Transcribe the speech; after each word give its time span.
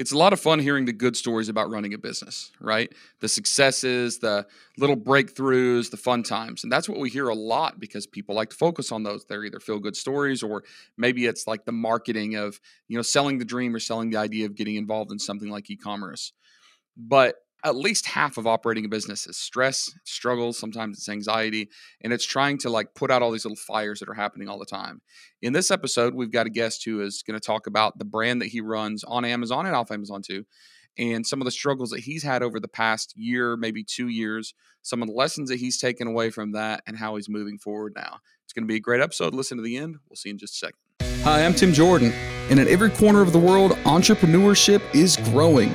it's 0.00 0.12
a 0.12 0.16
lot 0.16 0.32
of 0.32 0.40
fun 0.40 0.58
hearing 0.58 0.86
the 0.86 0.94
good 0.94 1.14
stories 1.14 1.50
about 1.50 1.68
running 1.68 1.92
a 1.92 1.98
business, 1.98 2.50
right? 2.58 2.90
The 3.20 3.28
successes, 3.28 4.18
the 4.18 4.46
little 4.78 4.96
breakthroughs, 4.96 5.90
the 5.90 5.98
fun 5.98 6.22
times. 6.22 6.64
And 6.64 6.72
that's 6.72 6.88
what 6.88 6.98
we 6.98 7.10
hear 7.10 7.28
a 7.28 7.34
lot 7.34 7.78
because 7.78 8.06
people 8.06 8.34
like 8.34 8.48
to 8.48 8.56
focus 8.56 8.92
on 8.92 9.02
those. 9.02 9.26
They're 9.26 9.44
either 9.44 9.60
feel 9.60 9.78
good 9.78 9.94
stories 9.94 10.42
or 10.42 10.64
maybe 10.96 11.26
it's 11.26 11.46
like 11.46 11.66
the 11.66 11.72
marketing 11.72 12.36
of, 12.36 12.58
you 12.88 12.96
know, 12.96 13.02
selling 13.02 13.36
the 13.36 13.44
dream 13.44 13.74
or 13.74 13.78
selling 13.78 14.08
the 14.08 14.16
idea 14.16 14.46
of 14.46 14.54
getting 14.54 14.76
involved 14.76 15.12
in 15.12 15.18
something 15.18 15.50
like 15.50 15.68
e-commerce. 15.68 16.32
But 16.96 17.34
at 17.64 17.76
least 17.76 18.06
half 18.06 18.38
of 18.38 18.46
operating 18.46 18.84
a 18.84 18.88
business 18.88 19.26
is 19.26 19.36
stress, 19.36 19.92
struggles, 20.04 20.58
sometimes 20.58 20.98
it's 20.98 21.08
anxiety, 21.08 21.68
and 22.02 22.12
it's 22.12 22.24
trying 22.24 22.58
to 22.58 22.70
like 22.70 22.94
put 22.94 23.10
out 23.10 23.22
all 23.22 23.30
these 23.30 23.44
little 23.44 23.56
fires 23.56 24.00
that 24.00 24.08
are 24.08 24.14
happening 24.14 24.48
all 24.48 24.58
the 24.58 24.64
time. 24.64 25.00
In 25.42 25.52
this 25.52 25.70
episode, 25.70 26.14
we've 26.14 26.32
got 26.32 26.46
a 26.46 26.50
guest 26.50 26.84
who 26.84 27.00
is 27.00 27.22
going 27.22 27.38
to 27.38 27.44
talk 27.44 27.66
about 27.66 27.98
the 27.98 28.04
brand 28.04 28.40
that 28.40 28.48
he 28.48 28.60
runs 28.60 29.04
on 29.04 29.24
Amazon 29.24 29.66
and 29.66 29.76
off 29.76 29.90
Amazon 29.90 30.22
too, 30.22 30.44
and 30.98 31.26
some 31.26 31.40
of 31.40 31.44
the 31.44 31.50
struggles 31.50 31.90
that 31.90 32.00
he's 32.00 32.22
had 32.22 32.42
over 32.42 32.58
the 32.58 32.68
past 32.68 33.14
year, 33.16 33.56
maybe 33.56 33.84
two 33.84 34.08
years, 34.08 34.54
some 34.82 35.02
of 35.02 35.08
the 35.08 35.14
lessons 35.14 35.50
that 35.50 35.60
he's 35.60 35.78
taken 35.78 36.06
away 36.08 36.30
from 36.30 36.52
that, 36.52 36.82
and 36.86 36.96
how 36.96 37.16
he's 37.16 37.28
moving 37.28 37.58
forward 37.58 37.92
now. 37.94 38.18
It's 38.44 38.52
going 38.52 38.64
to 38.64 38.68
be 38.68 38.76
a 38.76 38.80
great 38.80 39.00
episode. 39.00 39.34
Listen 39.34 39.58
to 39.58 39.62
the 39.62 39.76
end. 39.76 39.96
We'll 40.08 40.16
see 40.16 40.30
you 40.30 40.34
in 40.34 40.38
just 40.38 40.54
a 40.54 40.66
second. 40.66 40.78
Hi, 41.22 41.44
I'm 41.44 41.54
Tim 41.54 41.72
Jordan, 41.72 42.12
and 42.48 42.58
in 42.58 42.66
every 42.66 42.90
corner 42.90 43.20
of 43.20 43.32
the 43.32 43.38
world, 43.38 43.72
entrepreneurship 43.84 44.82
is 44.94 45.18
growing. 45.18 45.74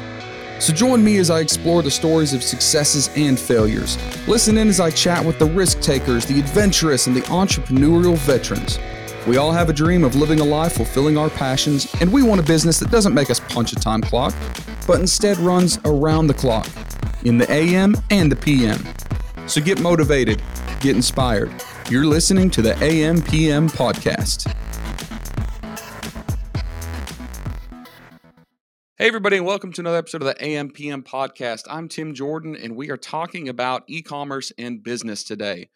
So 0.60 0.74
join 0.74 1.04
me 1.04 1.18
as 1.18 1.30
I 1.30 1.42
explore 1.42 1.84
the 1.84 1.92
stories 1.92 2.34
of 2.34 2.42
successes 2.42 3.10
and 3.16 3.38
failures. 3.38 3.98
Listen 4.28 4.58
in 4.58 4.70
as 4.70 4.80
I 4.80 4.90
chat 4.90 5.24
with 5.24 5.38
the 5.38 5.46
risk 5.46 5.82
takers, 5.82 6.26
the 6.26 6.40
adventurous, 6.40 7.08
and 7.08 7.16
the 7.16 7.22
entrepreneurial 7.24 8.18
veterans. 8.20 8.80
We 9.28 9.38
all 9.38 9.52
have 9.52 9.70
a 9.70 9.74
dream 9.74 10.04
of 10.04 10.16
living 10.16 10.40
a 10.40 10.46
life 10.46 10.74
fulfilling 10.74 11.18
our 11.18 11.30
passions, 11.30 11.94
and 12.00 12.12
we 12.12 12.24
want 12.24 12.40
a 12.40 12.44
business 12.44 12.80
that 12.80 12.90
doesn't 12.90 13.14
make 13.14 13.30
us 13.30 13.40
punch 13.40 13.74
a 13.74 13.76
time 13.76 14.02
clock, 14.02 14.34
but 14.88 15.00
instead 15.00 15.38
runs 15.40 15.78
around 15.84 16.28
the 16.28 16.34
clock, 16.34 16.68
in 17.26 17.38
the 17.38 17.52
AM 17.52 17.96
and 18.10 18.32
the 18.32 18.36
PM. 18.36 18.82
So 19.48 19.62
get 19.62 19.82
motivated, 19.82 20.42
get 20.80 20.96
inspired. 20.96 21.52
You're 21.90 22.06
listening 22.06 22.50
to 22.52 22.62
the 22.62 22.82
AM 22.84 23.22
PM 23.22 23.68
podcast. 23.68 24.52
Hey, 28.98 29.08
everybody, 29.08 29.36
and 29.36 29.46
welcome 29.46 29.74
to 29.74 29.82
another 29.82 29.98
episode 29.98 30.22
of 30.22 30.28
the 30.28 30.42
AMPM 30.42 31.04
podcast. 31.04 31.64
I'm 31.70 31.90
Tim 31.90 32.14
Jordan, 32.14 32.56
and 32.56 32.78
we 32.78 32.90
are 32.92 32.98
talking 32.98 33.50
about 33.50 33.84
e 33.88 34.02
commerce 34.02 34.54
and 34.58 34.82
business 34.82 35.24
today. 35.26 35.70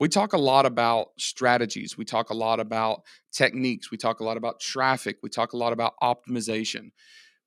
We 0.00 0.08
talk 0.08 0.32
a 0.32 0.38
lot 0.38 0.66
about 0.66 1.08
strategies, 1.18 1.98
we 1.98 2.04
talk 2.04 2.30
a 2.30 2.34
lot 2.34 2.60
about 2.60 3.02
techniques, 3.32 3.90
we 3.90 3.98
talk 3.98 4.20
a 4.20 4.24
lot 4.24 4.36
about 4.36 4.60
traffic, 4.60 5.18
we 5.22 5.28
talk 5.28 5.54
a 5.54 5.56
lot 5.56 5.72
about 5.72 5.94
optimization, 6.02 6.92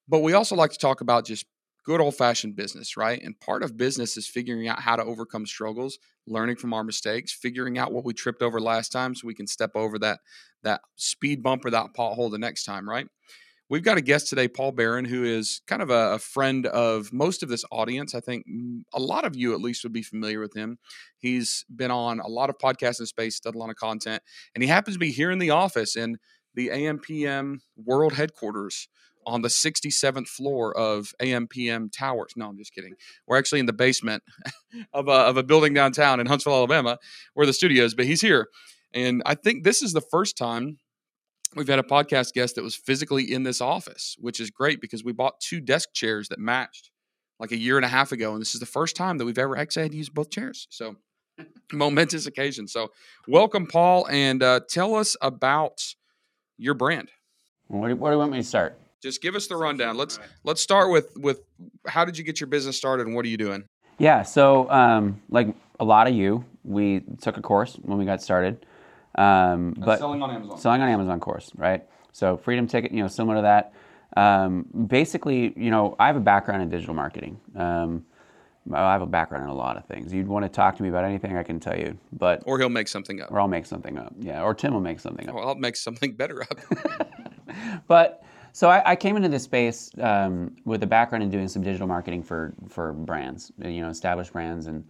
but 0.08 0.20
we 0.20 0.34
also 0.34 0.56
like 0.56 0.72
to 0.72 0.80
talk 0.80 1.02
about 1.02 1.26
just 1.26 1.46
good 1.86 2.02
old 2.02 2.16
fashioned 2.16 2.56
business, 2.56 2.98
right? 2.98 3.22
And 3.22 3.40
part 3.40 3.64
of 3.64 3.78
business 3.78 4.18
is 4.18 4.28
figuring 4.28 4.68
out 4.68 4.82
how 4.82 4.96
to 4.98 5.04
overcome 5.04 5.46
struggles, 5.46 6.00
learning 6.28 6.58
from 6.58 6.74
our 6.74 6.84
mistakes, 6.84 7.34
figuring 7.34 7.78
out 7.78 7.94
what 7.94 8.06
we 8.06 8.14
tripped 8.14 8.42
over 8.42 8.62
last 8.62 8.92
time 8.92 9.16
so 9.16 9.28
we 9.28 9.36
can 9.36 9.48
step 9.48 9.72
over 9.76 10.00
that 10.00 10.20
that 10.64 10.82
speed 10.96 11.44
bump 11.44 11.66
or 11.66 11.72
that 11.72 11.94
pothole 11.98 12.32
the 12.32 12.38
next 12.38 12.66
time, 12.66 12.90
right? 12.90 13.08
We've 13.68 13.84
got 13.84 13.98
a 13.98 14.02
guest 14.02 14.28
today, 14.28 14.48
Paul 14.48 14.74
Barron, 14.74 15.06
who 15.06 15.24
is 15.24 15.62
kind 15.66 15.82
of 15.82 15.90
a, 15.90 16.14
a, 16.14 16.20
friend 16.20 16.68
of 16.68 17.12
most 17.12 17.42
of 17.42 17.50
this 17.50 17.66
audience. 17.72 18.14
I 18.14 18.20
think 18.20 18.46
a 18.94 19.00
lot 19.00 19.26
of 19.26 19.36
you, 19.36 19.56
at 19.56 19.60
least, 19.62 19.84
would 19.84 19.92
be 19.92 20.04
familiar 20.04 20.40
with 20.40 20.56
him. 20.56 20.78
He's 21.18 21.66
been 21.76 21.90
on 21.90 22.20
a 22.20 22.28
lot 22.28 22.52
of 22.52 22.60
podcasts 22.60 23.00
in 23.00 23.08
space, 23.08 23.40
done 23.40 23.56
a 23.56 23.58
lot 23.58 23.72
of 23.72 23.76
content, 23.76 24.22
and 24.54 24.64
he 24.64 24.70
happens 24.70 24.96
to 24.96 25.00
be 25.00 25.12
here 25.12 25.32
in 25.32 25.40
the 25.40 25.50
office 25.50 25.96
in 25.96 26.18
the 26.54 26.68
AMPM 26.68 27.58
World 27.76 28.14
Headquarters 28.14 28.88
on 29.26 29.42
the 29.42 29.48
67th 29.48 30.28
floor 30.28 30.78
of 30.78 31.14
AMPM 31.20 31.92
Towers. 31.92 32.34
No, 32.36 32.48
I'm 32.50 32.58
just 32.58 32.72
kidding. 32.72 32.94
We're 33.26 33.38
actually 33.40 33.62
in 33.62 33.66
the 33.66 33.74
basement 33.74 34.22
of 34.94 35.08
a, 35.08 35.12
of 35.12 35.38
a 35.38 35.44
building 35.44 35.74
downtown 35.74 36.20
in 36.20 36.28
Huntsville, 36.28 36.54
Alabama, 36.54 37.00
where 37.34 37.48
the 37.48 37.54
studio 37.54 37.84
is, 37.84 37.96
but 37.96 38.06
he's 38.06 38.22
here. 38.22 38.48
And 38.94 39.24
I 39.26 39.34
think 39.34 39.64
this 39.64 39.82
is 39.82 39.94
the 39.94 40.02
first 40.02 40.38
time 40.38 40.78
we've 41.56 41.68
had 41.68 41.80
a 41.80 41.84
podcast 41.84 42.34
guest 42.34 42.56
that 42.56 42.64
was 42.64 42.76
physically 42.76 43.32
in 43.32 43.44
this 43.44 43.62
office, 43.62 44.16
which 44.20 44.40
is 44.40 44.52
great 44.52 44.82
because 44.82 45.04
we 45.04 45.14
bought 45.14 45.40
two 45.40 45.60
desk 45.60 45.90
chairs 45.94 46.30
that 46.30 46.40
matched 46.40 46.92
like 47.40 47.52
a 47.52 47.58
year 47.58 47.78
and 47.78 47.86
a 47.86 47.90
half 47.90 48.12
ago. 48.12 48.34
And 48.34 48.42
this 48.42 48.54
is 48.54 48.60
the 48.60 48.66
first 48.66 48.96
time 48.96 49.18
that 49.18 49.26
we've 49.26 49.38
ever 49.38 49.58
actually 49.58 49.84
had 49.84 49.92
to 49.92 49.98
use 49.98 50.10
both 50.10 50.30
chairs. 50.30 50.68
So, 50.70 50.96
momentous 51.74 52.28
occasion. 52.28 52.68
So, 52.68 52.92
welcome, 53.28 53.68
Paul, 53.68 54.08
and 54.10 54.42
uh, 54.42 54.62
tell 54.70 54.96
us 54.96 55.16
about 55.22 55.82
your 56.58 56.74
brand. 56.74 57.10
What 57.68 57.90
do, 57.90 57.96
what 57.96 58.10
do 58.10 58.14
you 58.14 58.20
want 58.20 58.32
me 58.32 58.38
to 58.38 58.44
start? 58.44 58.78
Just 59.02 59.22
give 59.22 59.36
us 59.36 59.48
the 59.48 59.56
rundown. 59.56 59.98
Let's 59.98 60.20
let's 60.44 60.62
start 60.62 60.92
with 60.92 61.16
with 61.18 61.42
how 61.88 62.06
did 62.06 62.18
you 62.18 62.24
get 62.24 62.40
your 62.40 62.48
business 62.48 62.78
started 62.78 63.06
and 63.06 63.16
what 63.16 63.26
are 63.26 63.30
you 63.30 63.38
doing? 63.38 63.66
Yeah, 63.98 64.24
so 64.24 64.70
um, 64.70 65.22
like 65.30 65.48
a 65.80 65.86
lot 65.86 66.08
of 66.08 66.16
you, 66.16 66.44
we 66.64 67.02
took 67.22 67.38
a 67.38 67.42
course 67.42 67.76
when 67.82 67.98
we 67.98 68.06
got 68.06 68.22
started. 68.22 68.66
Um, 69.18 69.74
but 69.78 70.00
selling 70.00 70.22
on 70.22 70.32
Amazon. 70.32 70.58
Selling 70.58 70.82
on 70.82 70.90
Amazon 70.90 71.20
course, 71.20 71.52
right? 71.56 71.84
So 72.12 72.38
Freedom 72.38 72.68
Ticket, 72.68 72.92
you 72.92 73.02
know, 73.02 73.08
similar 73.08 73.38
to 73.38 73.42
that. 73.44 73.74
Um, 74.18 74.66
basically, 74.88 75.54
you 75.58 75.72
know, 75.72 75.96
I 76.00 76.08
have 76.08 76.16
a 76.16 76.22
background 76.22 76.62
in 76.62 76.70
digital 76.70 76.94
marketing. 76.94 77.40
Um, 77.56 78.06
I 78.74 78.94
have 78.94 79.02
a 79.02 79.08
background 79.08 79.44
in 79.44 79.50
a 79.50 79.56
lot 79.56 79.78
of 79.78 79.86
things. 79.86 80.14
You'd 80.14 80.28
want 80.28 80.44
to 80.44 80.50
talk 80.50 80.76
to 80.78 80.84
me 80.84 80.90
about 80.90 81.06
anything, 81.06 81.38
I 81.38 81.44
can 81.44 81.60
tell 81.60 81.78
you. 81.78 81.98
But 82.14 82.42
or 82.46 82.58
he'll 82.58 82.70
make 82.70 82.88
something 82.88 83.22
up. 83.22 83.32
Or 83.32 83.40
I'll 83.40 83.48
make 83.48 83.66
something 83.66 83.98
up. 83.98 84.14
Yeah. 84.20 84.42
Or 84.42 84.54
Tim 84.54 84.74
will 84.74 84.82
make 84.82 85.00
something 85.00 85.30
up. 85.30 85.36
Well, 85.36 85.48
I'll 85.48 85.56
make 85.56 85.76
something 85.76 86.14
better 86.14 86.42
up. 86.42 86.60
but 87.88 88.24
so 88.54 88.70
I, 88.70 88.92
I, 88.92 88.96
came 88.96 89.18
into 89.18 89.28
this 89.28 89.44
space 89.44 89.92
um, 90.00 90.56
with 90.64 90.82
a 90.82 90.88
background 90.88 91.24
in 91.24 91.30
doing 91.30 91.48
some 91.48 91.62
digital 91.62 91.88
marketing 91.88 92.24
for 92.24 92.54
for 92.70 92.94
brands, 92.94 93.52
you 93.64 93.82
know, 93.82 93.90
established 93.90 94.32
brands, 94.32 94.68
and 94.68 94.86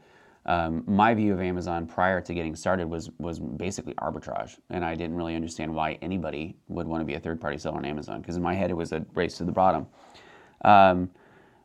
um, 0.48 0.84
my 0.86 1.14
view 1.14 1.34
of 1.34 1.42
Amazon 1.42 1.88
prior 1.88 2.22
to 2.22 2.34
getting 2.34 2.56
started 2.56 2.88
was 2.88 3.10
was 3.18 3.40
basically 3.40 3.94
arbitrage, 3.96 4.58
and 4.70 4.86
I 4.86 4.94
didn't 4.94 5.16
really 5.16 5.36
understand 5.36 5.74
why 5.74 5.98
anybody 6.02 6.56
would 6.68 6.88
want 6.88 7.02
to 7.02 7.06
be 7.06 7.16
a 7.16 7.20
third 7.20 7.42
party 7.42 7.58
seller 7.58 7.78
on 7.78 7.86
Amazon 7.86 8.22
because 8.22 8.36
in 8.38 8.44
my 8.44 8.54
head 8.54 8.70
it 8.70 8.76
was 8.76 8.92
a 8.92 9.04
race 9.16 9.38
to 9.38 9.44
the 9.44 9.52
bottom. 9.52 9.88
Um, 10.64 11.10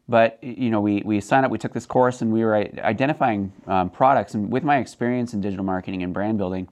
but 0.09 0.43
you 0.43 0.71
know, 0.71 0.81
we 0.81 1.03
we 1.05 1.21
signed 1.21 1.45
up, 1.45 1.53
we 1.53 1.59
took 1.59 1.75
this 1.75 1.87
course, 1.87 2.23
and 2.23 2.33
we 2.33 2.43
were 2.43 2.57
identifying 2.57 3.53
um, 3.67 3.91
products. 3.91 4.35
And 4.35 4.51
with 4.51 4.65
my 4.65 4.79
experience 4.79 5.35
in 5.35 5.43
digital 5.43 5.65
marketing 5.65 6.03
and 6.03 6.15
brand 6.15 6.39
building, 6.39 6.69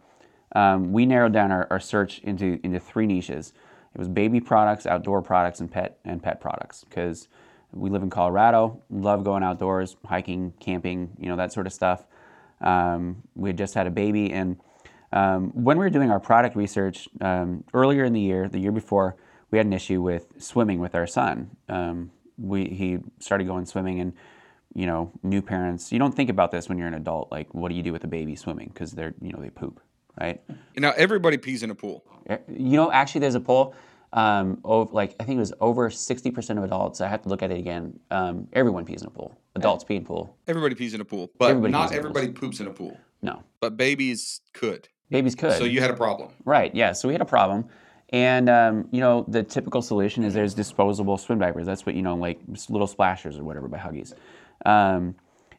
um, 0.57 0.93
we 0.93 1.05
narrowed 1.05 1.35
down 1.35 1.53
our, 1.53 1.67
our 1.71 1.81
search 1.81 2.21
into 2.21 2.59
into 2.65 2.81
three 2.81 3.07
niches. 3.07 3.53
It 3.95 3.99
was 3.99 4.09
baby 4.09 4.41
products, 4.41 4.87
outdoor 4.87 5.21
products, 5.21 5.61
and 5.61 5.71
pet 5.71 5.99
and 6.05 6.23
pet 6.23 6.41
products 6.41 6.85
because 6.85 7.29
we 7.73 7.91
live 7.91 8.03
in 8.03 8.11
Colorado, 8.11 8.83
love 8.91 9.25
going 9.25 9.43
outdoors, 9.43 9.97
hiking, 10.05 10.53
camping, 10.61 11.11
you 11.19 11.29
know, 11.29 11.37
that 11.37 11.53
sort 11.53 11.67
of 11.67 11.73
stuff. 11.73 12.05
Um, 12.61 13.23
we 13.35 13.51
had 13.51 13.59
just 13.59 13.75
had 13.75 13.87
a 13.87 13.91
baby, 13.91 14.33
and 14.33 14.59
um, 15.13 15.51
when 15.51 15.79
we 15.79 15.85
were 15.85 15.91
doing 15.91 16.11
our 16.11 16.21
product 16.21 16.57
research 16.57 17.09
um, 17.21 17.65
earlier 17.73 18.05
in 18.05 18.13
the 18.13 18.21
year, 18.21 18.49
the 18.49 18.59
year 18.59 18.73
before, 18.73 19.17
we 19.51 19.59
had 19.59 19.67
an 19.67 19.73
issue 19.73 20.03
with 20.03 20.27
swimming 20.39 20.81
with 20.81 20.95
our 20.95 21.07
son. 21.07 21.51
Um, 21.69 22.11
we 22.37 22.65
he 22.67 22.99
started 23.19 23.47
going 23.47 23.65
swimming, 23.65 24.01
and 24.01 24.13
you 24.75 24.87
know, 24.87 25.11
new 25.23 25.41
parents, 25.41 25.93
you 25.93 25.99
don't 25.99 26.15
think 26.15 26.31
about 26.31 26.51
this 26.51 26.69
when 26.69 26.79
you're 26.79 26.89
an 26.89 26.95
adult. 26.95 27.31
Like, 27.31 27.53
what 27.55 27.69
do 27.69 27.75
you 27.75 27.83
do 27.83 27.93
with 27.93 28.05
a 28.05 28.09
baby 28.09 28.37
swimming? 28.37 28.71
Because 28.73 28.93
they're 28.93 29.15
you 29.21 29.33
know 29.33 29.41
they 29.41 29.51
poop, 29.51 29.81
right? 30.21 30.41
Now 30.77 30.93
everybody 30.97 31.39
pees 31.39 31.63
in 31.63 31.71
a 31.71 31.75
pool. 31.75 32.05
Eh, 32.29 32.39
you 32.49 32.77
know, 32.77 32.91
actually, 32.91 33.21
there's 33.21 33.35
a 33.35 33.41
poll 33.41 33.75
um, 34.13 34.61
over, 34.65 34.93
like 34.93 35.15
I 35.21 35.25
think 35.25 35.37
it 35.37 35.41
was 35.41 35.53
over 35.61 35.91
60% 35.91 36.59
of 36.59 36.65
adults. 36.65 37.01
I 37.01 37.09
have 37.09 37.23
to 37.23 37.29
look 37.29 37.43
at 37.43 37.51
it 37.51 37.59
again. 37.59 37.99
Um, 38.11 38.49
everyone 38.53 38.85
pees 38.85 39.03
in 39.03 39.09
a 39.09 39.11
pool. 39.11 39.39
Adults 39.55 39.85
pee 39.85 39.97
in 39.97 40.03
a 40.03 40.07
pool. 40.07 40.37
Everybody 40.47 40.75
pees 40.75 40.95
in 40.95 41.01
a 41.01 41.05
pool, 41.05 41.31
but 41.39 41.51
everybody 41.51 41.73
not 41.73 41.93
everybody 41.93 42.29
poops 42.29 42.61
in 42.61 42.67
a 42.67 42.71
pool. 42.71 42.97
No, 43.23 43.43
but 43.61 43.77
babies 43.77 44.41
could. 44.53 44.89
Babies 45.11 45.35
could. 45.35 45.59
So 45.59 45.65
you 45.65 45.81
had 45.81 45.91
a 45.91 45.97
problem, 45.97 46.31
right? 46.45 46.75
Yeah. 46.75 46.93
So 46.93 47.09
we 47.09 47.15
had 47.15 47.21
a 47.21 47.27
problem, 47.27 47.65
and 48.11 48.49
um, 48.49 48.89
you 48.93 49.01
know 49.01 49.25
the 49.29 49.43
typical 49.43 49.83
solution 49.83 50.23
is 50.23 50.35
there's 50.35 50.55
disposable 50.55 51.19
swim 51.19 51.39
diapers. 51.39 51.67
That's 51.67 51.85
what 51.85 51.95
you 51.95 52.03
know, 52.03 52.15
like 52.15 52.39
little 52.69 52.87
splashers 52.87 53.37
or 53.39 53.45
whatever 53.45 53.69
by 53.69 53.79
Huggies. 53.79 54.15
Um, 54.65 55.17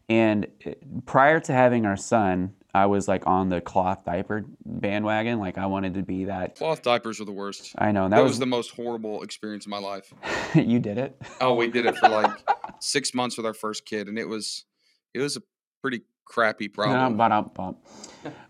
and 0.08 0.48
uh, 0.66 0.72
prior 1.06 1.40
to 1.42 1.54
having 1.54 1.86
our 1.86 1.98
son, 1.98 2.54
I 2.74 2.86
was 2.86 3.08
like 3.08 3.26
on 3.26 3.50
the 3.50 3.62
cloth 3.62 4.06
diaper 4.06 4.46
bandwagon. 4.66 5.40
Like 5.40 5.58
I 5.58 5.66
wanted 5.66 5.96
to 5.96 6.04
be 6.04 6.26
that. 6.26 6.56
Cloth 6.56 6.84
diapers 6.84 7.20
are 7.20 7.26
the 7.26 7.32
worst. 7.32 7.74
I 7.78 7.92
know. 7.92 8.04
That, 8.04 8.18
that 8.18 8.24
was, 8.24 8.34
was, 8.34 8.40
the 8.40 8.46
most 8.46 8.72
horrible 8.72 9.24
experience 9.24 9.66
of 9.66 9.72
my 9.72 9.80
life. 9.80 10.14
you 10.56 10.80
did 10.80 10.98
it? 10.98 11.20
Oh, 11.42 11.56
we 11.56 11.68
did 11.68 11.86
it 11.86 11.98
for 11.98 12.10
like 12.10 12.32
six 12.80 13.14
months 13.14 13.38
with 13.38 13.46
our 13.46 13.54
first 13.54 13.86
kid, 13.86 14.08
and 14.08 14.20
it 14.20 14.28
was 14.28 14.66
it 15.14 15.20
was 15.20 15.36
a 15.36 15.42
pretty 15.82 16.02
crappy 16.30 16.68
problem. 16.68 16.96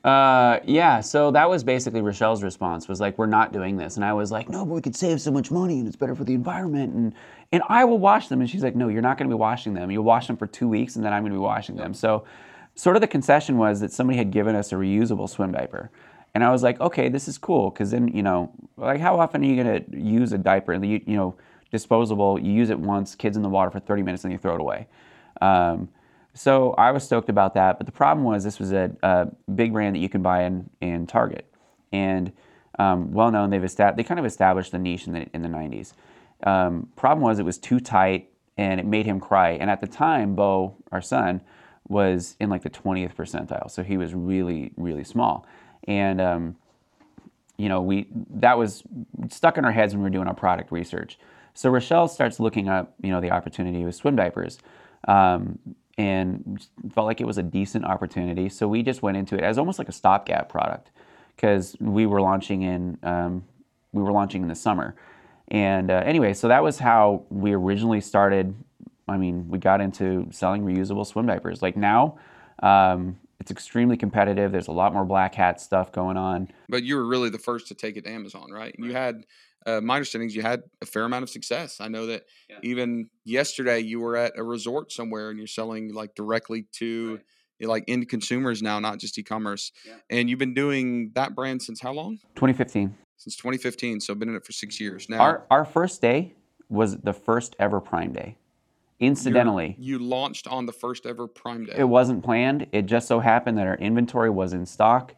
Uh, 0.04 0.60
yeah, 0.65 1.00
so 1.00 1.31
that 1.31 1.50
was 1.50 1.63
basically 1.63 2.01
Rochelle's 2.01 2.44
response 2.44 2.88
was 2.88 3.00
like, 3.00 3.18
we're 3.18 3.25
not 3.25 3.54
doing 3.54 3.77
this. 3.77 3.95
And 3.95 4.04
I 4.04 4.13
was 4.13 4.31
like, 4.31 4.50
no, 4.50 4.65
but 4.65 4.74
we 4.74 4.81
could 4.81 4.95
save 4.95 5.22
so 5.22 5.31
much 5.31 5.50
money 5.50 5.80
and 5.80 5.88
it's 5.88 5.95
better 5.95 6.13
for 6.13 6.25
the 6.25 6.33
environment. 6.33 6.94
And, 6.94 7.13
and 7.51 7.63
I 7.69 7.86
will 7.86 7.98
wash 7.98 8.27
them. 8.27 8.42
And 8.42 8.50
she's 8.50 8.63
like, 8.63 8.75
no, 8.75 8.89
you're 8.89 9.01
not 9.01 9.18
going 9.18 9.30
to 9.30 9.36
be 9.36 9.39
washing 9.39 9.74
them. 9.74 9.89
You'll 9.89 10.04
wash 10.04 10.27
them 10.27 10.36
for 10.36 10.45
two 10.45 10.68
weeks 10.68 10.98
and 10.98 11.06
then 11.06 11.13
I'm 11.13 11.24
going 11.24 11.31
to 11.31 11.38
be 11.38 11.42
washing 11.42 11.77
them. 11.77 11.94
So 11.94 12.25
sort 12.80 12.96
of 12.96 13.02
the 13.02 13.08
concession 13.08 13.58
was 13.58 13.81
that 13.81 13.92
somebody 13.92 14.18
had 14.18 14.31
given 14.31 14.56
us 14.56 14.72
a 14.72 14.76
reusable 14.76 15.30
swim 15.30 15.52
diaper. 15.52 15.92
And 16.34 16.46
I 16.46 16.52
was 16.52 16.64
like, 16.64 16.80
okay, 16.80 17.10
this 17.10 17.28
is 17.28 17.38
cool. 17.38 17.72
Because 17.72 17.92
then, 17.92 18.08
you 18.08 18.24
know, 18.24 18.54
like 18.78 19.02
how 19.02 19.20
often 19.20 19.44
are 19.44 19.46
you 19.46 19.62
going 19.62 19.84
to 19.84 20.00
use 20.00 20.31
a 20.31 20.38
diaper? 20.38 20.74
You, 20.74 21.02
you 21.06 21.18
know, 21.18 21.36
disposable. 21.72 22.40
You 22.40 22.54
use 22.54 22.70
it 22.70 22.80
once, 22.80 23.16
kids 23.16 23.36
in 23.36 23.44
the 23.44 23.50
water 23.50 23.70
for 23.70 23.81
30 23.81 24.04
minutes, 24.04 24.24
and 24.24 24.31
you 24.31 24.40
throw 24.40 24.56
it 24.56 24.62
away. 24.62 24.88
Um, 25.42 25.90
so 26.34 26.72
I 26.78 26.92
was 26.92 27.04
stoked 27.04 27.28
about 27.28 27.54
that. 27.56 27.80
But 27.80 27.86
the 27.86 27.92
problem 27.92 28.24
was 28.26 28.46
this 28.46 28.60
was 28.60 28.72
a, 28.72 28.96
a 29.04 29.28
big 29.52 29.74
brand 29.74 29.96
that 29.96 30.00
you 30.00 30.08
can 30.08 30.22
buy 30.22 30.44
in, 30.44 30.70
in 30.80 31.06
Target. 31.06 31.52
And 31.92 32.32
um, 32.78 33.12
well 33.12 33.30
known, 33.30 33.50
they've 33.50 33.62
established, 33.62 33.98
they 33.98 34.04
kind 34.04 34.22
of 34.22 34.25
established 34.25 34.72
the 34.72 34.80
niche 34.80 35.06
in 35.06 35.12
the, 35.12 35.28
in 35.34 35.42
the 35.42 35.50
90s. 35.50 35.92
Um, 36.44 36.88
problem 36.96 37.22
was 37.22 37.40
it 37.40 37.44
was 37.44 37.58
too 37.58 37.82
tight 37.82 38.30
and 38.58 38.80
it 38.80 38.86
made 38.86 39.06
him 39.06 39.20
cry. 39.20 39.52
And 39.52 39.70
at 39.70 39.82
the 39.82 39.88
time, 39.88 40.34
Bo, 40.34 40.78
our 40.94 41.02
son, 41.02 41.42
was 41.89 42.38
in 42.39 42.50
like 42.50 42.62
the 42.62 42.69
20th 42.69 43.15
percentile. 43.15 43.69
So 43.69 43.83
he 43.83 43.97
was 43.97 44.13
really, 44.13 44.71
really 44.77 45.03
small. 45.03 45.45
And, 45.88 46.21
um, 46.21 46.56
you 47.57 47.68
know, 47.68 47.81
we 47.81 48.07
that 48.36 48.57
was 48.57 48.83
stuck 49.30 49.57
in 49.57 49.65
our 49.65 49.71
heads 49.71 49.94
when 49.94 50.01
we 50.01 50.06
were 50.06 50.13
doing 50.13 50.27
our 50.27 50.33
product 50.33 50.71
research. 50.71 51.19
So 51.53 51.69
Rochelle 51.69 52.07
starts 52.07 52.39
looking 52.39 52.69
up, 52.69 52.94
you 53.01 53.12
know, 53.12 53.19
the 53.19 53.31
opportunity 53.31 53.83
with 53.83 53.95
swim 53.95 54.15
diapers, 54.15 54.59
um, 55.09 55.59
and 55.97 56.65
felt 56.94 57.06
like 57.06 57.19
it 57.19 57.27
was 57.27 57.38
a 57.38 57.44
decent 57.44 57.83
opportunity. 57.83 58.47
So 58.47 58.68
we 58.68 58.81
just 58.81 59.01
went 59.01 59.18
into 59.18 59.36
it 59.36 59.44
as 59.44 59.57
almost 59.57 59.77
like 59.77 59.89
a 59.89 59.94
stopgap 59.94 60.47
product 60.47 60.91
because 61.36 61.75
we 61.81 62.06
were 62.06 62.21
launching 62.21 62.62
in 62.62 62.97
um, 63.03 63.44
we 63.91 64.01
were 64.01 64.12
launching 64.12 64.41
in 64.41 64.47
the 64.47 64.56
summer. 64.56 64.95
And 65.50 65.89
uh, 65.89 66.03
anyway, 66.06 66.33
so 66.33 66.47
that 66.47 66.63
was 66.63 66.80
how 66.80 67.24
we 67.30 67.53
originally 67.53 68.01
started. 68.01 68.56
I 69.10 69.18
mean, 69.18 69.48
we 69.50 69.58
got 69.60 69.82
into 69.82 70.28
selling 70.32 70.64
reusable 70.64 71.06
swim 71.06 71.26
diapers. 71.28 71.62
Like 71.62 71.76
now, 71.76 72.18
um, 72.64 73.18
it's 73.40 73.52
extremely 73.52 73.98
competitive. 73.98 74.52
There's 74.52 74.68
a 74.68 74.72
lot 74.74 74.94
more 74.94 75.06
black 75.06 75.36
hat 75.36 75.62
stuff 75.62 75.92
going 75.92 76.18
on. 76.18 76.50
But 76.68 76.84
you 76.84 76.96
were 76.96 77.06
really 77.06 77.30
the 77.30 77.38
first 77.40 77.68
to 77.68 77.74
take 77.74 77.98
it 77.98 78.04
to 78.06 78.10
Amazon, 78.12 78.52
right? 78.52 78.74
And 78.78 78.86
you 78.86 78.92
had, 78.94 79.26
uh, 79.66 79.80
my 79.82 79.96
understanding 79.96 80.28
is 80.28 80.36
you 80.36 80.42
had 80.42 80.64
a 80.82 80.86
fair 80.86 81.04
amount 81.06 81.24
of 81.24 81.30
success. 81.30 81.80
I 81.80 81.88
know 81.88 82.06
that 82.08 82.24
Yeah. 82.50 82.58
even 82.64 83.10
yesterday 83.24 83.80
you 83.80 84.00
were 84.02 84.16
at 84.18 84.34
a 84.38 84.44
resort 84.44 84.92
somewhere 84.92 85.30
and 85.30 85.38
you're 85.38 85.48
selling 85.48 85.94
like 85.94 86.16
directly 86.16 86.64
to 86.74 87.20
Right. 87.62 87.68
like 87.70 87.84
end 87.88 88.08
consumers 88.10 88.62
now, 88.62 88.80
not 88.80 89.00
just 89.00 89.18
e-commerce. 89.18 89.72
Yeah. 89.86 89.96
And 90.10 90.30
you've 90.30 90.40
been 90.40 90.54
doing 90.54 91.12
that 91.16 91.34
brand 91.36 91.62
since 91.62 91.80
how 91.82 91.94
long? 91.94 92.20
2015. 92.36 92.96
Since 93.18 93.36
2015. 93.38 94.00
So 94.02 94.16
been 94.16 94.30
in 94.30 94.36
it 94.36 94.46
for 94.46 94.52
six 94.54 94.80
years 94.82 95.08
now. 95.10 95.20
Our 95.20 95.46
our 95.50 95.66
first 95.66 96.02
day 96.02 96.36
was 96.70 96.98
the 96.98 97.14
first 97.14 97.56
ever 97.60 97.80
Prime 97.82 98.14
Day. 98.14 98.38
Incidentally, 99.00 99.75
you 99.80 99.98
launched 100.00 100.48
on 100.48 100.66
the 100.66 100.74
first 100.74 101.06
ever 101.06 101.28
Prime 101.28 101.66
Day. 101.66 101.75
it 101.78 101.86
wasn't 101.86 102.24
planned. 102.24 102.68
It 102.72 102.86
just 102.86 103.07
so 103.07 103.19
happened 103.19 103.57
that 103.57 103.68
our 103.68 103.75
inventory 103.75 104.30
was 104.30 104.54
in 104.54 104.66
stock, 104.66 105.16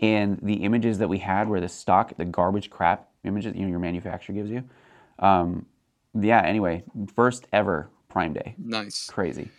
and 0.00 0.38
the 0.42 0.64
images 0.64 0.98
that 0.98 1.08
we 1.08 1.18
had 1.18 1.48
were 1.48 1.60
the 1.60 1.68
stock, 1.68 2.16
the 2.16 2.24
garbage 2.24 2.70
crap 2.70 3.08
images 3.24 3.54
you 3.54 3.62
know 3.62 3.68
your 3.68 3.78
manufacturer 3.78 4.34
gives 4.34 4.50
you. 4.50 4.64
Um, 5.18 5.66
yeah. 6.14 6.42
Anyway, 6.42 6.82
first 7.14 7.46
ever 7.52 7.88
Prime 8.08 8.32
Day. 8.32 8.54
nice. 8.58 9.06
Crazy. 9.06 9.50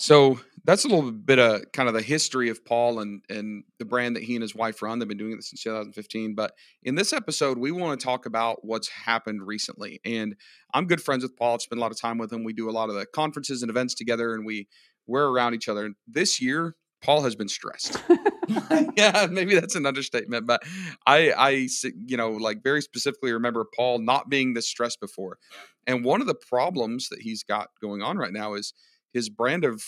So 0.00 0.40
that's 0.64 0.86
a 0.86 0.88
little 0.88 1.12
bit 1.12 1.38
of 1.38 1.72
kind 1.72 1.86
of 1.86 1.94
the 1.94 2.00
history 2.00 2.48
of 2.48 2.64
Paul 2.64 3.00
and 3.00 3.22
and 3.28 3.64
the 3.78 3.84
brand 3.84 4.16
that 4.16 4.22
he 4.22 4.34
and 4.34 4.42
his 4.42 4.54
wife 4.54 4.80
run. 4.80 4.98
They've 4.98 5.06
been 5.06 5.18
doing 5.18 5.32
it 5.32 5.44
since 5.44 5.62
2015. 5.62 6.34
But 6.34 6.52
in 6.82 6.94
this 6.94 7.12
episode, 7.12 7.58
we 7.58 7.70
want 7.70 8.00
to 8.00 8.04
talk 8.04 8.24
about 8.24 8.64
what's 8.64 8.88
happened 8.88 9.46
recently. 9.46 10.00
And 10.04 10.36
I'm 10.72 10.86
good 10.86 11.02
friends 11.02 11.22
with 11.22 11.36
Paul. 11.36 11.54
I've 11.54 11.62
spent 11.62 11.78
a 11.78 11.82
lot 11.82 11.92
of 11.92 12.00
time 12.00 12.16
with 12.16 12.32
him. 12.32 12.44
We 12.44 12.54
do 12.54 12.70
a 12.70 12.72
lot 12.72 12.88
of 12.88 12.94
the 12.94 13.04
conferences 13.04 13.60
and 13.60 13.70
events 13.70 13.94
together, 13.94 14.34
and 14.34 14.46
we 14.46 14.68
we're 15.06 15.28
around 15.28 15.52
each 15.54 15.68
other. 15.68 15.84
And 15.84 15.96
this 16.08 16.40
year, 16.40 16.76
Paul 17.02 17.22
has 17.22 17.36
been 17.36 17.48
stressed. 17.48 18.02
yeah, 18.96 19.28
maybe 19.30 19.54
that's 19.54 19.76
an 19.76 19.86
understatement, 19.86 20.46
but 20.46 20.62
I, 21.06 21.30
I, 21.30 21.68
you 22.06 22.16
know, 22.16 22.30
like 22.30 22.62
very 22.62 22.82
specifically 22.82 23.32
remember 23.32 23.64
Paul 23.76 23.98
not 24.00 24.28
being 24.28 24.54
this 24.54 24.68
stressed 24.68 25.00
before. 25.00 25.38
And 25.86 26.04
one 26.04 26.20
of 26.20 26.26
the 26.26 26.34
problems 26.34 27.08
that 27.10 27.20
he's 27.20 27.42
got 27.42 27.68
going 27.80 28.02
on 28.02 28.16
right 28.16 28.32
now 28.32 28.54
is 28.54 28.74
his 29.12 29.28
brand 29.28 29.64
of, 29.64 29.82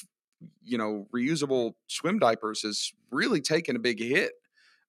you 0.62 0.76
know, 0.78 1.06
reusable 1.14 1.74
swim 1.86 2.18
diapers 2.18 2.62
has 2.62 2.92
really 3.10 3.40
taken 3.40 3.76
a 3.76 3.78
big 3.78 4.00
hit 4.00 4.32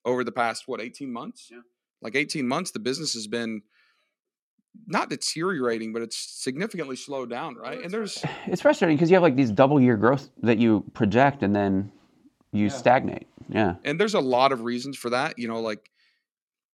over 0.05 0.23
the 0.23 0.31
past 0.31 0.67
what 0.67 0.81
18 0.81 1.11
months. 1.11 1.49
Yeah. 1.51 1.59
Like 2.01 2.15
18 2.15 2.47
months, 2.47 2.71
the 2.71 2.79
business 2.79 3.13
has 3.13 3.27
been 3.27 3.61
not 4.87 5.09
deteriorating, 5.09 5.93
but 5.93 6.01
it's 6.01 6.17
significantly 6.17 6.95
slowed 6.95 7.29
down, 7.29 7.55
right? 7.55 7.81
And 7.81 7.91
there's 7.91 8.23
It's 8.47 8.61
frustrating 8.61 8.97
because 8.97 9.09
you 9.11 9.15
have 9.15 9.23
like 9.23 9.35
these 9.35 9.51
double 9.51 9.79
year 9.79 9.95
growth 9.97 10.29
that 10.41 10.57
you 10.57 10.83
project, 10.93 11.43
and 11.43 11.55
then 11.55 11.91
you 12.51 12.65
Yeah. 12.65 12.69
stagnate. 12.71 13.27
Yeah. 13.49 13.75
and 13.83 13.99
there's 13.99 14.13
a 14.13 14.21
lot 14.21 14.53
of 14.53 14.61
reasons 14.61 14.97
for 14.97 15.09
that 15.09 15.37
you 15.37 15.49
know 15.49 15.59
like 15.59 15.89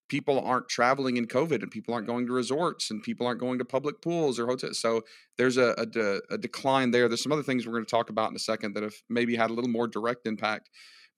people 0.09 0.39
aren't 0.41 0.67
traveling 0.67 1.17
in 1.17 1.25
covid 1.25 1.61
and 1.61 1.71
people 1.71 1.94
aren't 1.94 2.07
going 2.07 2.27
to 2.27 2.33
resorts 2.33 2.91
and 2.91 3.01
people 3.01 3.25
aren't 3.25 3.39
going 3.39 3.59
to 3.59 3.65
public 3.65 4.01
pools 4.01 4.39
or 4.39 4.47
hotels 4.47 4.79
so 4.79 5.01
there's 5.38 5.56
a, 5.56 5.73
a, 5.77 6.33
a 6.33 6.38
decline 6.38 6.91
there. 6.91 7.07
There's 7.07 7.23
some 7.23 7.31
other 7.31 7.44
things 7.44 7.65
we're 7.65 7.73
going 7.73 7.85
to 7.85 7.89
talk 7.89 8.09
about 8.09 8.29
in 8.29 8.35
a 8.35 8.39
second 8.39 8.73
that 8.73 8.83
have 8.83 8.95
maybe 9.09 9.38
had 9.38 9.50
a 9.50 9.53
little 9.53 9.69
more 9.69 9.88
direct 9.88 10.27
impact 10.27 10.69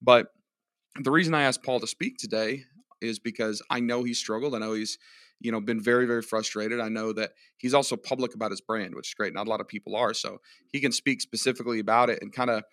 but 0.01 0.27
the 1.01 1.11
reason 1.11 1.33
i 1.33 1.43
asked 1.43 1.63
paul 1.63 1.79
to 1.79 1.87
speak 1.87 2.17
today 2.17 2.63
is 3.01 3.17
because 3.17 3.61
i 3.69 3.79
know 3.79 4.03
he 4.03 4.13
struggled. 4.13 4.53
I 4.53 4.59
know 4.59 4.73
he's 4.73 4.97
you 5.39 5.51
know 5.51 5.59
been 5.59 5.81
very 5.81 6.05
very 6.05 6.21
frustrated. 6.21 6.79
I 6.79 6.89
know 6.89 7.13
that 7.13 7.31
he's 7.57 7.73
also 7.73 7.95
public 7.95 8.35
about 8.35 8.51
his 8.51 8.61
brand 8.61 8.93
which 8.95 9.09
is 9.09 9.13
great. 9.13 9.33
Not 9.33 9.47
a 9.47 9.49
lot 9.49 9.61
of 9.61 9.67
people 9.67 9.95
are 9.95 10.13
so 10.13 10.39
he 10.71 10.79
can 10.79 10.91
speak 10.91 11.21
specifically 11.21 11.79
about 11.79 12.09
it 12.09 12.19
and 12.21 12.31
kind 12.31 12.49
of 12.49 12.63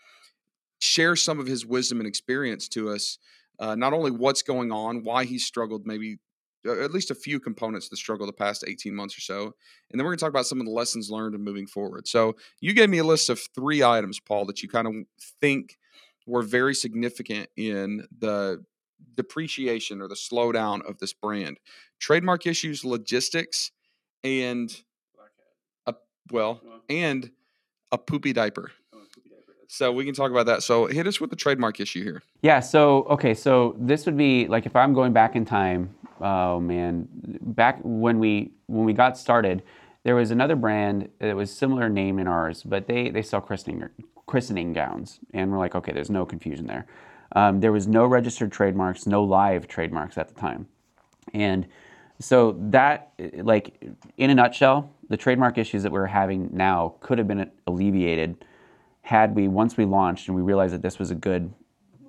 share 0.81 1.17
some 1.17 1.41
of 1.41 1.47
his 1.47 1.67
wisdom 1.67 1.99
and 1.99 2.07
experience 2.07 2.69
to 2.69 2.91
us 2.91 3.19
uh, 3.59 3.75
not 3.75 3.93
only 3.93 4.11
what's 4.11 4.43
going 4.43 4.73
on 4.73 5.03
why 5.05 5.25
he's 5.25 5.45
struggled 5.45 5.87
maybe 5.87 6.19
uh, 6.67 6.83
at 6.83 6.93
least 6.93 7.11
a 7.11 7.15
few 7.15 7.39
components 7.39 7.89
that 7.89 7.97
struggle 7.97 8.27
the 8.27 8.33
past 8.33 8.65
18 8.67 8.95
months 8.95 9.17
or 9.17 9.21
so 9.21 9.55
and 9.91 9.99
then 9.99 10.05
we're 10.05 10.11
going 10.11 10.19
to 10.19 10.25
talk 10.25 10.31
about 10.31 10.47
some 10.47 10.61
of 10.61 10.67
the 10.67 10.73
lessons 10.73 11.11
learned 11.11 11.35
and 11.35 11.45
moving 11.45 11.67
forward. 11.67 12.07
So 12.07 12.37
you 12.61 12.75
gave 12.75 12.91
me 12.91 12.99
a 12.99 13.05
list 13.05 13.31
of 13.31 13.41
three 13.55 13.83
items 13.83 14.21
paul 14.21 14.45
that 14.47 14.63
you 14.63 14.69
kind 14.69 14.87
of 14.87 14.95
think 15.41 15.79
were 16.27 16.43
very 16.43 16.75
significant 16.75 17.49
in 17.57 18.07
the 18.19 18.65
depreciation 19.15 20.03
or 20.03 20.09
the 20.09 20.15
slowdown 20.15 20.87
of 20.89 20.99
this 20.99 21.13
brand. 21.13 21.59
Trademark 21.99 22.47
issues 22.47 22.85
logistics 22.85 23.71
and 24.25 24.83
a 25.87 25.95
well 26.31 26.61
and 26.91 27.31
a 27.93 27.99
poopy 27.99 28.33
diaper 28.33 28.73
so 29.69 29.93
we 29.93 30.05
can 30.05 30.15
talk 30.15 30.31
about 30.31 30.47
that 30.47 30.63
so 30.63 30.87
hit 30.87 31.07
us 31.07 31.21
with 31.21 31.31
the 31.31 31.37
trademark 31.37 31.79
issue 31.79 32.03
here 32.03 32.23
Yeah. 32.43 32.61
So 32.61 33.05
okay. 33.05 33.35
So 33.35 33.75
this 33.79 34.07
would 34.07 34.17
be 34.17 34.47
like 34.47 34.67
if 34.67 34.77
I'm 34.77 34.95
going 34.95 35.13
back 35.13 35.35
in 35.37 35.45
time. 35.45 35.95
Oh 36.21 36.61
man, 36.61 37.09
back 37.13 37.79
when 37.83 38.19
we 38.19 38.53
when 38.67 38.85
we 38.85 38.93
got 38.93 39.17
started, 39.19 39.63
there 40.05 40.15
was 40.15 40.31
another 40.31 40.57
brand 40.57 41.09
that 41.21 41.35
was 41.35 41.51
similar 41.51 41.89
name 41.89 42.19
in 42.19 42.27
ours, 42.27 42.63
but 42.63 42.87
they 42.87 43.11
they 43.11 43.23
sell 43.23 43.41
christening 43.41 43.89
christening 44.27 44.73
gowns, 44.73 45.21
and 45.33 45.51
we're 45.51 45.59
like, 45.59 45.75
okay, 45.75 45.93
there's 45.93 46.11
no 46.11 46.25
confusion 46.27 46.67
there. 46.67 46.87
Um, 47.33 47.61
there 47.61 47.73
was 47.73 47.87
no 47.87 48.07
registered 48.07 48.53
trademarks, 48.53 49.07
no 49.07 49.23
live 49.23 49.69
trademarks 49.69 50.19
at 50.19 50.29
the 50.29 50.35
time, 50.35 50.67
and 51.35 51.67
so 52.21 52.57
that 52.59 53.13
like 53.35 53.83
in 54.17 54.31
a 54.31 54.35
nutshell, 54.35 54.93
the 55.09 55.17
trademark 55.17 55.59
issues 55.59 55.83
that 55.83 55.93
we're 55.93 56.07
having 56.07 56.51
now 56.53 56.95
could 57.01 57.19
have 57.19 57.29
been 57.29 57.51
alleviated 57.67 58.45
had 59.09 59.35
we 59.35 59.49
once 59.49 59.79
we 59.79 59.87
launched 59.87 60.29
and 60.29 60.37
we 60.37 60.43
realized 60.43 60.75
that 60.75 60.83
this 60.83 60.99
was 60.99 61.11
a 61.11 61.15
good 61.15 61.51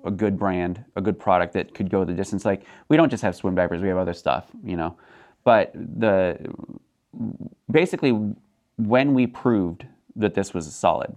a 0.04 0.10
good 0.10 0.38
brand, 0.38 0.84
a 0.96 1.00
good 1.00 1.18
product 1.18 1.54
that 1.54 1.72
could 1.72 1.88
go 1.88 2.04
the 2.04 2.12
distance. 2.12 2.44
Like 2.44 2.66
we 2.90 2.96
don't 2.98 3.08
just 3.08 3.22
have 3.22 3.34
swim 3.34 3.54
diapers, 3.54 3.80
we 3.80 3.88
have 3.88 3.96
other 3.96 4.12
stuff, 4.12 4.48
you 4.62 4.76
know. 4.76 4.98
But 5.42 5.72
the 5.74 6.36
basically 7.70 8.34
when 8.76 9.14
we 9.14 9.26
proved 9.26 9.86
that 10.16 10.34
this 10.34 10.52
was 10.52 10.70
solid, 10.74 11.16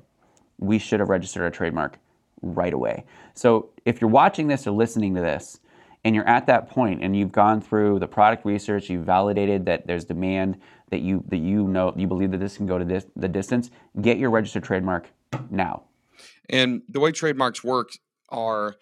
we 0.57 0.79
should 0.79 1.01
have 1.01 1.09
registered 1.09 1.43
our 1.43 1.49
trademark 1.49 1.99
right 2.41 2.73
away. 2.73 3.03
So 3.33 3.69
if 3.83 3.99
you're 3.99 4.09
watching 4.09 4.47
this 4.47 4.65
or 4.65 4.71
listening 4.71 5.13
to 5.15 5.21
this 5.21 5.59
and 6.05 6.15
you're 6.15 6.27
at 6.29 6.47
that 6.47 6.69
point 6.69 7.03
and 7.03 7.13
you've 7.13 7.33
gone 7.33 7.59
through 7.59 7.99
the 7.99 8.07
product 8.07 8.45
research, 8.45 8.89
you've 8.89 9.05
validated 9.05 9.65
that 9.65 9.85
there's 9.85 10.05
demand 10.05 10.61
that 10.91 11.01
you 11.01 11.25
that 11.27 11.39
you 11.39 11.67
know 11.67 11.93
you 11.97 12.07
believe 12.07 12.31
that 12.31 12.39
this 12.39 12.55
can 12.55 12.67
go 12.67 12.77
to 12.77 12.85
this 12.85 13.05
the 13.17 13.27
distance, 13.27 13.69
get 13.99 14.17
your 14.17 14.29
registered 14.29 14.63
trademark 14.63 15.09
now. 15.49 15.83
And 16.49 16.81
the 16.89 16.99
way 16.99 17.11
trademarks 17.11 17.63
work 17.63 17.91
are 18.29 18.75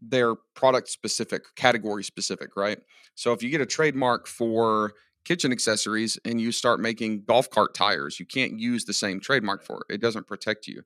they're 0.00 0.34
product 0.54 0.88
specific, 0.88 1.42
category 1.56 2.04
specific, 2.04 2.56
right? 2.56 2.78
So 3.14 3.32
if 3.32 3.42
you 3.42 3.50
get 3.50 3.60
a 3.60 3.66
trademark 3.66 4.26
for 4.26 4.92
kitchen 5.24 5.52
accessories 5.52 6.18
and 6.24 6.40
you 6.40 6.52
start 6.52 6.80
making 6.80 7.24
golf 7.24 7.48
cart 7.50 7.74
tires, 7.74 8.20
you 8.20 8.26
can't 8.26 8.58
use 8.58 8.84
the 8.84 8.92
same 8.92 9.20
trademark 9.20 9.62
for 9.64 9.84
it. 9.88 9.94
It 9.94 10.00
doesn't 10.00 10.26
protect 10.26 10.66
you. 10.66 10.82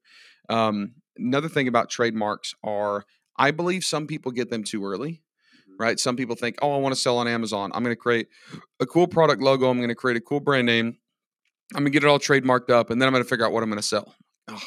Um, 0.48 0.94
another 1.16 1.48
thing 1.48 1.68
about 1.68 1.90
trademarks 1.90 2.54
are 2.62 3.04
I 3.36 3.50
believe 3.50 3.84
some 3.84 4.06
people 4.06 4.32
get 4.32 4.50
them 4.50 4.64
too 4.64 4.84
early. 4.84 5.22
Right. 5.78 6.00
Some 6.00 6.16
people 6.16 6.34
think, 6.34 6.56
oh, 6.60 6.74
I 6.74 6.78
want 6.78 6.92
to 6.92 7.00
sell 7.00 7.18
on 7.18 7.28
Amazon. 7.28 7.70
I'm 7.72 7.84
going 7.84 7.94
to 7.94 8.00
create 8.00 8.26
a 8.80 8.86
cool 8.86 9.06
product 9.06 9.40
logo. 9.40 9.70
I'm 9.70 9.76
going 9.76 9.90
to 9.90 9.94
create 9.94 10.16
a 10.16 10.20
cool 10.20 10.40
brand 10.40 10.66
name. 10.66 10.96
I'm 11.72 11.82
going 11.82 11.84
to 11.84 11.90
get 11.90 12.02
it 12.02 12.08
all 12.08 12.18
trademarked 12.18 12.70
up 12.70 12.90
and 12.90 13.00
then 13.00 13.06
I'm 13.06 13.12
going 13.12 13.22
to 13.22 13.28
figure 13.28 13.46
out 13.46 13.52
what 13.52 13.62
I'm 13.62 13.68
going 13.68 13.80
to 13.80 13.86
sell. 13.86 14.14
Ugh. 14.48 14.60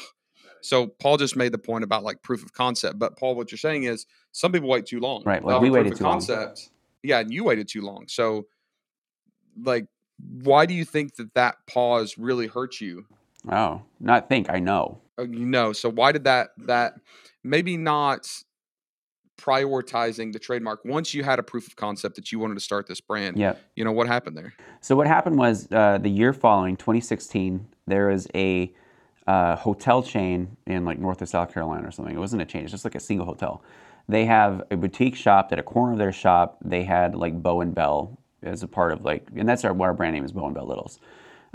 So 0.62 0.86
Paul 0.86 1.16
just 1.16 1.36
made 1.36 1.52
the 1.52 1.58
point 1.58 1.84
about 1.84 2.04
like 2.04 2.22
proof 2.22 2.42
of 2.42 2.52
concept, 2.52 2.98
but 2.98 3.18
Paul, 3.18 3.34
what 3.34 3.50
you're 3.50 3.58
saying 3.58 3.84
is 3.84 4.06
some 4.32 4.52
people 4.52 4.68
wait 4.68 4.86
too 4.86 5.00
long. 5.00 5.22
Right, 5.24 5.44
They'll 5.44 5.60
we 5.60 5.68
proof 5.68 5.84
waited 5.84 5.96
too 5.98 6.04
long. 6.04 6.14
concept. 6.14 6.70
Yeah, 7.02 7.18
and 7.18 7.32
you 7.32 7.44
waited 7.44 7.68
too 7.68 7.82
long. 7.82 8.06
So, 8.08 8.46
like 9.60 9.86
why 10.42 10.66
do 10.66 10.74
you 10.74 10.84
think 10.84 11.16
that 11.16 11.34
that 11.34 11.56
pause 11.66 12.16
really 12.16 12.46
hurt 12.46 12.80
you? 12.80 13.06
Oh, 13.50 13.82
not 14.00 14.28
think. 14.28 14.48
I 14.50 14.60
know. 14.60 15.00
Uh, 15.18 15.24
you 15.24 15.46
know, 15.46 15.72
so 15.72 15.90
why 15.90 16.12
did 16.12 16.24
that 16.24 16.50
that 16.58 16.94
maybe 17.42 17.76
not 17.76 18.28
prioritizing 19.38 20.32
the 20.32 20.38
trademark 20.38 20.84
once 20.84 21.12
you 21.12 21.24
had 21.24 21.38
a 21.38 21.42
proof 21.42 21.66
of 21.66 21.74
concept 21.74 22.14
that 22.14 22.30
you 22.30 22.38
wanted 22.38 22.54
to 22.54 22.60
start 22.60 22.86
this 22.86 23.00
brand? 23.00 23.36
Yeah. 23.36 23.54
You 23.74 23.84
know 23.84 23.92
what 23.92 24.06
happened 24.06 24.36
there? 24.36 24.54
So 24.80 24.94
what 24.94 25.06
happened 25.06 25.38
was 25.38 25.70
uh, 25.72 25.98
the 25.98 26.08
year 26.10 26.32
following, 26.32 26.76
2016, 26.76 27.66
there 27.86 28.08
was 28.08 28.28
a 28.34 28.72
uh, 29.26 29.56
hotel 29.56 30.02
chain 30.02 30.56
in 30.66 30.84
like 30.84 30.98
North 30.98 31.22
or 31.22 31.26
South 31.26 31.52
Carolina 31.52 31.88
or 31.88 31.90
something. 31.90 32.14
It 32.14 32.18
wasn't 32.18 32.42
a 32.42 32.46
chain; 32.46 32.62
it's 32.62 32.72
just 32.72 32.84
like 32.84 32.94
a 32.94 33.00
single 33.00 33.26
hotel. 33.26 33.62
They 34.08 34.24
have 34.26 34.62
a 34.70 34.76
boutique 34.76 35.16
shop. 35.16 35.48
At 35.52 35.58
a 35.58 35.62
corner 35.62 35.92
of 35.92 35.98
their 35.98 36.12
shop, 36.12 36.58
they 36.64 36.84
had 36.84 37.14
like 37.14 37.42
Beau 37.42 37.60
and 37.60 37.74
Belle 37.74 38.18
as 38.42 38.62
a 38.62 38.68
part 38.68 38.92
of 38.92 39.04
like, 39.04 39.28
and 39.36 39.48
that's 39.48 39.64
our 39.64 39.80
our 39.80 39.94
brand 39.94 40.14
name 40.14 40.24
is 40.24 40.32
Beau 40.32 40.46
and 40.46 40.54
Belle 40.54 40.66
Littles. 40.66 40.98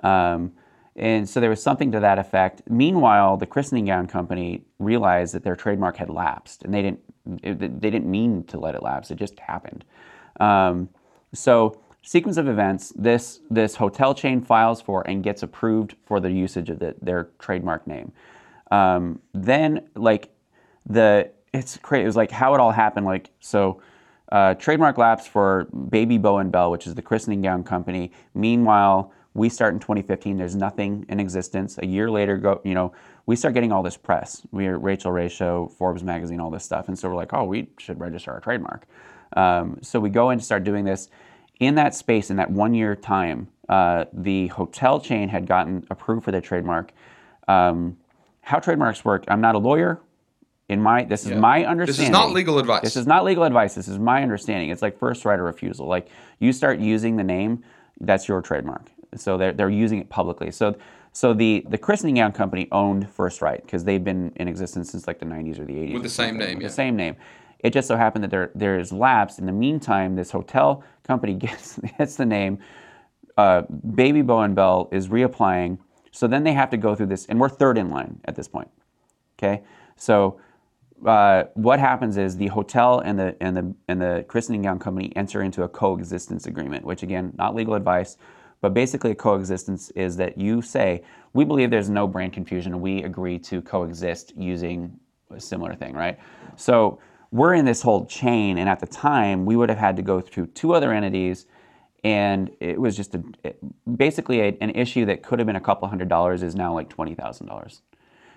Um, 0.03 0.53
and 0.95 1.29
so 1.29 1.39
there 1.39 1.49
was 1.49 1.61
something 1.61 1.91
to 1.91 1.99
that 1.99 2.17
effect. 2.17 2.63
Meanwhile, 2.67 3.37
the 3.37 3.45
christening 3.45 3.85
gown 3.85 4.07
company 4.07 4.63
realized 4.79 5.35
that 5.35 5.43
their 5.43 5.55
trademark 5.55 5.97
had 5.97 6.09
lapsed, 6.09 6.63
and 6.63 6.73
they 6.73 6.81
didn't 6.81 7.01
it, 7.43 7.59
they 7.59 7.89
didn't 7.89 8.09
mean 8.09 8.43
to 8.45 8.59
let 8.59 8.75
it 8.75 8.81
lapse. 8.81 9.11
It 9.11 9.17
just 9.17 9.39
happened. 9.39 9.85
Um, 10.39 10.89
so 11.33 11.79
sequence 12.07 12.37
of 12.37 12.47
events. 12.47 12.93
This 12.95 13.41
this 13.51 13.75
hotel 13.75 14.13
chain 14.13 14.41
files 14.41 14.81
for 14.81 15.05
and 15.07 15.21
gets 15.21 15.43
approved 15.43 15.95
for 16.05 16.21
the 16.21 16.31
usage 16.31 16.69
of 16.69 16.79
the, 16.79 16.95
their 17.01 17.29
trademark 17.37 17.85
name. 17.85 18.13
Um, 18.71 19.19
then 19.33 19.89
like 19.95 20.29
the 20.85 21.31
it's 21.53 21.75
crazy. 21.77 22.03
It 22.03 22.07
was 22.07 22.15
like 22.15 22.31
how 22.31 22.53
it 22.55 22.59
all 22.59 22.71
happened. 22.71 23.05
Like 23.05 23.29
so. 23.39 23.81
Uh, 24.29 24.53
trademark 24.55 24.97
lapse 24.97 25.25
for 25.25 25.69
Baby 25.89 26.17
Beau 26.17 26.39
and 26.39 26.51
Belle, 26.51 26.69
which 26.69 26.85
is 26.85 26.95
the 26.95 27.01
christening 27.01 27.41
gown 27.41 27.63
company. 27.63 28.11
Meanwhile, 28.33 29.13
we 29.33 29.47
start 29.47 29.73
in 29.73 29.79
2015. 29.79 30.35
There's 30.35 30.53
nothing 30.53 31.05
in 31.07 31.21
existence. 31.21 31.77
A 31.77 31.85
year 31.85 32.11
later, 32.11 32.35
go 32.35 32.59
you 32.65 32.73
know 32.73 32.91
we 33.25 33.37
start 33.37 33.53
getting 33.53 33.71
all 33.71 33.83
this 33.83 33.95
press. 33.95 34.45
We 34.51 34.67
are 34.67 34.77
Rachael 34.77 35.13
Ray 35.13 35.29
Show, 35.29 35.71
Forbes 35.77 36.03
magazine, 36.03 36.41
all 36.41 36.51
this 36.51 36.65
stuff, 36.65 36.89
and 36.89 36.99
so 36.99 37.07
we're 37.07 37.15
like, 37.15 37.33
oh, 37.33 37.45
we 37.45 37.69
should 37.77 38.01
register 38.01 38.33
our 38.33 38.41
trademark. 38.41 38.85
Um, 39.37 39.79
so 39.81 39.97
we 39.97 40.09
go 40.09 40.29
in 40.31 40.39
to 40.39 40.43
start 40.43 40.65
doing 40.65 40.83
this. 40.83 41.09
In 41.59 41.75
that 41.75 41.95
space, 41.95 42.29
in 42.29 42.37
that 42.37 42.51
one 42.51 42.73
year 42.73 42.95
time, 42.95 43.47
uh, 43.67 44.05
the 44.13 44.47
hotel 44.47 44.99
chain 44.99 45.29
had 45.29 45.47
gotten 45.47 45.85
approved 45.89 46.23
for 46.23 46.31
their 46.31 46.41
trademark. 46.41 46.91
Um, 47.47 47.97
how 48.41 48.59
trademarks 48.59 49.03
work, 49.03 49.25
I'm 49.27 49.41
not 49.41 49.55
a 49.55 49.57
lawyer. 49.57 49.99
In 50.69 50.81
my, 50.81 51.03
this 51.03 51.25
is 51.25 51.31
Yeah. 51.31 51.39
my 51.39 51.65
understanding. 51.65 51.85
This 51.85 52.07
is 52.07 52.09
not 52.11 52.31
legal 52.33 52.59
advice. 52.59 52.81
This 52.81 52.95
is 52.97 53.07
not 53.07 53.23
legal 53.23 53.43
advice. 53.43 53.73
This 53.73 53.87
is 53.87 53.97
my 53.97 54.21
understanding. 54.21 54.69
It's 54.69 54.81
like 54.81 54.97
first 54.99 55.25
right 55.25 55.39
of 55.39 55.45
refusal. 55.45 55.87
Like 55.87 56.09
you 56.39 56.51
start 56.51 56.79
using 56.79 57.15
the 57.15 57.23
name, 57.23 57.63
that's 58.01 58.27
your 58.27 58.41
trademark. 58.41 58.89
So 59.15 59.37
they're, 59.37 59.53
they're 59.53 59.69
using 59.69 59.99
it 59.99 60.09
publicly. 60.09 60.51
So 60.51 60.75
so 61.13 61.33
the 61.33 61.65
the 61.67 61.79
christening 61.79 62.15
gown 62.15 62.31
company 62.31 62.67
owned 62.71 63.09
first 63.09 63.41
right 63.41 63.59
because 63.63 63.83
they've 63.85 64.03
been 64.03 64.31
in 64.35 64.47
existence 64.47 64.91
since 64.91 65.07
like 65.07 65.17
the 65.17 65.25
90s 65.25 65.57
or 65.57 65.65
the 65.65 65.73
80s. 65.73 65.93
With 65.93 66.03
the 66.03 66.09
same 66.09 66.37
name, 66.37 66.61
yeah. 66.61 66.67
The 66.67 66.73
same 66.73 66.95
name. 66.95 67.15
It 67.59 67.73
just 67.73 67.87
so 67.87 67.97
happened 67.97 68.23
that 68.23 68.31
there 68.31 68.51
there 68.55 68.79
is 68.79 68.91
lapse. 68.91 69.39
In 69.39 69.45
the 69.45 69.51
meantime, 69.51 70.15
this 70.15 70.31
hotel 70.31 70.83
company 71.03 71.33
gets 71.45 71.79
gets 71.97 72.15
the 72.15 72.25
name. 72.25 72.59
Uh, 73.37 73.61
Baby 73.95 74.21
Beau 74.21 74.41
and 74.41 74.55
Belle 74.55 74.89
is 74.91 75.09
reapplying. 75.09 75.77
So 76.11 76.27
then 76.27 76.43
they 76.43 76.53
have 76.53 76.71
to 76.71 76.77
go 76.77 76.95
through 76.95 77.07
this, 77.07 77.27
and 77.27 77.39
we're 77.39 77.49
third 77.49 77.77
in 77.77 77.91
line 77.91 78.19
at 78.25 78.35
this 78.35 78.47
point. 78.47 78.69
Okay, 79.37 79.61
so 79.95 80.39
uh, 81.05 81.43
what 81.53 81.79
happens 81.79 82.17
is 82.17 82.37
the 82.37 82.47
hotel 82.47 82.99
and 82.99 83.19
the 83.19 83.35
and 83.39 83.55
the 83.55 83.75
and 83.87 84.01
the 84.01 84.25
christening 84.27 84.63
gown 84.63 84.79
company 84.79 85.13
enter 85.15 85.43
into 85.43 85.63
a 85.63 85.69
coexistence 85.69 86.47
agreement, 86.47 86.85
which 86.85 87.03
again, 87.03 87.33
not 87.37 87.53
legal 87.53 87.75
advice, 87.75 88.17
but 88.61 88.73
basically 88.73 89.11
a 89.11 89.15
coexistence 89.15 89.91
is 89.91 90.17
that 90.17 90.37
you 90.37 90.61
say 90.61 91.03
we 91.33 91.45
believe 91.45 91.69
there's 91.69 91.89
no 91.89 92.07
brand 92.07 92.33
confusion, 92.33 92.81
we 92.81 93.03
agree 93.03 93.37
to 93.37 93.61
coexist 93.61 94.33
using 94.35 94.99
a 95.29 95.39
similar 95.39 95.75
thing, 95.75 95.93
right? 95.93 96.17
So 96.55 96.99
we're 97.31 97.53
in 97.53 97.65
this 97.65 97.81
whole 97.81 98.05
chain, 98.05 98.57
and 98.57 98.69
at 98.69 98.79
the 98.79 98.87
time, 98.87 99.45
we 99.45 99.55
would 99.55 99.69
have 99.69 99.77
had 99.77 99.95
to 99.97 100.01
go 100.01 100.21
through 100.21 100.47
two 100.47 100.73
other 100.73 100.93
entities, 100.93 101.45
and 102.03 102.51
it 102.59 102.79
was 102.79 102.95
just 102.95 103.15
a, 103.15 103.23
basically 103.95 104.39
a, 104.41 104.57
an 104.61 104.69
issue 104.71 105.05
that 105.05 105.23
could 105.23 105.39
have 105.39 105.45
been 105.45 105.55
a 105.55 105.61
couple 105.61 105.87
hundred 105.87 106.09
dollars 106.09 106.43
is 106.43 106.55
now 106.55 106.73
like 106.73 106.89
twenty 106.89 107.15
thousand 107.15 107.47
dollars. 107.47 107.81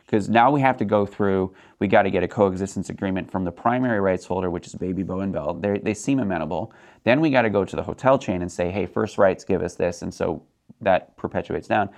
Because 0.07 0.29
now 0.29 0.51
we 0.51 0.61
have 0.61 0.77
to 0.79 0.85
go 0.85 1.07
through 1.07 1.55
we 1.79 1.87
got 1.87 2.03
to 2.03 2.11
get 2.11 2.25
a 2.25 2.29
coexistence 2.29 2.91
agreement 2.91 3.31
from 3.31 3.45
the 3.45 3.53
primary 3.53 4.01
rights 4.01 4.25
holder 4.25 4.51
which 4.51 4.67
is 4.67 4.75
baby 4.75 5.05
beau 5.05 5.21
and 5.21 5.33
belle 5.33 5.55
they 5.55 5.79
they 5.79 5.95
seem 5.95 6.19
amenable. 6.19 6.73
Then 7.05 7.21
we 7.21 7.31
got 7.31 7.43
to 7.43 7.51
go 7.51 7.65
to 7.65 7.77
the 7.77 7.83
hotel 7.83 8.19
chain 8.19 8.43
and 8.43 8.51
say 8.51 8.73
hey 8.73 8.87
first 8.87 9.19
rights 9.19 9.45
give 9.45 9.63
us 9.63 9.77
this 9.77 10.03
and 10.03 10.13
so 10.13 10.43
that 10.81 11.17
perpetuates 11.17 11.69
down. 11.69 11.91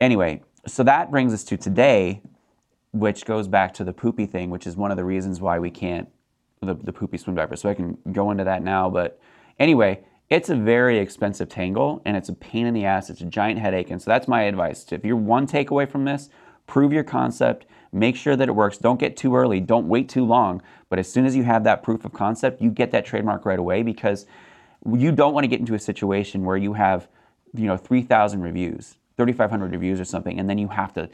Anyway 0.00 0.40
so 0.66 0.82
that 0.82 1.10
brings 1.10 1.34
us 1.34 1.44
to 1.44 1.58
today 1.58 2.22
which 2.94 3.24
goes 3.24 3.48
back 3.48 3.74
to 3.74 3.82
the 3.82 3.92
poopy 3.92 4.24
thing 4.24 4.50
which 4.50 4.66
is 4.66 4.76
one 4.76 4.92
of 4.92 4.96
the 4.96 5.04
reasons 5.04 5.40
why 5.40 5.58
we 5.58 5.70
can't 5.70 6.08
the, 6.62 6.74
the 6.74 6.92
poopy 6.92 7.18
swim 7.18 7.36
diaper. 7.36 7.56
So 7.56 7.68
i 7.68 7.74
can 7.74 7.98
go 8.12 8.30
into 8.30 8.44
that 8.44 8.62
now 8.62 8.88
but 8.88 9.20
anyway 9.58 10.04
it's 10.30 10.48
a 10.48 10.54
very 10.54 10.98
expensive 10.98 11.48
tangle 11.48 12.00
and 12.04 12.16
it's 12.16 12.30
a 12.30 12.32
pain 12.32 12.66
in 12.66 12.72
the 12.72 12.86
ass. 12.86 13.10
It's 13.10 13.20
a 13.20 13.26
giant 13.26 13.60
headache. 13.60 13.90
And 13.90 14.00
so 14.00 14.10
that's 14.10 14.26
my 14.26 14.44
advice. 14.44 14.86
If 14.90 15.04
you're 15.04 15.16
one 15.16 15.46
takeaway 15.46 15.88
from 15.90 16.04
this 16.04 16.30
prove 16.66 16.92
your 16.92 17.04
concept 17.04 17.66
make 17.92 18.16
sure 18.16 18.34
that 18.34 18.48
it 18.48 18.52
works. 18.52 18.78
Don't 18.78 18.98
get 18.98 19.16
too 19.16 19.36
early. 19.36 19.60
Don't 19.60 19.86
wait 19.86 20.08
too 20.08 20.24
long. 20.24 20.62
But 20.88 20.98
as 20.98 21.12
soon 21.12 21.26
as 21.26 21.36
you 21.36 21.44
have 21.44 21.62
that 21.64 21.82
proof 21.82 22.04
of 22.04 22.12
concept 22.12 22.62
you 22.62 22.70
get 22.70 22.92
that 22.92 23.04
trademark 23.04 23.44
right 23.44 23.58
away 23.58 23.82
because 23.82 24.24
you 24.92 25.12
don't 25.12 25.34
want 25.34 25.44
to 25.44 25.48
get 25.48 25.60
into 25.60 25.74
a 25.74 25.78
situation 25.78 26.44
where 26.44 26.56
you 26.56 26.74
have 26.74 27.08
you 27.54 27.66
know 27.66 27.76
3000 27.76 28.40
reviews 28.40 28.96
3500 29.16 29.72
reviews 29.72 30.00
or 30.00 30.04
something 30.04 30.38
and 30.38 30.50
then 30.50 30.58
you 30.58 30.68
have 30.68 30.92
to 30.92 31.08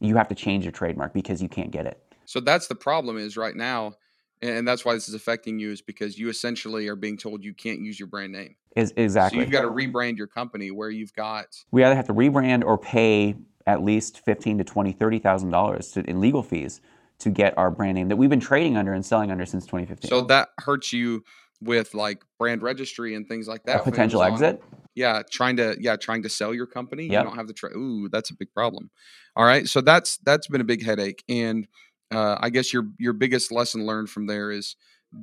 you 0.00 0.16
have 0.16 0.28
to 0.28 0.34
change 0.34 0.64
your 0.64 0.72
trademark 0.72 1.12
because 1.12 1.42
you 1.42 1.48
can't 1.48 1.70
get 1.70 1.86
it 1.86 2.02
So 2.26 2.40
that's 2.40 2.66
the 2.66 2.74
problem 2.74 3.16
is 3.18 3.36
right 3.36 3.56
now, 3.56 3.94
and 4.42 4.66
that's 4.66 4.84
why 4.84 4.94
this 4.94 5.08
is 5.08 5.14
affecting 5.14 5.58
you 5.58 5.72
is 5.72 5.80
because 5.82 6.18
you 6.18 6.28
essentially 6.28 6.86
are 6.88 6.96
being 6.96 7.16
told 7.16 7.42
you 7.44 7.54
can't 7.54 7.80
use 7.80 7.98
your 7.98 8.06
brand 8.08 8.32
name. 8.32 8.54
is 8.76 8.92
exactly 8.96 9.38
So 9.38 9.42
you've 9.42 9.50
got 9.52 9.62
to 9.62 9.70
rebrand 9.70 10.16
your 10.18 10.26
company 10.28 10.70
where 10.70 10.90
you've 10.90 11.14
got 11.14 11.46
we 11.70 11.82
either 11.84 11.96
have 11.96 12.06
to 12.06 12.14
rebrand 12.14 12.64
or 12.64 12.78
pay 12.78 13.36
at 13.66 13.82
least 13.82 14.24
fifteen 14.24 14.56
to 14.58 14.64
twenty, 14.64 14.92
thirty 14.92 15.18
thousand 15.18 15.50
dollars 15.50 15.96
in 15.96 16.20
legal 16.20 16.42
fees 16.42 16.80
to 17.18 17.30
get 17.30 17.56
our 17.58 17.70
brand 17.70 17.96
name 17.96 18.08
that 18.08 18.16
we've 18.16 18.30
been 18.30 18.38
trading 18.40 18.76
under 18.76 18.92
and 18.92 19.04
selling 19.04 19.30
under 19.32 19.44
since 19.44 19.64
2015. 19.66 20.08
so 20.08 20.20
that 20.22 20.50
hurts 20.60 20.92
you 20.92 21.24
with 21.60 21.92
like 21.92 22.22
brand 22.38 22.62
registry 22.62 23.16
and 23.16 23.26
things 23.26 23.48
like 23.48 23.64
that. 23.64 23.80
a 23.80 23.82
potential 23.82 24.22
Amazon. 24.22 24.44
exit. 24.54 24.62
Yeah, 24.94 25.22
trying 25.30 25.56
to 25.58 25.76
yeah 25.78 25.96
trying 25.96 26.22
to 26.24 26.28
sell 26.28 26.52
your 26.52 26.66
company. 26.66 27.04
Yep. 27.04 27.12
You 27.12 27.28
don't 27.28 27.36
have 27.36 27.46
the 27.46 27.52
tra- 27.52 27.76
ooh 27.76 28.08
that's 28.08 28.30
a 28.30 28.34
big 28.34 28.52
problem. 28.52 28.90
All 29.36 29.44
right, 29.44 29.68
so 29.68 29.80
that's 29.80 30.18
that's 30.18 30.48
been 30.48 30.60
a 30.60 30.64
big 30.64 30.84
headache, 30.84 31.22
and 31.28 31.68
uh, 32.10 32.36
I 32.40 32.50
guess 32.50 32.72
your 32.72 32.88
your 32.98 33.12
biggest 33.12 33.52
lesson 33.52 33.86
learned 33.86 34.10
from 34.10 34.26
there 34.26 34.50
is 34.50 34.76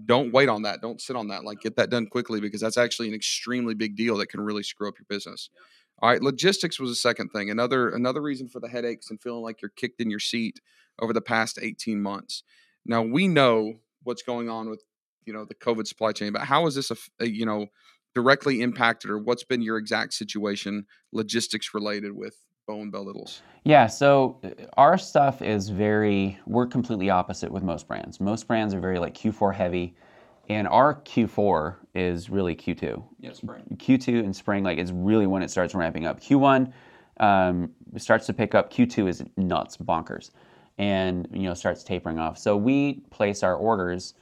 don't 0.05 0.31
wait 0.31 0.49
on 0.49 0.63
that. 0.63 0.81
Don't 0.81 1.01
sit 1.01 1.15
on 1.15 1.27
that. 1.27 1.43
Like 1.43 1.61
get 1.61 1.75
that 1.75 1.89
done 1.89 2.07
quickly 2.07 2.39
because 2.39 2.61
that's 2.61 2.77
actually 2.77 3.07
an 3.07 3.13
extremely 3.13 3.73
big 3.73 3.95
deal 3.95 4.17
that 4.17 4.27
can 4.27 4.41
really 4.41 4.63
screw 4.63 4.87
up 4.87 4.95
your 4.97 5.05
business. 5.09 5.49
All 5.99 6.09
right, 6.09 6.21
logistics 6.21 6.79
was 6.79 6.91
a 6.91 6.95
second 6.95 7.29
thing. 7.29 7.49
Another 7.49 7.89
another 7.89 8.21
reason 8.21 8.47
for 8.47 8.59
the 8.59 8.67
headaches 8.67 9.09
and 9.09 9.21
feeling 9.21 9.43
like 9.43 9.61
you're 9.61 9.69
kicked 9.69 10.01
in 10.01 10.09
your 10.09 10.19
seat 10.19 10.59
over 10.99 11.13
the 11.13 11.21
past 11.21 11.59
18 11.61 12.01
months. 12.01 12.43
Now 12.85 13.01
we 13.01 13.27
know 13.27 13.73
what's 14.03 14.23
going 14.23 14.49
on 14.49 14.69
with 14.69 14.83
you 15.25 15.33
know 15.33 15.45
the 15.45 15.55
COVID 15.55 15.87
supply 15.87 16.11
chain, 16.11 16.33
but 16.33 16.41
how 16.41 16.67
is 16.67 16.75
this 16.75 16.91
a, 16.91 16.97
a 17.19 17.27
you 17.27 17.45
know 17.45 17.67
directly 18.15 18.61
impacted 18.61 19.11
or 19.11 19.19
what's 19.19 19.43
been 19.43 19.61
your 19.61 19.77
exact 19.77 20.13
situation 20.13 20.85
logistics 21.11 21.73
related 21.73 22.13
with 22.13 22.35
Beau 22.65 22.81
and 22.81 22.91
Belle 22.91 23.05
Littles? 23.05 23.41
Yeah, 23.65 23.85
so 23.87 24.39
uh, 24.43 24.49
our 24.77 24.97
stuff 24.97 25.41
is 25.41 25.69
very, 25.69 26.39
we're 26.47 26.65
completely 26.65 27.09
opposite 27.09 27.51
with 27.51 27.61
most 27.61 27.87
brands. 27.87 28.19
Most 28.19 28.47
brands 28.47 28.73
are 28.73 28.79
very 28.79 28.97
like 28.97 29.13
Q4 29.13 29.53
heavy, 29.53 29.95
and 30.49 30.67
our 30.67 30.95
Q4 31.01 31.75
is 31.93 32.29
really 32.29 32.55
Q2. 32.55 33.03
Yes, 33.19 33.37
spring. 33.37 33.63
Q2 33.75 34.23
and 34.23 34.35
spring, 34.35 34.63
like 34.63 34.77
it's 34.77 34.91
really 34.91 35.27
when 35.27 35.43
it 35.43 35.51
starts 35.51 35.75
ramping 35.75 36.05
up. 36.05 36.21
Q1 36.21 36.71
um, 37.19 37.71
starts 37.97 38.25
to 38.27 38.33
pick 38.33 38.55
up. 38.55 38.71
Q2 38.71 39.09
is 39.09 39.23
nuts, 39.37 39.77
bonkers, 39.77 40.31
and 40.77 41.27
you 41.31 41.43
know 41.43 41.53
starts 41.53 41.83
tapering 41.83 42.19
off. 42.19 42.37
So 42.37 42.55
we 42.55 43.01
place 43.11 43.43
our 43.43 43.55
orders. 43.55 44.13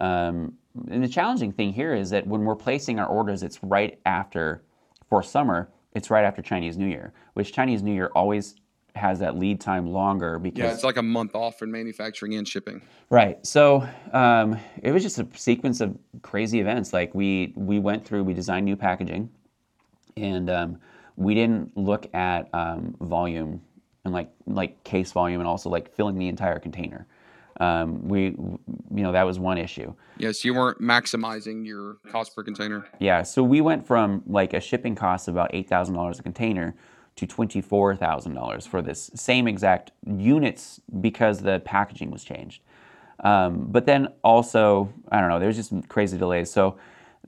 Um, 0.00 0.54
and 0.90 1.02
the 1.02 1.08
challenging 1.08 1.52
thing 1.52 1.72
here 1.72 1.94
is 1.94 2.10
that 2.10 2.26
when 2.26 2.42
we're 2.42 2.56
placing 2.56 2.98
our 2.98 3.06
orders, 3.06 3.42
it's 3.42 3.62
right 3.62 4.00
after 4.06 4.62
for 5.08 5.22
summer. 5.22 5.70
It's 5.94 6.10
right 6.10 6.24
after 6.24 6.40
Chinese 6.40 6.78
New 6.78 6.86
Year, 6.86 7.12
which 7.34 7.52
Chinese 7.52 7.82
New 7.82 7.92
Year 7.92 8.10
always 8.14 8.54
has 8.94 9.18
that 9.20 9.38
lead 9.38 9.60
time 9.60 9.86
longer 9.86 10.38
because 10.38 10.58
Yeah, 10.58 10.72
it's 10.72 10.84
like 10.84 10.96
a 10.96 11.02
month 11.02 11.34
off 11.34 11.62
in 11.62 11.70
manufacturing 11.70 12.34
and 12.34 12.46
shipping. 12.46 12.82
Right. 13.10 13.44
So 13.46 13.86
um, 14.12 14.58
it 14.82 14.92
was 14.92 15.02
just 15.02 15.18
a 15.18 15.26
sequence 15.34 15.80
of 15.80 15.96
crazy 16.22 16.60
events. 16.60 16.92
Like 16.92 17.14
we 17.14 17.52
we 17.56 17.78
went 17.78 18.06
through, 18.06 18.24
we 18.24 18.34
designed 18.34 18.64
new 18.64 18.76
packaging, 18.76 19.30
and 20.16 20.50
um, 20.50 20.78
we 21.16 21.34
didn't 21.34 21.76
look 21.76 22.12
at 22.14 22.48
um, 22.54 22.94
volume 23.00 23.62
and 24.04 24.12
like 24.12 24.30
like 24.46 24.82
case 24.84 25.12
volume 25.12 25.40
and 25.40 25.48
also 25.48 25.68
like 25.68 25.94
filling 25.94 26.18
the 26.18 26.28
entire 26.28 26.58
container. 26.58 27.06
Um, 27.60 28.08
we, 28.08 28.24
you 28.24 28.58
know, 28.90 29.12
that 29.12 29.24
was 29.24 29.38
one 29.38 29.58
issue. 29.58 29.94
Yes, 30.18 30.44
you 30.44 30.54
weren't 30.54 30.80
maximizing 30.80 31.66
your 31.66 31.98
cost 32.10 32.34
per 32.34 32.42
container. 32.42 32.86
Yeah, 32.98 33.22
so 33.22 33.42
we 33.42 33.60
went 33.60 33.86
from 33.86 34.22
like 34.26 34.54
a 34.54 34.60
shipping 34.60 34.94
cost 34.94 35.28
of 35.28 35.34
about 35.34 35.50
eight 35.54 35.68
thousand 35.68 35.94
dollars 35.94 36.18
a 36.18 36.22
container 36.22 36.74
to 37.16 37.26
twenty-four 37.26 37.96
thousand 37.96 38.34
dollars 38.34 38.66
for 38.66 38.80
this 38.82 39.10
same 39.14 39.46
exact 39.46 39.92
units 40.06 40.80
because 41.00 41.40
the 41.40 41.60
packaging 41.60 42.10
was 42.10 42.24
changed. 42.24 42.62
Um, 43.20 43.66
but 43.68 43.86
then 43.86 44.08
also, 44.24 44.92
I 45.10 45.20
don't 45.20 45.28
know, 45.28 45.38
there's 45.38 45.56
just 45.56 45.88
crazy 45.88 46.18
delays. 46.18 46.50
So 46.50 46.78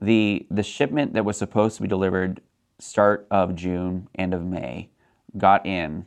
the 0.01 0.45
the 0.51 0.63
shipment 0.63 1.13
that 1.13 1.23
was 1.23 1.37
supposed 1.37 1.77
to 1.77 1.81
be 1.81 1.87
delivered 1.87 2.41
start 2.79 3.27
of 3.31 3.55
June, 3.55 4.07
end 4.15 4.33
of 4.33 4.43
May, 4.43 4.89
got 5.37 5.65
in 5.65 6.05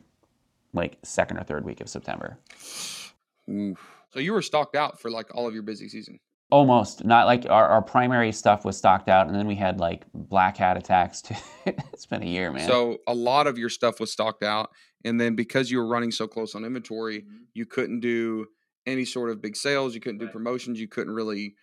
like 0.75 0.99
second 1.03 1.39
or 1.39 1.45
third 1.45 1.65
week 1.65 1.81
of 1.81 1.89
September. 1.89 2.39
Oof. 3.49 3.98
So 4.13 4.21
you 4.21 4.33
were 4.33 4.43
stocked 4.43 4.77
out 4.77 5.01
for 5.01 5.11
like 5.11 5.35
all 5.35 5.47
of 5.47 5.55
your 5.55 5.63
busy 5.63 5.89
season. 5.89 6.19
Almost 6.51 7.05
not 7.05 7.27
like 7.27 7.45
our, 7.51 7.69
our 7.69 7.83
primary 7.83 8.33
stuff 8.33 8.65
was 8.65 8.77
stocked 8.79 9.09
out, 9.11 9.27
and 9.27 9.37
then 9.37 9.47
we 9.47 9.55
had 9.55 9.79
like 9.81 10.07
black 10.15 10.57
hat 10.57 10.79
attacks. 10.79 11.21
Too. 11.21 11.35
it's 11.67 12.07
been 12.07 12.23
a 12.23 12.27
year, 12.27 12.51
man. 12.51 12.67
So 12.67 12.99
a 13.07 13.15
lot 13.15 13.47
of 13.47 13.59
your 13.59 13.69
stuff 13.69 14.01
was 14.01 14.11
stocked 14.11 14.43
out, 14.43 14.71
and 15.05 15.21
then 15.21 15.35
because 15.37 15.71
you 15.71 15.77
were 15.77 15.87
running 15.87 16.11
so 16.11 16.27
close 16.27 16.55
on 16.55 16.65
inventory, 16.65 17.19
Mm-hmm. 17.21 17.37
you 17.53 17.67
couldn't 17.67 18.01
do 18.01 18.47
any 18.87 19.05
sort 19.05 19.29
of 19.29 19.43
big 19.43 19.57
sales. 19.57 19.95
You 19.95 20.01
couldn't 20.01 20.21
do 20.21 20.29
promotions. 20.29 20.81
You 20.81 20.89
couldn't 20.89 21.13
really 21.13 21.55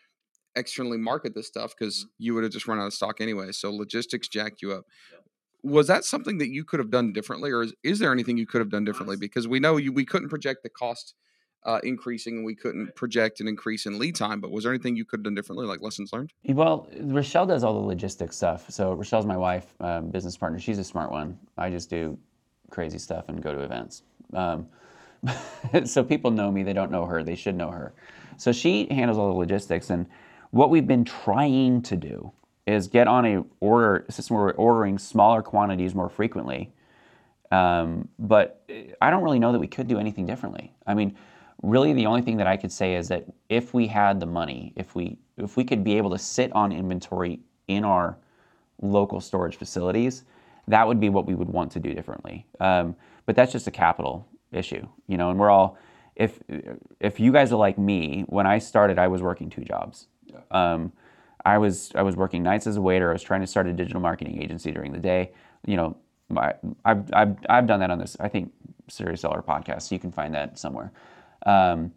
externally 0.55 0.99
market 0.99 1.33
this 1.33 1.47
stuff 1.47 1.73
because 1.77 2.01
Mm-hmm. 2.01 2.09
you 2.19 2.33
would 2.35 2.43
have 2.43 2.53
just 2.53 2.67
run 2.67 2.77
out 2.79 2.85
of 2.85 2.93
stock 2.93 3.19
anyway. 3.21 3.51
So 3.53 3.71
logistics 3.71 4.27
jacked 4.27 4.61
you 4.61 4.71
up. 4.71 4.83
Was 5.63 5.87
that 5.87 6.05
something 6.05 6.37
that 6.37 6.49
you 6.49 6.63
could 6.63 6.79
have 6.79 6.91
done 6.91 7.11
differently, 7.11 7.49
or 7.49 7.63
is, 7.63 7.73
is 7.83 7.97
there 7.97 8.11
anything 8.11 8.37
you 8.37 8.45
could 8.45 8.61
have 8.61 8.69
done 8.69 8.85
differently? 8.85 9.17
Because 9.17 9.47
we 9.47 9.59
know 9.59 9.77
you 9.77 9.91
we 9.91 10.05
couldn't 10.05 10.29
project 10.29 10.61
the 10.61 10.69
cost 10.69 11.15
uh, 11.65 11.79
increasing, 11.83 12.37
and 12.37 12.45
we 12.45 12.55
couldn't 12.55 12.95
project 12.95 13.39
an 13.39 13.47
increase 13.47 13.85
in 13.85 13.99
lead 13.99 14.15
time. 14.15 14.39
But 14.39 14.51
was 14.51 14.63
there 14.63 14.73
anything 14.73 14.95
you 14.95 15.05
could 15.05 15.19
have 15.19 15.23
done 15.23 15.35
differently, 15.35 15.65
like 15.65 15.81
lessons 15.81 16.13
learned? 16.13 16.31
Well, 16.47 16.87
Rochelle 17.01 17.45
does 17.45 17.63
all 17.63 17.73
the 17.73 17.87
logistics 17.87 18.37
stuff. 18.37 18.69
So 18.69 18.93
Rochelle's 18.93 19.25
my 19.25 19.37
wife, 19.37 19.73
um, 19.79 20.09
business 20.09 20.37
partner. 20.37 20.59
She's 20.59 20.77
a 20.77 20.83
smart 20.83 21.11
one. 21.11 21.37
I 21.57 21.69
just 21.69 21.89
do 21.89 22.17
crazy 22.69 22.99
stuff 22.99 23.29
and 23.29 23.41
go 23.41 23.53
to 23.53 23.61
events. 23.61 24.03
Um, 24.33 24.67
so 25.85 26.03
people 26.03 26.31
know 26.31 26.51
me. 26.51 26.63
They 26.63 26.73
don't 26.73 26.91
know 26.91 27.05
her. 27.05 27.23
They 27.23 27.35
should 27.35 27.55
know 27.55 27.71
her. 27.71 27.93
So 28.37 28.51
she 28.51 28.87
handles 28.91 29.17
all 29.17 29.31
the 29.31 29.39
logistics. 29.39 29.89
And 29.89 30.05
what 30.51 30.69
we've 30.69 30.87
been 30.87 31.05
trying 31.05 31.81
to 31.83 31.95
do 31.95 32.31
is 32.67 32.87
get 32.87 33.07
on 33.07 33.25
a 33.25 33.43
order 33.59 34.05
system 34.09 34.35
where 34.35 34.45
we're 34.45 34.53
ordering 34.53 34.97
smaller 34.97 35.41
quantities 35.41 35.93
more 35.95 36.09
frequently. 36.09 36.71
Um, 37.51 38.09
but 38.17 38.67
I 39.01 39.09
don't 39.09 39.23
really 39.23 39.39
know 39.39 39.51
that 39.51 39.59
we 39.59 39.67
could 39.67 39.87
do 39.87 39.99
anything 39.99 40.25
differently. 40.25 40.73
I 40.85 40.93
mean, 40.93 41.15
really, 41.65 41.93
the 41.93 42.05
only 42.05 42.21
thing 42.21 42.37
that 42.37 42.47
I 42.47 42.57
could 42.57 42.71
say 42.71 42.95
is 42.95 43.07
that 43.09 43.25
if 43.49 43.73
we 43.73 43.87
had 43.87 44.19
the 44.19 44.25
money, 44.25 44.73
if 44.75 44.95
we 44.95 45.17
if 45.37 45.57
we 45.57 45.63
could 45.63 45.83
be 45.83 45.97
able 45.97 46.11
to 46.11 46.17
sit 46.17 46.51
on 46.53 46.71
inventory 46.71 47.39
in 47.67 47.83
our 47.83 48.17
local 48.81 49.19
storage 49.19 49.57
facilities, 49.57 50.23
that 50.67 50.87
would 50.87 50.99
be 50.99 51.09
what 51.09 51.25
we 51.25 51.35
would 51.35 51.49
want 51.49 51.71
to 51.73 51.79
do 51.79 51.93
differently. 51.93 52.45
Um, 52.59 52.95
but 53.25 53.35
that's 53.35 53.51
just 53.51 53.67
a 53.67 53.71
capital 53.71 54.27
issue, 54.51 54.87
you 55.07 55.17
know. 55.17 55.29
And 55.29 55.39
we're 55.39 55.49
all 55.49 55.77
if 56.15 56.39
if 56.99 57.19
you 57.19 57.31
guys 57.31 57.51
are 57.51 57.57
like 57.57 57.77
me, 57.77 58.23
when 58.27 58.47
I 58.47 58.59
started, 58.59 58.97
I 58.99 59.07
was 59.07 59.21
working 59.21 59.49
two 59.49 59.63
jobs. 59.63 60.07
Um, 60.51 60.91
I 61.45 61.57
was 61.57 61.91
I 61.95 62.01
was 62.01 62.15
working 62.15 62.43
nights 62.43 62.67
as 62.67 62.77
a 62.77 62.81
waiter. 62.81 63.09
I 63.09 63.13
was 63.13 63.23
trying 63.23 63.41
to 63.41 63.47
start 63.47 63.67
a 63.67 63.73
digital 63.73 64.01
marketing 64.01 64.41
agency 64.41 64.71
during 64.71 64.91
the 64.91 64.99
day. 64.99 65.31
You 65.65 65.77
know, 65.77 65.97
my, 66.29 66.53
I've, 66.85 67.13
I've 67.13 67.37
I've 67.49 67.67
done 67.67 67.79
that 67.81 67.91
on 67.91 67.99
this. 67.99 68.15
I 68.19 68.29
think 68.29 68.51
Serious 68.87 69.21
Seller 69.21 69.43
podcast. 69.47 69.83
So 69.83 69.95
you 69.95 69.99
can 69.99 70.11
find 70.11 70.33
that 70.33 70.57
somewhere. 70.57 70.91
Um, 71.45 71.91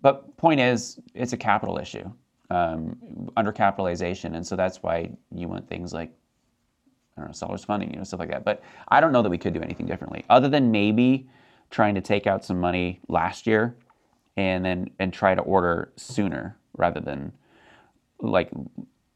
but 0.00 0.36
point 0.36 0.60
is, 0.60 1.00
it's 1.14 1.32
a 1.32 1.36
capital 1.36 1.78
issue, 1.78 2.10
um, 2.50 3.30
undercapitalization, 3.36 4.36
and 4.36 4.46
so 4.46 4.54
that's 4.56 4.82
why 4.82 5.10
you 5.34 5.48
want 5.48 5.68
things 5.68 5.92
like 5.92 6.12
I 7.16 7.20
don't 7.20 7.28
know 7.28 7.32
sellers 7.32 7.64
funding, 7.64 7.90
you 7.90 7.96
know, 7.96 8.04
stuff 8.04 8.20
like 8.20 8.30
that. 8.30 8.44
But 8.44 8.62
I 8.88 9.00
don't 9.00 9.12
know 9.12 9.22
that 9.22 9.30
we 9.30 9.38
could 9.38 9.54
do 9.54 9.60
anything 9.60 9.86
differently, 9.86 10.24
other 10.28 10.48
than 10.48 10.70
maybe 10.70 11.28
trying 11.70 11.94
to 11.94 12.00
take 12.00 12.26
out 12.26 12.44
some 12.44 12.60
money 12.60 13.00
last 13.08 13.46
year, 13.46 13.76
and 14.36 14.64
then 14.64 14.90
and 14.98 15.12
try 15.12 15.34
to 15.34 15.42
order 15.42 15.92
sooner 15.96 16.56
rather 16.76 17.00
than 17.00 17.32
like 18.20 18.50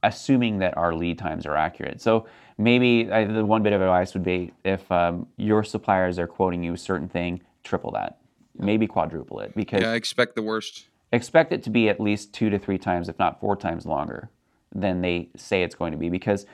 assuming 0.02 0.58
that 0.58 0.76
our 0.76 0.94
lead 0.94 1.18
times 1.18 1.44
are 1.44 1.56
accurate. 1.56 2.00
So 2.00 2.26
maybe 2.56 3.10
uh, 3.10 3.26
the 3.26 3.44
one 3.44 3.62
bit 3.62 3.72
of 3.72 3.80
advice 3.80 4.14
would 4.14 4.22
be 4.22 4.52
if 4.64 4.90
um, 4.92 5.26
your 5.36 5.64
suppliers 5.64 6.18
are 6.18 6.26
quoting 6.26 6.62
you 6.62 6.74
a 6.74 6.78
certain 6.78 7.08
thing, 7.08 7.40
triple 7.64 7.90
that, 7.92 8.18
maybe 8.58 8.86
quadruple 8.86 9.40
it, 9.40 9.54
because 9.54 9.82
Yeah, 9.82 9.92
I 9.92 9.94
expect 9.94 10.34
the 10.34 10.42
worst. 10.42 10.86
expect 11.12 11.52
it 11.52 11.62
to 11.64 11.70
be 11.70 11.88
at 11.88 12.00
least 12.00 12.32
two 12.32 12.50
to 12.50 12.58
three 12.58 12.78
times, 12.78 13.08
if 13.08 13.18
not 13.18 13.40
four 13.40 13.56
times 13.56 13.86
longer 13.86 14.30
than 14.74 15.00
they 15.00 15.28
say 15.36 15.62
it's 15.62 15.74
going 15.74 15.92
to 15.92 15.98
be. 15.98 16.08
Because 16.08 16.46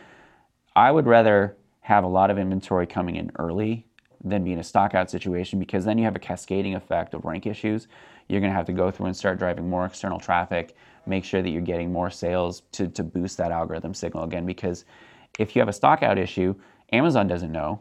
I 0.76 0.90
would 0.90 1.06
rather 1.06 1.56
have 1.82 2.04
a 2.04 2.08
lot 2.08 2.30
of 2.30 2.38
inventory 2.38 2.86
coming 2.86 3.16
in 3.16 3.30
early 3.38 3.86
than 4.22 4.42
be 4.44 4.52
in 4.52 4.58
a 4.58 4.64
stock 4.64 4.94
out 4.94 5.10
situation 5.10 5.58
because 5.58 5.84
then 5.84 5.98
you 5.98 6.04
have 6.04 6.16
a 6.16 6.20
cascading 6.20 6.74
effect 6.74 7.12
of 7.12 7.24
rank 7.24 7.46
issues. 7.46 7.88
You're 8.28 8.40
going 8.40 8.50
to 8.52 8.56
have 8.56 8.64
to 8.66 8.72
go 8.72 8.90
through 8.90 9.06
and 9.06 9.16
start 9.16 9.38
driving 9.38 9.68
more 9.68 9.84
external 9.84 10.18
traffic, 10.18 10.74
make 11.04 11.24
sure 11.24 11.42
that 11.42 11.50
you're 11.50 11.60
getting 11.60 11.92
more 11.92 12.08
sales 12.08 12.62
to, 12.72 12.88
to 12.88 13.02
boost 13.02 13.36
that 13.36 13.52
algorithm 13.52 13.92
signal 13.92 14.24
again. 14.24 14.46
Because 14.46 14.86
if 15.38 15.54
you 15.54 15.60
have 15.60 15.68
a 15.68 15.74
stock 15.74 16.02
out 16.02 16.16
issue, 16.16 16.54
Amazon 16.90 17.26
doesn't 17.26 17.52
know. 17.52 17.80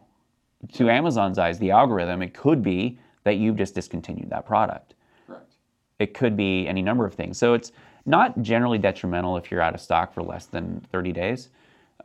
To 0.73 0.89
Amazon's 0.89 1.37
eyes, 1.39 1.59
the 1.59 1.71
algorithm, 1.71 2.21
it 2.21 2.33
could 2.33 2.61
be 2.61 2.99
that 3.23 3.35
you've 3.35 3.57
just 3.57 3.75
discontinued 3.75 4.29
that 4.29 4.45
product 4.45 4.95
Correct. 5.27 5.53
it 5.99 6.13
could 6.13 6.35
be 6.35 6.67
any 6.67 6.81
number 6.81 7.05
of 7.05 7.13
things. 7.13 7.37
So 7.37 7.53
it's 7.53 7.71
not 8.05 8.41
generally 8.41 8.77
detrimental 8.77 9.37
if 9.37 9.49
you're 9.49 9.61
out 9.61 9.73
of 9.73 9.81
stock 9.81 10.13
for 10.13 10.21
less 10.21 10.45
than 10.45 10.85
30 10.91 11.11
days. 11.13 11.49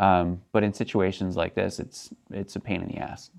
Um, 0.00 0.42
but 0.52 0.62
in 0.62 0.72
situations 0.72 1.37
like 1.37 1.54
this, 1.54 1.81
it's 1.81 2.11
it's 2.31 2.54
a 2.57 2.61
pain 2.61 2.83
in 2.83 2.88
the 2.88 2.98
ass. 2.98 3.31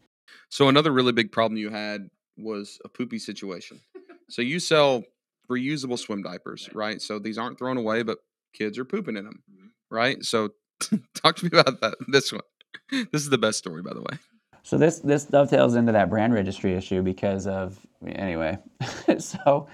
So 0.49 0.67
another 0.67 0.91
really 0.91 1.13
big 1.13 1.31
problem 1.31 1.57
you 1.57 1.69
had 1.69 2.09
was 2.37 2.79
a 2.83 2.89
poopy 2.89 3.19
situation. 3.19 3.79
so 4.29 4.41
you 4.41 4.59
sell 4.59 5.03
reusable 5.49 5.97
swim 5.97 6.21
diapers, 6.21 6.69
right? 6.73 7.01
So 7.01 7.17
these 7.17 7.37
aren't 7.37 7.57
thrown 7.57 7.77
away, 7.77 8.03
but 8.03 8.19
kids 8.53 8.77
are 8.77 8.85
pooping 8.85 9.15
in 9.15 9.25
them, 9.25 9.43
right? 9.89 10.23
So 10.23 10.49
talk 11.15 11.37
to 11.37 11.45
me 11.45 11.51
about 11.53 11.81
that. 11.81 11.95
This 12.07 12.31
one. 12.31 12.41
This 12.91 13.21
is 13.21 13.29
the 13.29 13.37
best 13.37 13.57
story, 13.57 13.81
by 13.81 13.93
the 13.93 14.01
way. 14.01 14.17
So 14.69 14.77
this 14.77 14.99
this 14.99 15.25
dovetails 15.25 15.73
into 15.73 15.91
that 15.93 16.11
brand 16.11 16.31
registry 16.31 16.75
issue 16.75 17.01
because 17.01 17.47
of 17.47 17.79
anyway. 18.05 18.59
so 19.17 19.67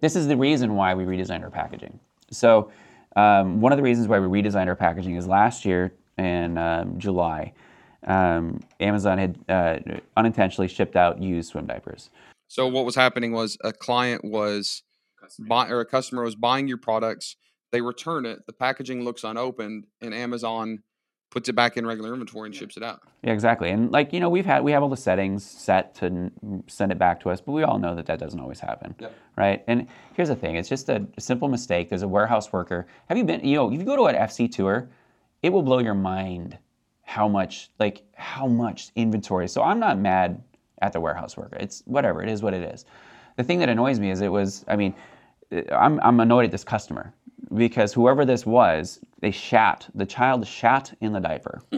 this 0.00 0.16
is 0.16 0.26
the 0.26 0.38
reason 0.38 0.74
why 0.74 0.94
we 0.94 1.04
redesigned 1.04 1.42
our 1.42 1.50
packaging. 1.50 2.00
So 2.30 2.72
um, 3.14 3.60
one 3.60 3.72
of 3.72 3.76
the 3.76 3.82
reasons 3.82 4.08
why 4.08 4.18
we 4.18 4.42
redesigned 4.42 4.68
our 4.68 4.74
packaging 4.74 5.16
is 5.16 5.26
last 5.26 5.66
year 5.66 5.92
in 6.16 6.56
um, 6.56 6.98
July, 6.98 7.52
um, 8.06 8.60
Amazon 8.80 9.18
had 9.18 9.38
uh, 9.50 9.98
unintentionally 10.16 10.68
shipped 10.68 10.96
out 10.96 11.20
used 11.20 11.50
swim 11.50 11.66
diapers. 11.66 12.08
So 12.48 12.68
what 12.68 12.86
was 12.86 12.94
happening 12.94 13.32
was 13.32 13.58
a 13.64 13.72
client 13.74 14.24
was 14.24 14.82
buy 15.46 15.68
or 15.68 15.80
a 15.80 15.84
customer 15.84 16.22
was 16.22 16.36
buying 16.36 16.68
your 16.68 16.78
products. 16.78 17.36
They 17.70 17.82
return 17.82 18.24
it. 18.24 18.46
The 18.46 18.54
packaging 18.54 19.04
looks 19.04 19.24
unopened, 19.24 19.88
and 20.00 20.14
Amazon 20.14 20.78
puts 21.30 21.48
it 21.48 21.54
back 21.54 21.76
in 21.76 21.86
regular 21.86 22.12
inventory 22.12 22.46
and 22.46 22.54
ships 22.54 22.76
it 22.76 22.82
out. 22.82 23.02
Yeah, 23.22 23.32
exactly. 23.32 23.70
And 23.70 23.90
like 23.90 24.12
you 24.12 24.20
know, 24.20 24.28
we've 24.28 24.46
had 24.46 24.62
we 24.62 24.72
have 24.72 24.82
all 24.82 24.88
the 24.88 24.96
settings 24.96 25.44
set 25.44 25.94
to 25.96 26.06
n- 26.06 26.62
send 26.66 26.92
it 26.92 26.98
back 26.98 27.20
to 27.20 27.30
us, 27.30 27.40
but 27.40 27.52
we 27.52 27.62
all 27.62 27.78
know 27.78 27.94
that 27.94 28.06
that 28.06 28.18
doesn't 28.18 28.38
always 28.40 28.60
happen, 28.60 28.94
Yep. 28.98 29.14
right? 29.36 29.64
And 29.66 29.86
here's 30.14 30.28
the 30.28 30.36
thing: 30.36 30.56
it's 30.56 30.68
just 30.68 30.88
a 30.88 31.06
simple 31.18 31.48
mistake. 31.48 31.88
There's 31.88 32.02
a 32.02 32.08
warehouse 32.08 32.52
worker. 32.52 32.86
Have 33.08 33.18
you 33.18 33.24
been? 33.24 33.44
You 33.44 33.56
know, 33.56 33.72
if 33.72 33.78
you 33.78 33.84
go 33.84 33.96
to 33.96 34.04
an 34.06 34.14
FC 34.14 34.50
tour, 34.50 34.88
it 35.42 35.50
will 35.50 35.62
blow 35.62 35.80
your 35.80 35.94
mind 35.94 36.58
how 37.02 37.28
much 37.28 37.70
like 37.78 38.02
how 38.14 38.46
much 38.46 38.90
inventory. 38.96 39.48
So 39.48 39.62
I'm 39.62 39.78
not 39.80 39.98
mad 39.98 40.42
at 40.82 40.92
the 40.92 41.00
warehouse 41.00 41.36
worker. 41.36 41.56
It's 41.58 41.82
whatever. 41.86 42.22
It 42.22 42.28
is 42.30 42.42
what 42.42 42.54
it 42.54 42.62
is. 42.74 42.84
The 43.36 43.44
thing 43.44 43.58
that 43.58 43.68
annoys 43.68 43.98
me 44.00 44.10
is 44.10 44.20
it 44.20 44.28
was. 44.32 44.64
I 44.68 44.76
mean, 44.76 44.94
eh, 45.50 45.62
I'm 45.74 45.98
I'm 46.00 46.20
annoyed 46.20 46.44
at 46.46 46.50
this 46.52 46.64
customer 46.64 47.12
because 47.54 47.92
whoever 47.92 48.24
this 48.24 48.44
was, 48.46 49.00
they 49.20 49.30
shat. 49.30 49.88
The 49.94 50.06
child 50.06 50.46
shat 50.46 50.94
in 51.00 51.12
the 51.12 51.20
diaper. 51.20 51.62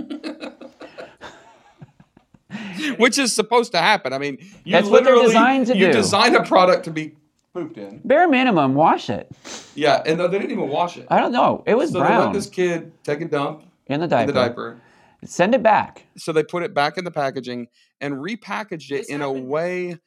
Which 2.96 3.18
is 3.18 3.34
supposed 3.34 3.72
to 3.72 3.78
happen. 3.78 4.12
I 4.12 4.18
mean, 4.18 4.38
you 4.64 4.72
That's 4.72 4.88
what 4.88 5.04
they're 5.04 5.20
designed 5.20 5.66
to 5.66 5.76
you 5.76 5.86
do. 5.88 5.92
design 5.92 6.34
a 6.34 6.42
product 6.44 6.84
to 6.84 6.90
be 6.90 7.14
pooped 7.52 7.76
in. 7.76 8.00
Bare 8.04 8.28
minimum, 8.28 8.74
wash 8.74 9.10
it. 9.10 9.30
Yeah, 9.74 10.02
and 10.06 10.18
they 10.18 10.28
didn't 10.28 10.50
even 10.50 10.68
wash 10.68 10.96
it. 10.96 11.06
I 11.10 11.18
don't 11.20 11.32
know. 11.32 11.62
It 11.66 11.74
was 11.74 11.92
So 11.92 12.02
they 12.02 12.08
let 12.16 12.32
this 12.32 12.46
kid 12.48 12.92
take 13.04 13.20
a 13.20 13.26
dump 13.26 13.64
in 13.86 14.00
the 14.00 14.06
diaper. 14.06 14.30
in 14.30 14.34
diaper. 14.34 14.70
the 14.70 14.76
diaper. 14.76 14.80
Send 15.24 15.54
it 15.54 15.62
back. 15.62 16.04
So 16.16 16.32
they 16.32 16.42
put 16.44 16.62
it 16.62 16.72
back 16.72 16.96
in 16.96 17.04
the 17.04 17.10
packaging 17.10 17.66
and 18.00 18.14
repackaged 18.14 18.90
it 18.92 18.98
This 18.98 19.08
in 19.10 19.20
a 19.20 19.30
way 19.32 19.98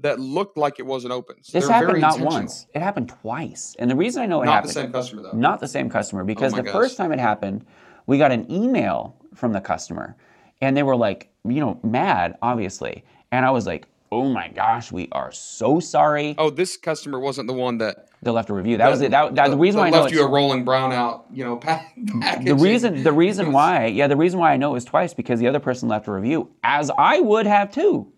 that 0.00 0.20
looked 0.20 0.56
like 0.56 0.78
it 0.78 0.86
wasn't 0.86 1.12
open. 1.12 1.36
So 1.42 1.58
This 1.58 1.68
happened 1.68 2.00
not 2.00 2.20
once. 2.20 2.66
It 2.74 2.82
happened 2.82 3.08
twice. 3.08 3.74
And 3.78 3.90
the 3.90 3.96
reason 3.96 4.22
I 4.22 4.26
know 4.26 4.42
it 4.42 4.46
Not 4.46 4.54
happened 4.54 4.70
the 4.70 4.74
same 4.74 4.92
customer 4.92 5.22
though. 5.22 5.32
not 5.32 5.60
the 5.60 5.68
same 5.68 5.88
customer 5.88 6.22
oh 6.22 6.26
because 6.26 6.52
my 6.52 6.58
the 6.58 6.64
gosh. 6.64 6.72
first 6.72 6.96
time 6.96 7.12
it 7.12 7.18
happened, 7.18 7.64
we 8.06 8.18
got 8.18 8.32
an 8.32 8.50
email 8.50 9.16
from 9.34 9.52
the 9.52 9.60
customer 9.60 10.16
and 10.60 10.76
they 10.76 10.82
were 10.82 10.96
like, 10.96 11.30
you 11.46 11.60
know, 11.60 11.78
mad, 11.82 12.36
obviously. 12.42 13.04
And 13.32 13.44
I 13.44 13.50
was 13.50 13.66
like, 13.66 13.86
"Oh 14.12 14.28
my 14.28 14.48
gosh, 14.48 14.92
we 14.92 15.08
are 15.12 15.32
so 15.32 15.80
sorry." 15.80 16.34
Oh, 16.38 16.48
this 16.50 16.76
customer 16.76 17.18
wasn't 17.18 17.48
the 17.48 17.52
one 17.54 17.78
that 17.78 18.08
They 18.22 18.30
left 18.30 18.48
a 18.48 18.54
review. 18.54 18.76
That 18.78 18.88
was 18.90 19.00
it. 19.02 19.10
That, 19.10 19.34
that 19.34 19.50
the 19.50 19.56
reason 19.56 19.80
why 19.80 19.88
I 19.88 19.90
that 19.90 20.02
left 20.02 20.14
you 20.14 20.22
a 20.24 20.28
rolling 20.28 20.64
brown 20.64 20.92
out, 20.92 21.26
you 21.32 21.44
know, 21.44 21.56
pa- 21.66 21.84
package. 22.20 22.46
the 22.46 22.54
reason 22.54 23.02
the 23.02 23.12
reason 23.12 23.52
why 23.52 23.86
yeah 23.86 24.06
the 24.06 24.16
reason 24.16 24.38
why 24.38 24.52
I 24.52 24.56
know 24.56 24.70
it 24.70 24.74
was 24.74 24.84
twice 24.84 25.12
because 25.14 25.40
the 25.40 25.48
other 25.48 25.58
person 25.60 25.88
left 25.88 26.06
a 26.06 26.12
review 26.12 26.48
as 26.62 26.90
I 26.96 27.20
would 27.20 27.46
have 27.46 27.70
too. 27.72 28.12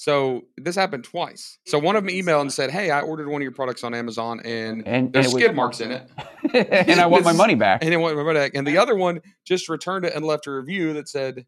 So 0.00 0.44
this 0.56 0.76
happened 0.76 1.02
twice. 1.02 1.58
So 1.66 1.76
one 1.76 1.96
of 1.96 2.04
them 2.04 2.14
emailed 2.14 2.42
and 2.42 2.52
said, 2.52 2.70
"Hey, 2.70 2.90
I 2.92 3.00
ordered 3.00 3.26
one 3.28 3.42
of 3.42 3.42
your 3.42 3.50
products 3.52 3.82
on 3.82 3.94
Amazon, 3.94 4.40
and, 4.44 4.86
And- 4.86 5.12
there's 5.12 5.26
and 5.26 5.34
it 5.34 5.34
was- 5.34 5.42
skid 5.42 5.56
marks 5.56 5.80
in 5.80 5.90
it, 5.90 6.08
and 6.88 7.00
I 7.00 7.06
want 7.06 7.24
my 7.24 7.32
money 7.32 7.56
back. 7.56 7.84
and 7.84 7.92
it 7.92 7.96
went 7.96 8.16
my 8.16 8.22
money 8.22 8.38
back." 8.38 8.52
And 8.54 8.64
the 8.64 8.78
other 8.78 8.94
one 8.94 9.20
just 9.44 9.68
returned 9.68 10.04
it 10.04 10.14
and 10.14 10.24
left 10.24 10.46
a 10.46 10.52
review 10.52 10.92
that 10.94 11.08
said, 11.08 11.46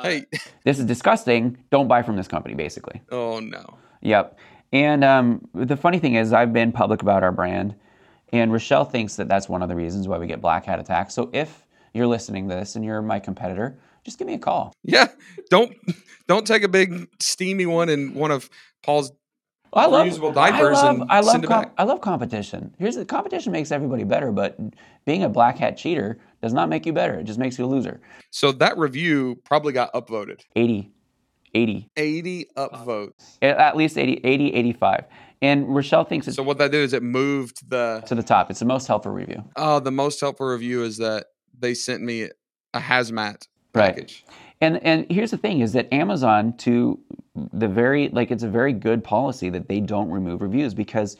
"Hey, 0.00 0.26
This 0.64 0.78
is 0.78 0.84
disgusting. 0.84 1.58
Don't 1.70 1.88
buy 1.88 2.02
from 2.02 2.14
this 2.16 2.28
company, 2.28 2.54
basically. 2.54 3.02
oh 3.10 3.40
no, 3.40 3.76
Yep. 4.02 4.38
And 4.72 5.02
um, 5.02 5.48
the 5.52 5.76
funny 5.76 5.98
thing 5.98 6.14
is, 6.14 6.32
I've 6.32 6.52
been 6.52 6.70
public 6.70 7.02
about 7.02 7.24
our 7.24 7.32
brand, 7.32 7.74
and 8.32 8.52
Rochelle 8.52 8.84
thinks 8.84 9.16
that 9.16 9.26
that's 9.26 9.48
one 9.48 9.62
of 9.62 9.68
the 9.68 9.74
reasons 9.74 10.06
why 10.06 10.16
we 10.18 10.28
get 10.28 10.40
black 10.40 10.64
hat 10.64 10.78
attacks. 10.78 11.12
So 11.12 11.28
if 11.32 11.66
you're 11.92 12.06
listening 12.06 12.48
to 12.50 12.54
this 12.54 12.76
and 12.76 12.84
you're 12.84 13.02
my 13.02 13.18
competitor, 13.18 13.80
just 14.04 14.16
give 14.20 14.28
me 14.28 14.34
a 14.34 14.38
call. 14.38 14.72
yeah, 14.84 15.08
don't 15.50 15.74
don't 16.30 16.46
take 16.46 16.62
a 16.62 16.68
big 16.68 17.08
steamy 17.18 17.66
one 17.66 17.88
in 17.88 18.14
one 18.14 18.30
of 18.30 18.48
Paul's 18.84 19.10
I 19.72 19.86
love 19.86 20.06
reusable 20.06 20.32
diapers 20.32 20.78
I 20.78 20.82
love, 20.82 21.00
and 21.00 21.10
I 21.10 21.20
love, 21.20 21.30
send 21.32 21.44
it 21.44 21.46
com- 21.48 21.62
back. 21.64 21.72
I 21.76 21.82
love 21.82 22.00
competition. 22.00 22.72
Here's 22.78 22.94
the 22.94 23.04
competition 23.04 23.50
makes 23.52 23.72
everybody 23.72 24.04
better, 24.04 24.30
but 24.30 24.56
being 25.06 25.24
a 25.24 25.28
black 25.28 25.58
hat 25.58 25.76
cheater 25.76 26.18
does 26.40 26.52
not 26.52 26.68
make 26.68 26.86
you 26.86 26.92
better. 26.92 27.14
It 27.18 27.24
just 27.24 27.38
makes 27.40 27.58
you 27.58 27.64
a 27.64 27.66
loser. 27.66 28.00
So 28.30 28.52
that 28.52 28.78
review 28.78 29.40
probably 29.44 29.72
got 29.72 29.92
upvoted. 29.92 30.40
80, 30.54 30.92
80, 31.54 31.88
80 31.96 32.46
upvotes. 32.56 33.38
at 33.42 33.58
at 33.58 33.76
least 33.76 33.98
80, 33.98 34.20
80, 34.24 34.54
85. 34.54 35.04
And 35.42 35.74
Rochelle 35.74 36.04
thinks 36.04 36.28
it's 36.28 36.36
So 36.36 36.42
what 36.44 36.58
that 36.58 36.70
did 36.70 36.82
is 36.82 36.92
it 36.92 37.02
moved 37.02 37.68
the 37.68 38.02
to 38.06 38.14
the 38.14 38.22
top. 38.22 38.50
It's 38.50 38.60
the 38.60 38.66
most 38.66 38.86
helpful 38.86 39.10
review. 39.12 39.42
oh 39.56 39.80
the 39.80 39.90
most 39.92 40.20
helpful 40.20 40.46
review 40.46 40.82
is 40.84 40.96
that 40.98 41.26
they 41.58 41.74
sent 41.74 42.02
me 42.02 42.28
a 42.74 42.80
hazmat 42.80 43.46
Right. 43.72 44.20
And 44.60 44.82
and 44.84 45.06
here's 45.10 45.30
the 45.30 45.36
thing 45.38 45.60
is 45.60 45.72
that 45.72 45.92
Amazon 45.92 46.52
to 46.58 46.98
the 47.34 47.68
very 47.68 48.08
like 48.10 48.30
it's 48.30 48.42
a 48.42 48.48
very 48.48 48.72
good 48.72 49.02
policy 49.02 49.48
that 49.50 49.68
they 49.68 49.80
don't 49.80 50.10
remove 50.10 50.42
reviews 50.42 50.74
because 50.74 51.16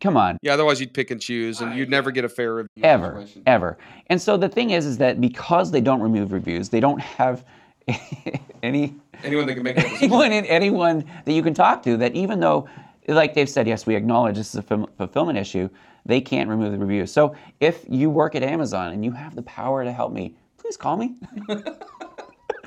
come 0.00 0.16
on, 0.16 0.38
Yeah, 0.42 0.54
otherwise 0.54 0.80
you'd 0.80 0.94
pick 0.94 1.10
and 1.10 1.20
choose 1.20 1.60
and 1.60 1.76
you'd 1.76 1.90
never 1.90 2.10
get 2.10 2.24
a 2.24 2.28
fair 2.28 2.54
review. 2.54 2.84
ever 2.84 3.20
situation. 3.20 3.42
ever. 3.46 3.76
And 4.06 4.20
so 4.22 4.36
the 4.36 4.48
thing 4.48 4.70
is 4.70 4.86
is 4.86 4.98
that 4.98 5.20
because 5.20 5.70
they 5.70 5.80
don't 5.80 6.00
remove 6.00 6.32
reviews, 6.32 6.68
they 6.70 6.80
don't 6.80 7.00
have 7.00 7.44
any 8.62 8.94
Anyone 9.24 9.46
that 9.46 9.54
can 9.54 9.62
make 9.64 9.78
anyone 10.02 10.30
anyone 10.32 11.04
that 11.24 11.32
you 11.32 11.42
can 11.42 11.54
talk 11.54 11.82
to 11.82 11.96
that 11.96 12.14
even 12.14 12.38
though 12.40 12.68
like 13.08 13.34
they've 13.34 13.48
said 13.48 13.66
yes 13.66 13.84
we 13.86 13.96
acknowledge 13.96 14.36
this 14.36 14.54
is 14.54 14.60
a 14.60 14.86
fulfillment 14.96 15.36
issue 15.38 15.68
they 16.06 16.20
can't 16.20 16.48
remove 16.48 16.70
the 16.72 16.78
reviews 16.78 17.10
so 17.10 17.34
if 17.60 17.84
you 17.88 18.10
work 18.10 18.34
at 18.36 18.42
amazon 18.44 18.92
and 18.92 19.04
you 19.04 19.10
have 19.10 19.34
the 19.34 19.42
power 19.42 19.82
to 19.82 19.90
help 19.92 20.12
me 20.12 20.34
please 20.58 20.76
call 20.76 20.96
me 20.98 21.14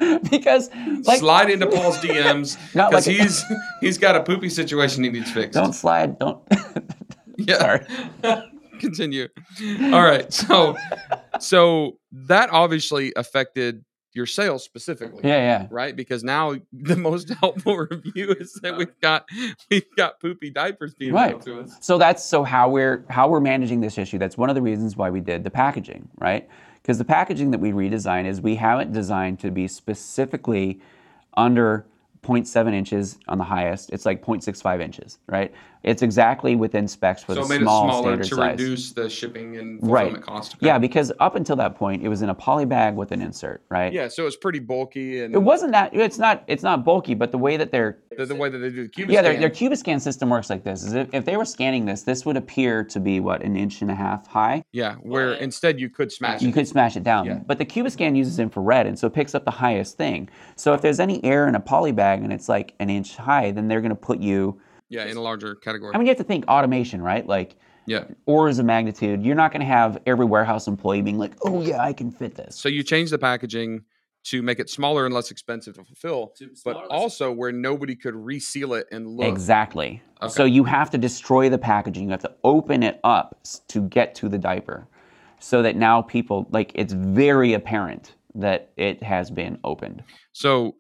because 0.32 0.70
like 1.04 1.20
Slide 1.20 1.50
into 1.50 1.68
Paul's 1.68 1.98
DMs 1.98 2.58
because 2.74 3.08
like- 3.08 3.16
he's 3.18 3.44
he's 3.82 3.98
got 3.98 4.16
a 4.16 4.24
poopy 4.24 4.50
situation 4.50 5.04
he 5.04 5.10
needs 5.10 5.32
fixed. 5.32 5.54
don't 5.54 5.74
slide 5.74 6.18
don't 6.20 6.42
Yeah. 7.38 7.58
sorry 7.58 7.86
Continue. 8.80 9.28
All 9.94 10.02
right. 10.02 10.32
So 10.34 10.76
so 11.40 12.00
that 12.12 12.50
obviously 12.52 13.14
affected 13.16 13.86
your 14.14 14.26
sales 14.26 14.64
specifically. 14.64 15.22
yeah 15.24 15.38
yeah 15.38 15.68
Right? 15.70 15.96
Because 15.96 16.24
now 16.24 16.56
the 16.74 16.96
most 16.96 17.30
helpful 17.30 17.78
review 17.78 18.32
is 18.40 18.54
that 18.64 18.76
we've 18.78 19.00
got 19.00 19.30
we've 19.70 19.86
got 19.96 20.20
poopy 20.20 20.50
diapers 20.50 20.96
being 20.96 21.14
Right. 21.14 21.40
to 21.44 21.62
us. 21.62 21.76
So 21.82 21.98
that's 22.00 22.24
so 22.26 22.44
how 22.44 22.70
we're 22.70 23.06
how 23.10 23.30
we're 23.30 23.40
managing 23.40 23.82
this 23.82 23.98
issue. 24.00 24.18
That's 24.18 24.38
one 24.38 24.50
of 24.50 24.56
the 24.56 24.62
reasons 24.64 24.98
why 24.98 25.10
we 25.12 25.22
did 25.22 25.44
the 25.44 25.52
packaging, 25.52 26.10
right? 26.18 26.50
Because 26.82 26.98
the 26.98 27.06
packaging 27.06 27.52
that 27.52 27.60
we 27.60 27.72
redesigned 27.72 28.26
is 28.26 28.42
we 28.42 28.56
have 28.56 28.80
it 28.80 28.92
designed 28.92 29.40
to 29.40 29.52
be 29.52 29.68
specifically 29.68 30.80
under 31.36 31.86
0.7 32.24 32.74
inches 32.74 33.18
on 33.28 33.38
the 33.38 33.44
highest. 33.44 33.92
It's 33.92 34.06
like 34.06 34.24
0.65 34.24 34.82
inches, 34.82 35.20
right? 35.28 35.54
It's 35.84 36.04
exactly 36.04 36.56
within 36.56 36.88
specs 36.88 37.24
for 37.24 37.34
So 37.34 37.42
the 37.42 37.46
it 37.46 37.50
made 37.50 37.62
small 37.62 37.86
it 37.88 37.92
smaller 37.92 38.04
standard 38.24 38.24
to 38.30 38.36
size. 38.36 38.52
reduce 38.60 38.92
the 38.94 39.10
shipping 39.10 39.58
and 39.58 39.80
Right. 39.82 40.12
fulfillment 40.12 40.26
cost. 40.26 40.56
Yeah, 40.60 40.78
because 40.78 41.12
up 41.20 41.36
until 41.36 41.56
that 41.56 41.76
point, 41.76 42.04
it 42.04 42.08
was 42.10 42.22
in 42.22 42.30
a 42.30 42.36
poly 42.36 42.66
bag 42.66 42.96
with 42.96 43.12
an 43.12 43.22
insert, 43.22 43.64
right? 43.70 43.92
Yeah, 43.92 44.08
so 44.08 44.28
it's 44.28 44.36
pretty 44.36 44.60
bulky 44.60 45.22
and 45.24 45.34
It 45.34 45.40
wasn't 45.42 45.72
that. 45.72 45.90
It's 45.96 46.20
not. 46.20 46.44
It's 46.48 46.62
not 46.62 46.86
bulky, 46.86 47.16
but 47.16 47.32
the 47.32 47.40
way 47.40 47.58
that 47.58 47.72
they're 47.72 47.98
the, 48.16 48.26
the 48.28 48.36
way 48.36 48.50
that 48.50 48.60
they 48.60 48.70
do 48.70 48.84
the 48.84 48.90
Cubiscan. 48.90 49.12
Yeah, 49.12 49.22
their, 49.24 49.40
their 49.40 49.50
Cubiscan 49.50 50.00
system 50.02 50.30
works 50.30 50.50
like 50.52 50.64
this. 50.64 50.84
Is 50.84 50.94
if, 50.94 51.12
if 51.14 51.26
they 51.26 51.36
were 51.36 51.46
scanning 51.46 51.86
this, 51.86 52.04
this 52.04 52.26
would 52.28 52.38
appear 52.38 52.84
to 52.84 53.00
be 53.00 53.20
what 53.20 53.42
an 53.42 53.56
inch 53.56 53.82
and 53.82 53.90
a 53.90 53.96
half 53.96 54.28
high. 54.28 54.64
yeah, 54.74 54.96
where 55.02 55.34
instead 55.34 55.80
you 55.80 55.90
could 55.90 56.12
smash 56.12 56.42
You 56.44 56.50
it. 56.50 56.54
could 56.54 56.68
smash 56.68 56.96
it 56.96 57.04
down. 57.04 57.26
Yeah. 57.26 57.40
But 57.48 57.58
the 57.58 57.66
Cubiscan 57.66 58.16
uses 58.16 58.38
infrared, 58.38 58.86
and 58.86 59.00
so 59.00 59.08
it 59.08 59.14
picks 59.14 59.34
up 59.34 59.46
the 59.46 59.52
highest 59.52 59.98
thing. 59.98 60.30
So 60.56 60.74
if 60.74 60.82
there's 60.82 61.00
any 61.00 61.24
air 61.24 61.48
in 61.48 61.56
a 61.56 61.60
poly 61.60 61.92
bag 61.92 62.22
and 62.22 62.32
it's 62.32 62.48
like 62.50 62.76
an 62.80 62.90
inch 62.92 63.16
high, 63.16 63.50
then 63.52 63.68
they're 63.68 63.82
going 63.82 63.90
to 63.90 63.96
put 63.96 64.20
you. 64.20 64.60
Yeah, 64.92 65.06
in 65.06 65.16
a 65.16 65.22
larger 65.22 65.56
category. 65.56 65.96
I 65.96 65.98
mean, 65.98 66.06
you 66.06 66.12
have 66.12 66.18
to 66.18 66.26
think 66.26 66.46
automation, 66.48 67.02
right? 67.02 67.26
Like 67.26 67.56
yeah. 67.86 68.04
orders 68.26 68.60
of 68.60 68.66
magnitude. 68.66 69.24
You're 69.24 69.36
not 69.36 69.52
going 69.52 69.62
to 69.62 69.66
have 69.66 69.98
every 70.06 70.26
warehouse 70.26 70.68
employee 70.68 71.02
being 71.02 71.18
like, 71.18 71.32
"Oh 71.44 71.62
yeah, 71.62 71.82
I 71.82 71.94
can 71.94 72.12
fit 72.12 72.36
this." 72.36 72.58
So 72.58 72.68
you 72.68 72.84
change 72.84 73.10
the 73.10 73.18
packaging 73.18 73.86
to 74.24 74.42
make 74.42 74.60
it 74.60 74.70
smaller 74.70 75.06
and 75.06 75.16
less 75.16 75.32
expensive 75.32 75.76
to 75.76 75.84
fulfill, 75.86 76.34
but 76.64 76.76
also 76.90 77.32
where 77.32 77.52
nobody 77.52 77.96
could 77.96 78.16
reseal 78.16 78.74
it 78.74 78.88
and 78.92 79.08
look. 79.08 79.28
Exactly. 79.28 80.02
So 80.28 80.44
you 80.44 80.66
have 80.66 80.92
to 80.92 80.98
destroy 80.98 81.50
the 81.50 81.58
packaging. 81.58 82.04
You 82.04 82.12
have 82.12 82.22
to 82.22 82.36
open 82.44 82.84
it 82.84 83.00
up 83.04 83.40
to 83.70 83.82
get 83.82 84.14
to 84.16 84.30
the 84.30 84.38
diaper, 84.38 84.88
so 85.40 85.62
that 85.62 85.76
now 85.76 86.02
people 86.02 86.48
like 86.52 86.72
it's 86.76 86.94
very 86.94 87.54
apparent 87.54 88.16
that 88.36 88.72
it 88.78 89.02
has 89.04 89.32
been 89.32 89.58
opened. 89.64 90.04
So 90.34 90.76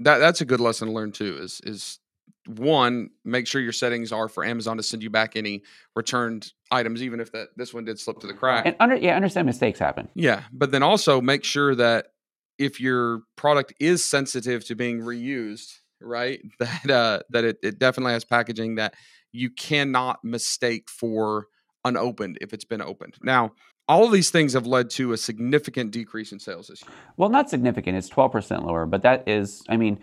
that 0.00 0.18
that's 0.18 0.40
a 0.40 0.44
good 0.44 0.60
lesson 0.60 0.88
to 0.88 0.94
learn 0.94 1.12
too. 1.12 1.38
Is 1.40 1.60
is 1.64 1.98
one 2.46 3.10
make 3.24 3.46
sure 3.46 3.60
your 3.60 3.72
settings 3.72 4.12
are 4.12 4.28
for 4.28 4.44
Amazon 4.44 4.76
to 4.76 4.82
send 4.82 5.02
you 5.02 5.10
back 5.10 5.36
any 5.36 5.62
returned 5.94 6.52
items, 6.70 7.02
even 7.02 7.20
if 7.20 7.32
that 7.32 7.48
this 7.56 7.72
one 7.72 7.84
did 7.84 7.98
slip 7.98 8.18
to 8.20 8.26
the 8.26 8.34
crack. 8.34 8.66
And 8.66 8.76
under 8.80 8.96
yeah, 8.96 9.16
understand 9.16 9.46
mistakes 9.46 9.78
happen. 9.78 10.08
Yeah, 10.14 10.42
but 10.52 10.70
then 10.70 10.82
also 10.82 11.20
make 11.20 11.44
sure 11.44 11.74
that 11.74 12.08
if 12.58 12.80
your 12.80 13.22
product 13.36 13.74
is 13.80 14.04
sensitive 14.04 14.64
to 14.66 14.74
being 14.74 15.00
reused, 15.00 15.78
right, 16.00 16.40
that 16.58 16.90
uh, 16.90 17.20
that 17.30 17.44
it, 17.44 17.58
it 17.62 17.78
definitely 17.78 18.12
has 18.12 18.24
packaging 18.24 18.76
that 18.76 18.94
you 19.32 19.50
cannot 19.50 20.22
mistake 20.24 20.88
for 20.90 21.46
unopened 21.84 22.38
if 22.40 22.52
it's 22.52 22.64
been 22.64 22.82
opened. 22.82 23.16
Now, 23.22 23.52
all 23.88 24.04
of 24.04 24.12
these 24.12 24.30
things 24.30 24.52
have 24.52 24.66
led 24.66 24.90
to 24.90 25.12
a 25.12 25.16
significant 25.16 25.90
decrease 25.90 26.32
in 26.32 26.38
sales 26.38 26.68
this 26.68 26.82
year. 26.82 26.92
Well, 27.16 27.28
not 27.28 27.50
significant. 27.50 27.96
It's 27.96 28.08
12% 28.08 28.64
lower, 28.64 28.86
but 28.86 29.02
that 29.02 29.28
is, 29.28 29.62
I 29.68 29.76
mean, 29.76 29.98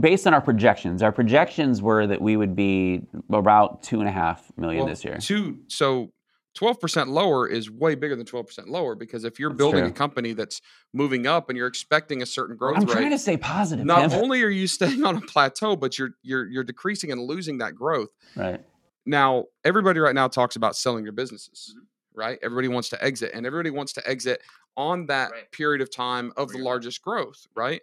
based 0.00 0.26
on 0.26 0.34
our 0.34 0.40
projections, 0.40 1.02
our 1.02 1.12
projections 1.12 1.82
were 1.82 2.06
that 2.06 2.20
we 2.20 2.36
would 2.36 2.56
be 2.56 3.02
about 3.30 3.82
two 3.82 4.00
and 4.00 4.08
a 4.08 4.12
half 4.12 4.50
million 4.56 4.80
Well, 4.84 4.88
this 4.88 5.04
year. 5.04 5.18
Two, 5.18 5.58
so 5.68 6.12
12% 6.58 7.08
lower 7.08 7.46
is 7.46 7.70
way 7.70 7.94
bigger 7.94 8.16
than 8.16 8.26
12% 8.26 8.68
lower 8.68 8.94
because 8.94 9.24
if 9.24 9.38
you're 9.38 9.50
building 9.50 9.80
true. 9.82 9.88
a 9.90 9.92
company 9.92 10.32
that's 10.32 10.60
moving 10.92 11.26
up 11.26 11.48
and 11.50 11.56
you're 11.56 11.66
expecting 11.68 12.22
a 12.22 12.26
certain 12.26 12.56
growth 12.56 12.78
I'm 12.78 12.84
rate, 12.84 12.92
trying 12.92 13.10
to 13.10 13.18
stay 13.18 13.36
positive, 13.36 13.84
not 13.86 14.10
Tim. 14.10 14.20
only 14.22 14.42
are 14.42 14.48
you 14.48 14.66
staying 14.66 15.04
on 15.04 15.16
a 15.16 15.20
plateau, 15.20 15.76
but 15.76 15.98
you're 15.98 16.10
you're 16.22 16.46
you're 16.48 16.64
decreasing 16.64 17.12
and 17.12 17.20
losing 17.20 17.58
that 17.58 17.74
growth. 17.74 18.08
right. 18.36 18.64
Now, 19.06 19.44
everybody 19.64 20.00
right 20.00 20.14
now 20.14 20.28
talks 20.28 20.56
about 20.56 20.76
selling 20.76 21.02
your 21.04 21.12
businesses, 21.14 21.74
Mm-hmm. 21.76 22.18
right? 22.20 22.38
Everybody 22.42 22.68
wants 22.68 22.88
to 22.90 23.02
exit, 23.04 23.30
and 23.34 23.46
everybody 23.46 23.70
wants 23.70 23.92
to 23.94 24.06
exit 24.08 24.42
on 24.76 25.06
that 25.06 25.30
Right. 25.30 25.50
period 25.52 25.80
of 25.80 25.90
time 25.94 26.32
of 26.36 26.50
the 26.50 26.58
largest 26.58 27.00
growth, 27.02 27.46
right? 27.54 27.80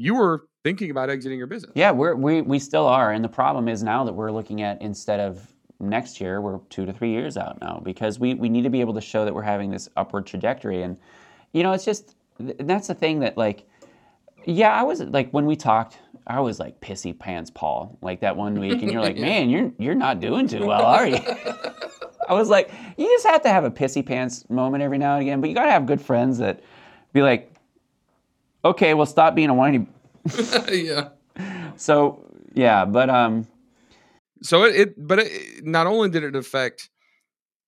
You 0.00 0.14
were 0.14 0.46
thinking 0.64 0.90
about 0.90 1.10
exiting 1.10 1.36
your 1.36 1.46
business. 1.46 1.72
Yeah, 1.74 1.90
we're, 1.90 2.14
we 2.14 2.40
we 2.40 2.58
still 2.58 2.86
are, 2.86 3.12
and 3.12 3.22
the 3.22 3.28
problem 3.28 3.68
is 3.68 3.82
now 3.82 4.02
that 4.04 4.14
we're 4.14 4.32
looking 4.32 4.62
at 4.62 4.80
instead 4.80 5.20
of 5.20 5.46
next 5.78 6.22
year, 6.22 6.40
we're 6.40 6.58
two 6.70 6.86
to 6.86 6.92
three 6.94 7.10
years 7.10 7.36
out 7.36 7.60
now 7.60 7.82
because 7.84 8.18
we 8.18 8.32
we 8.32 8.48
need 8.48 8.62
to 8.62 8.70
be 8.70 8.80
able 8.80 8.94
to 8.94 9.00
show 9.02 9.26
that 9.26 9.34
we're 9.34 9.42
having 9.42 9.70
this 9.70 9.90
upward 9.98 10.26
trajectory, 10.26 10.84
and 10.84 10.96
you 11.52 11.62
know, 11.62 11.72
it's 11.72 11.84
just 11.84 12.16
that's 12.38 12.86
the 12.88 12.94
thing 12.94 13.20
that 13.20 13.36
like, 13.36 13.68
yeah, 14.46 14.72
I 14.72 14.84
was 14.84 15.02
like 15.02 15.30
when 15.32 15.44
we 15.44 15.54
talked, 15.54 15.98
I 16.26 16.40
was 16.40 16.58
like 16.58 16.80
pissy 16.80 17.16
pants 17.16 17.50
Paul 17.50 17.98
like 18.00 18.20
that 18.20 18.34
one 18.34 18.58
week, 18.58 18.80
and 18.80 18.90
you're 18.90 19.02
like, 19.02 19.16
man, 19.18 19.50
you're 19.50 19.70
you're 19.78 19.94
not 19.94 20.18
doing 20.18 20.48
too 20.48 20.64
well, 20.64 20.86
are 20.86 21.06
you? 21.06 21.18
I 22.26 22.32
was 22.32 22.48
like, 22.48 22.72
you 22.96 23.04
just 23.04 23.26
have 23.26 23.42
to 23.42 23.50
have 23.50 23.64
a 23.64 23.70
pissy 23.70 24.06
pants 24.06 24.48
moment 24.48 24.82
every 24.82 24.96
now 24.96 25.16
and 25.16 25.22
again, 25.22 25.42
but 25.42 25.50
you 25.50 25.54
gotta 25.54 25.72
have 25.72 25.84
good 25.84 26.00
friends 26.00 26.38
that 26.38 26.62
be 27.12 27.20
like, 27.20 27.49
okay, 28.64 28.94
well, 28.94 29.06
stop 29.06 29.34
being 29.34 29.48
a 29.50 29.54
whiny. 29.54 29.86
yeah. 30.70 31.10
So 31.76 32.24
yeah, 32.54 32.84
but 32.84 33.08
um. 33.10 33.46
So 34.42 34.64
it, 34.64 34.74
it 34.76 35.06
but 35.06 35.18
it, 35.20 35.64
not 35.64 35.86
only 35.86 36.08
did 36.10 36.24
it 36.24 36.34
affect 36.34 36.88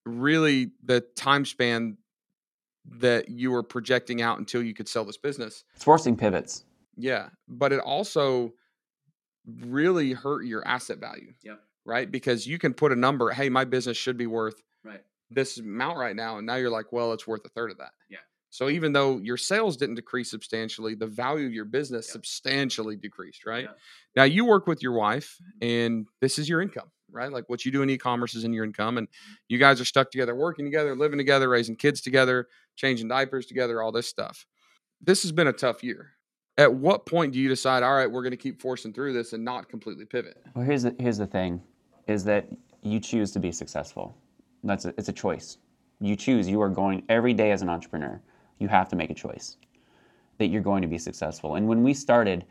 really 0.06 0.70
the 0.82 1.00
time 1.16 1.44
span 1.44 1.98
that 2.98 3.28
you 3.28 3.50
were 3.50 3.62
projecting 3.62 4.22
out 4.22 4.38
until 4.38 4.62
you 4.62 4.74
could 4.74 4.88
sell 4.88 5.04
this 5.04 5.18
business. 5.18 5.64
It's 5.74 5.84
forcing 5.84 6.16
pivots. 6.16 6.64
Yeah, 6.96 7.28
but 7.48 7.72
it 7.72 7.80
also 7.80 8.52
really 9.46 10.12
hurt 10.12 10.44
your 10.44 10.66
asset 10.66 10.98
value. 10.98 11.32
Yep. 11.42 11.60
Right? 11.84 12.10
Because 12.10 12.46
you 12.46 12.58
can 12.58 12.74
put 12.74 12.92
a 12.92 12.96
number, 12.96 13.30
hey, 13.30 13.48
my 13.48 13.64
business 13.64 13.96
should 13.96 14.16
be 14.16 14.26
worth 14.26 14.62
Right. 14.84 15.02
this 15.30 15.58
amount 15.58 15.98
right 15.98 16.14
now. 16.14 16.38
And 16.38 16.46
now 16.46 16.56
you're 16.56 16.70
like, 16.70 16.92
well, 16.92 17.12
it's 17.12 17.26
worth 17.26 17.44
a 17.44 17.48
third 17.48 17.70
of 17.70 17.78
that. 17.78 17.90
Yeah. 18.08 18.18
So 18.52 18.68
even 18.68 18.92
though 18.92 19.16
your 19.16 19.38
sales 19.38 19.78
didn't 19.78 19.94
decrease 19.94 20.30
substantially, 20.30 20.94
the 20.94 21.06
value 21.06 21.46
of 21.46 21.54
your 21.54 21.64
business 21.64 22.06
Yep. 22.08 22.12
substantially 22.12 22.96
decreased, 22.96 23.46
right? 23.46 23.66
Now 24.14 24.24
you 24.24 24.44
work 24.44 24.66
with 24.66 24.82
your 24.82 24.92
wife 24.92 25.38
mm-hmm. 25.42 25.66
and 25.66 26.06
this 26.20 26.38
is 26.38 26.50
your 26.50 26.60
income, 26.60 26.90
right? 27.10 27.32
Like 27.32 27.48
what 27.48 27.64
you 27.64 27.72
do 27.72 27.80
in 27.80 27.88
e-commerce 27.88 28.34
is 28.34 28.44
in 28.44 28.52
your 28.52 28.66
income 28.66 28.98
and 28.98 29.08
mm-hmm. 29.08 29.32
you 29.48 29.56
guys 29.56 29.80
are 29.80 29.86
stuck 29.86 30.10
together, 30.10 30.34
working 30.34 30.66
together, 30.66 30.94
living 30.94 31.16
together, 31.16 31.48
raising 31.48 31.76
kids 31.76 32.02
together, 32.02 32.46
changing 32.76 33.08
diapers 33.08 33.46
together, 33.46 33.80
all 33.80 33.90
this 33.90 34.06
stuff. 34.06 34.44
This 35.00 35.22
has 35.22 35.32
been 35.32 35.46
a 35.46 35.52
tough 35.54 35.82
year. 35.82 36.10
At 36.58 36.74
what 36.74 37.06
point 37.06 37.32
do 37.32 37.40
you 37.40 37.48
decide, 37.48 37.82
all 37.82 37.94
right, 37.94 38.10
we're 38.10 38.20
going 38.20 38.32
to 38.32 38.36
keep 38.36 38.60
forcing 38.60 38.92
through 38.92 39.14
this 39.14 39.32
and 39.32 39.42
not 39.42 39.70
completely 39.70 40.04
pivot? 40.04 40.36
Well, 40.54 40.66
here's 40.66 40.82
the, 40.82 40.94
here's 40.98 41.16
the 41.16 41.26
thing, 41.26 41.62
is 42.06 42.22
that 42.24 42.48
you 42.82 43.00
choose 43.00 43.30
to 43.30 43.40
be 43.40 43.50
successful. 43.50 44.14
That's 44.62 44.84
a, 44.84 44.92
it's 44.98 45.08
a 45.08 45.12
choice. 45.14 45.56
You 46.00 46.16
choose. 46.16 46.46
You 46.50 46.60
are 46.60 46.68
going 46.68 47.04
every 47.08 47.32
day 47.32 47.52
as 47.52 47.62
an 47.62 47.70
entrepreneur. 47.70 48.20
You 48.62 48.68
have 48.68 48.88
to 48.90 48.96
make 48.96 49.10
a 49.10 49.14
choice 49.14 49.56
that 50.38 50.46
you're 50.46 50.62
going 50.62 50.82
to 50.82 50.88
be 50.88 50.98
successful. 50.98 51.56
And 51.56 51.66
when 51.66 51.82
we 51.82 51.92
started, 51.92 52.44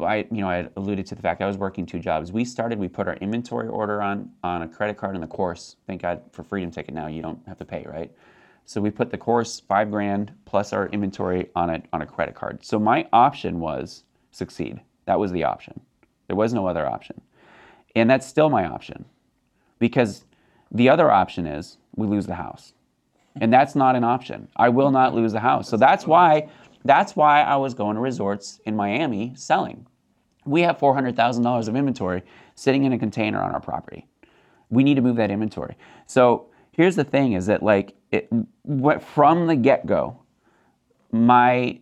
I 0.00 0.26
you 0.30 0.42
know 0.42 0.50
I 0.50 0.68
alluded 0.76 1.06
to 1.06 1.14
the 1.14 1.22
fact 1.22 1.40
I 1.40 1.46
was 1.46 1.56
working 1.56 1.86
two 1.86 1.98
jobs. 1.98 2.30
We 2.30 2.44
started. 2.44 2.78
We 2.78 2.88
put 2.88 3.08
our 3.08 3.16
inventory 3.16 3.68
order 3.68 4.02
on 4.02 4.30
on 4.42 4.62
a 4.62 4.68
credit 4.68 4.96
card 4.98 5.14
in 5.14 5.22
the 5.22 5.26
course. 5.26 5.76
Thank 5.86 6.02
God 6.02 6.22
for 6.30 6.44
Freedom 6.44 6.70
Ticket 6.70 6.94
now. 6.94 7.06
You 7.08 7.22
don't 7.22 7.40
have 7.48 7.58
to 7.58 7.64
pay, 7.64 7.84
right? 7.88 8.12
So 8.66 8.80
we 8.80 8.90
put 8.90 9.10
the 9.10 9.18
course 9.18 9.60
five 9.60 9.90
grand 9.90 10.32
plus 10.44 10.72
our 10.74 10.88
inventory 10.88 11.48
on 11.56 11.70
it 11.70 11.86
on 11.92 12.02
a 12.02 12.06
credit 12.06 12.34
card. 12.34 12.64
So 12.64 12.78
my 12.78 13.06
option 13.12 13.60
was 13.60 14.04
succeed. 14.30 14.80
That 15.06 15.18
was 15.18 15.32
the 15.32 15.44
option. 15.44 15.80
There 16.28 16.36
was 16.36 16.52
no 16.54 16.66
other 16.66 16.86
option, 16.86 17.20
and 17.96 18.08
that's 18.10 18.26
still 18.26 18.50
my 18.50 18.66
option, 18.66 19.06
because 19.78 20.24
the 20.70 20.88
other 20.88 21.10
option 21.10 21.46
is 21.46 21.78
we 21.96 22.06
lose 22.06 22.26
the 22.26 22.34
house, 22.34 22.74
and 23.40 23.52
that's 23.52 23.74
not 23.74 23.96
an 23.96 24.04
option. 24.04 24.48
I 24.56 24.68
will 24.68 24.90
not 24.90 25.14
lose 25.14 25.32
the 25.32 25.40
house. 25.40 25.68
So 25.68 25.76
that's 25.76 26.06
why 26.06 26.48
that's 26.84 27.16
why 27.16 27.42
I 27.42 27.56
was 27.56 27.74
going 27.74 27.94
to 27.94 28.00
resorts 28.00 28.60
in 28.66 28.76
Miami 28.76 29.32
selling. 29.34 29.86
We 30.44 30.62
have 30.62 30.78
four 30.78 30.94
hundred 30.94 31.16
thousand 31.16 31.42
dollars 31.42 31.68
of 31.68 31.76
inventory 31.76 32.22
sitting 32.54 32.84
in 32.84 32.92
a 32.92 32.98
container 32.98 33.40
on 33.42 33.52
our 33.52 33.60
property. 33.60 34.06
We 34.70 34.84
need 34.84 34.94
to 34.94 35.02
move 35.02 35.16
that 35.16 35.30
inventory. 35.30 35.76
So 36.06 36.50
here's 36.72 36.96
the 36.96 37.04
thing: 37.04 37.32
is 37.32 37.46
that 37.46 37.62
like 37.62 37.94
it, 38.10 38.28
what, 38.62 39.02
from 39.02 39.46
the 39.46 39.56
get 39.56 39.86
go, 39.86 40.20
my 41.10 41.80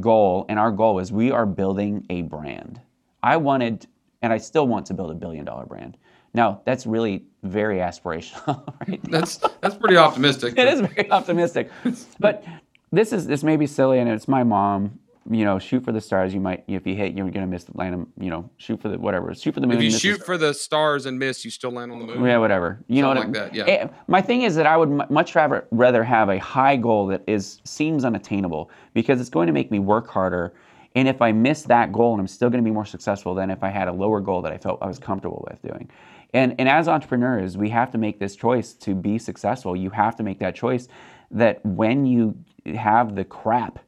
goal 0.00 0.46
and 0.48 0.58
our 0.58 0.70
goal 0.70 0.98
is 1.00 1.12
we 1.12 1.30
are 1.30 1.46
building 1.46 2.06
a 2.10 2.22
brand. 2.22 2.80
I 3.22 3.36
wanted, 3.36 3.86
and 4.22 4.32
I 4.32 4.38
still 4.38 4.66
want 4.66 4.86
to 4.86 4.94
build 4.94 5.10
a 5.10 5.14
billion 5.14 5.44
dollar 5.44 5.66
brand. 5.66 5.96
Now 6.34 6.60
that's 6.64 6.86
really 6.86 7.24
very 7.42 7.78
aspirational. 7.78 8.62
Right? 8.88 9.00
That's 9.10 9.36
that's 9.60 9.76
pretty 9.76 9.96
optimistic. 9.96 10.56
it 10.56 10.68
is 10.68 10.80
very 10.80 11.10
optimistic, 11.10 11.70
but 12.20 12.44
this 12.92 13.12
is 13.12 13.26
this 13.26 13.42
may 13.42 13.56
be 13.56 13.66
silly, 13.66 13.98
and 13.98 14.08
it's 14.08 14.28
my 14.28 14.42
mom. 14.42 14.98
You 15.30 15.44
know, 15.44 15.58
shoot 15.58 15.84
for 15.84 15.92
the 15.92 16.00
stars. 16.00 16.32
You 16.34 16.40
might, 16.40 16.64
if 16.66 16.86
you 16.86 16.96
hit, 16.96 17.12
you're 17.14 17.30
gonna 17.30 17.46
miss 17.46 17.68
Atlanta. 17.68 18.06
You 18.18 18.30
know, 18.30 18.50
shoot 18.56 18.80
for 18.80 18.88
the 18.88 18.98
whatever. 18.98 19.32
Shoot 19.34 19.52
for 19.54 19.60
the 19.60 19.66
moon. 19.66 19.76
If 19.76 19.82
you 19.82 19.88
miss 19.90 19.94
the 19.96 20.00
shoot 20.00 20.24
for 20.24 20.38
the 20.38 20.52
stars 20.54 21.04
and 21.06 21.18
miss, 21.18 21.44
you 21.44 21.50
still 21.50 21.70
land 21.70 21.92
on 21.92 21.98
the 22.00 22.06
moon. 22.06 22.24
yeah, 22.24 22.38
whatever. 22.38 22.80
You 22.88 23.02
know 23.02 23.08
what 23.08 23.18
Something 23.18 23.36
I- 23.40 23.44
like 23.44 23.52
that, 23.52 23.68
yeah. 23.68 23.74
eh, 23.84 23.88
My 24.08 24.22
thing 24.22 24.42
is 24.42 24.54
that 24.56 24.66
I 24.66 24.76
would 24.78 24.88
mu- 24.88 25.04
much 25.10 25.34
rather 25.36 25.66
rather 25.70 26.02
have 26.02 26.30
a 26.30 26.38
high 26.38 26.76
goal 26.76 27.06
that 27.08 27.22
is 27.28 27.60
seems 27.64 28.04
unattainable 28.04 28.70
because 28.94 29.20
it's 29.20 29.30
going 29.30 29.46
to 29.46 29.52
make 29.52 29.70
me 29.70 29.78
work 29.78 30.08
harder. 30.08 30.54
And 30.96 31.06
if 31.06 31.22
I 31.22 31.30
miss 31.30 31.62
that 31.64 31.92
goal, 31.92 32.12
and 32.14 32.20
I'm 32.20 32.26
still 32.26 32.50
going 32.50 32.64
to 32.64 32.68
be 32.68 32.74
more 32.74 32.86
successful 32.86 33.32
than 33.34 33.50
if 33.50 33.62
I 33.62 33.68
had 33.68 33.86
a 33.86 33.92
lower 33.92 34.20
goal 34.20 34.42
that 34.42 34.50
I 34.52 34.58
felt 34.58 34.78
I 34.82 34.86
was 34.86 34.98
comfortable 34.98 35.46
with 35.48 35.62
doing. 35.62 35.88
And 36.32 36.54
and 36.58 36.68
as 36.68 36.88
entrepreneurs, 36.88 37.56
we 37.56 37.68
have 37.70 37.90
to 37.92 37.98
make 37.98 38.18
this 38.18 38.36
choice 38.36 38.72
to 38.74 38.94
be 38.94 39.18
successful. 39.18 39.74
You 39.74 39.90
have 39.90 40.16
to 40.16 40.22
make 40.22 40.38
that 40.40 40.54
choice 40.54 40.88
that 41.32 41.64
when 41.64 42.06
you 42.06 42.36
have 42.66 43.14
the 43.16 43.24
crap, 43.24 43.78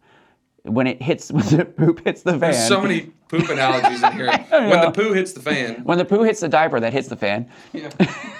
when 0.62 0.86
it 0.86 1.00
hits, 1.02 1.30
when 1.36 1.44
the 1.46 1.64
poop 1.64 2.04
hits 2.04 2.22
the 2.22 2.32
fan. 2.32 2.40
There's 2.40 2.66
so 2.68 2.80
many 2.80 3.12
poop 3.28 3.48
analogies 3.48 4.02
in 4.02 4.12
here. 4.12 4.26
When 4.50 4.80
the 4.80 4.90
poo 4.90 5.12
hits 5.12 5.32
the 5.32 5.40
fan. 5.40 5.82
when 5.84 5.98
the 5.98 6.04
poo 6.04 6.22
hits 6.22 6.40
the 6.40 6.48
diaper 6.48 6.78
that 6.80 6.92
hits 6.92 7.08
the 7.08 7.16
fan 7.16 7.48
Yeah. 7.72 7.90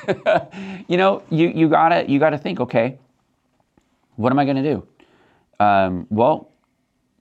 you 0.89 0.97
know 0.99 1.23
you, 1.31 1.49
you 1.49 1.69
gotta 1.69 2.05
you 2.09 2.19
gotta 2.19 2.37
think 2.37 2.61
okay 2.61 2.99
what 4.17 4.31
am 4.31 4.39
i 4.39 4.45
gonna 4.45 4.63
do 4.63 4.87
um, 5.61 6.07
well 6.11 6.51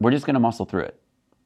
we're 0.02 0.12
just 0.12 0.26
gonna 0.26 0.40
muscle 0.42 0.66
through 0.66 0.82
it 0.84 1.00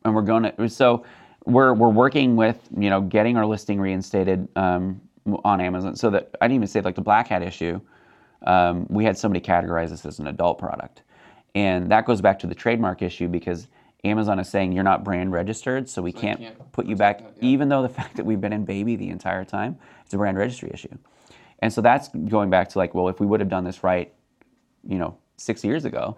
and 0.04 0.16
we're 0.16 0.24
gonna 0.24 0.68
so 0.68 1.06
we're, 1.46 1.74
we're 1.76 1.90
working 1.90 2.36
with 2.36 2.58
you 2.76 2.90
know 2.90 3.02
getting 3.02 3.38
our 3.38 3.46
listing 3.46 3.80
reinstated 3.80 4.48
um, 4.56 5.00
on 5.44 5.60
amazon 5.60 5.96
so 5.96 6.10
that 6.10 6.30
i 6.42 6.48
didn't 6.48 6.56
even 6.56 6.68
say 6.68 6.82
like 6.82 6.96
the 6.96 7.02
black 7.02 7.28
hat 7.28 7.42
issue 7.42 7.80
um, 8.46 8.86
we 8.90 9.04
had 9.04 9.18
somebody 9.18 9.44
categorize 9.44 9.90
this 9.90 10.06
as 10.06 10.20
an 10.20 10.28
adult 10.28 10.60
product. 10.60 11.02
And 11.54 11.92
that 11.92 12.06
goes 12.06 12.22
back 12.22 12.40
to 12.40 12.48
the 12.48 12.56
trademark 12.56 13.02
issue 13.02 13.28
because 13.28 13.68
amazon 14.04 14.40
is 14.40 14.48
saying 14.48 14.72
you're 14.72 14.84
not 14.84 15.04
brand 15.04 15.32
registered 15.32 15.90
so 15.90 16.00
we 16.00 16.12
can't, 16.12 16.40
can't 16.40 16.72
put 16.72 16.86
you 16.86 16.96
back 16.96 17.18
that, 17.18 17.34
yeah. 17.38 17.50
even 17.50 17.70
though 17.70 17.82
the 17.82 17.90
fact 18.02 18.16
that 18.16 18.24
we've 18.24 18.40
been 18.40 18.54
in 18.54 18.64
baby 18.64 18.96
the 18.96 19.10
entire 19.10 19.44
time 19.44 19.76
it's 20.04 20.14
a 20.14 20.18
brand 20.18 20.38
registry 20.38 20.70
issue. 20.72 20.96
And 21.60 21.74
so 21.74 21.82
that's 21.82 22.10
going 22.10 22.52
back 22.52 22.70
to 22.70 22.78
like 22.78 22.94
well 22.94 23.08
if 23.10 23.20
we 23.20 23.26
would 23.26 23.40
have 23.40 23.50
done 23.50 23.64
this 23.64 23.84
right 23.84 24.14
you 24.88 25.00
know 25.00 25.18
six 25.38 25.64
years 25.64 25.86
ago 25.86 26.18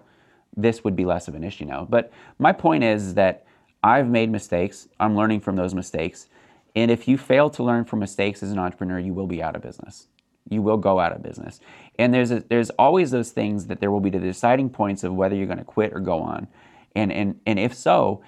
this 0.58 0.84
would 0.84 0.96
be 0.96 1.06
less 1.06 1.28
of 1.28 1.36
an 1.36 1.44
issue 1.44 1.66
now. 1.66 1.88
But 1.90 2.12
my 2.40 2.52
point 2.52 2.84
is 2.84 3.14
that 3.14 3.46
i've 3.84 4.10
made 4.10 4.30
mistakes. 4.30 4.90
I'm 5.00 5.16
learning 5.16 5.40
from 5.42 5.56
those 5.56 5.74
mistakes 5.74 6.28
and 6.76 6.92
if 6.92 7.08
you 7.08 7.18
fail 7.18 7.50
to 7.52 7.64
learn 7.64 7.86
from 7.86 8.00
mistakes 8.00 8.44
as 8.44 8.52
an 8.52 8.60
entrepreneur 8.60 9.00
you 9.00 9.14
will 9.14 9.28
be 9.28 9.42
out 9.42 9.56
of 9.56 9.62
business. 9.62 10.08
You 10.50 10.62
will 10.62 10.78
go 10.78 11.00
out 11.00 11.12
of 11.12 11.22
business. 11.22 11.60
And 12.00 12.14
there's 12.14 12.32
a, 12.32 12.40
there's 12.40 12.70
always 12.72 13.12
those 13.12 13.32
things 13.32 13.68
that 13.68 13.80
there 13.80 13.92
will 13.92 14.00
be 14.00 14.10
the 14.10 14.20
deciding 14.20 14.70
points 14.70 15.04
of 15.04 15.14
whether 15.14 15.36
you're 15.36 15.46
going 15.46 15.58
to 15.58 15.66
quit 15.66 15.94
or 15.94 16.00
go 16.00 16.20
on. 16.20 16.48
And 16.96 17.12
and 17.12 17.40
and 17.46 17.60
if 17.60 17.74
so 17.74 18.24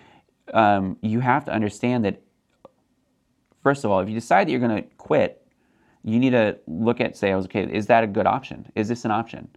um, 0.54 0.98
you 1.02 1.20
have 1.22 1.46
to 1.46 1.52
understand 1.52 2.06
that 2.06 2.22
first 3.64 3.84
of 3.84 3.92
all 3.92 4.00
if 4.00 4.10
you 4.10 4.16
decide 4.16 4.48
that 4.48 4.52
you're 4.52 4.60
going 4.60 4.84
to 4.84 4.90
quit 4.98 5.46
you 6.04 6.18
need 6.20 6.32
to 6.32 6.58
look 6.68 7.02
at 7.02 7.18
say 7.18 7.34
okay 7.34 7.64
is 7.64 7.88
that 7.88 8.04
a 8.04 8.08
good 8.08 8.28
option? 8.28 8.70
Is 8.76 8.88
this 8.88 9.06
an 9.06 9.12
option? 9.12 9.48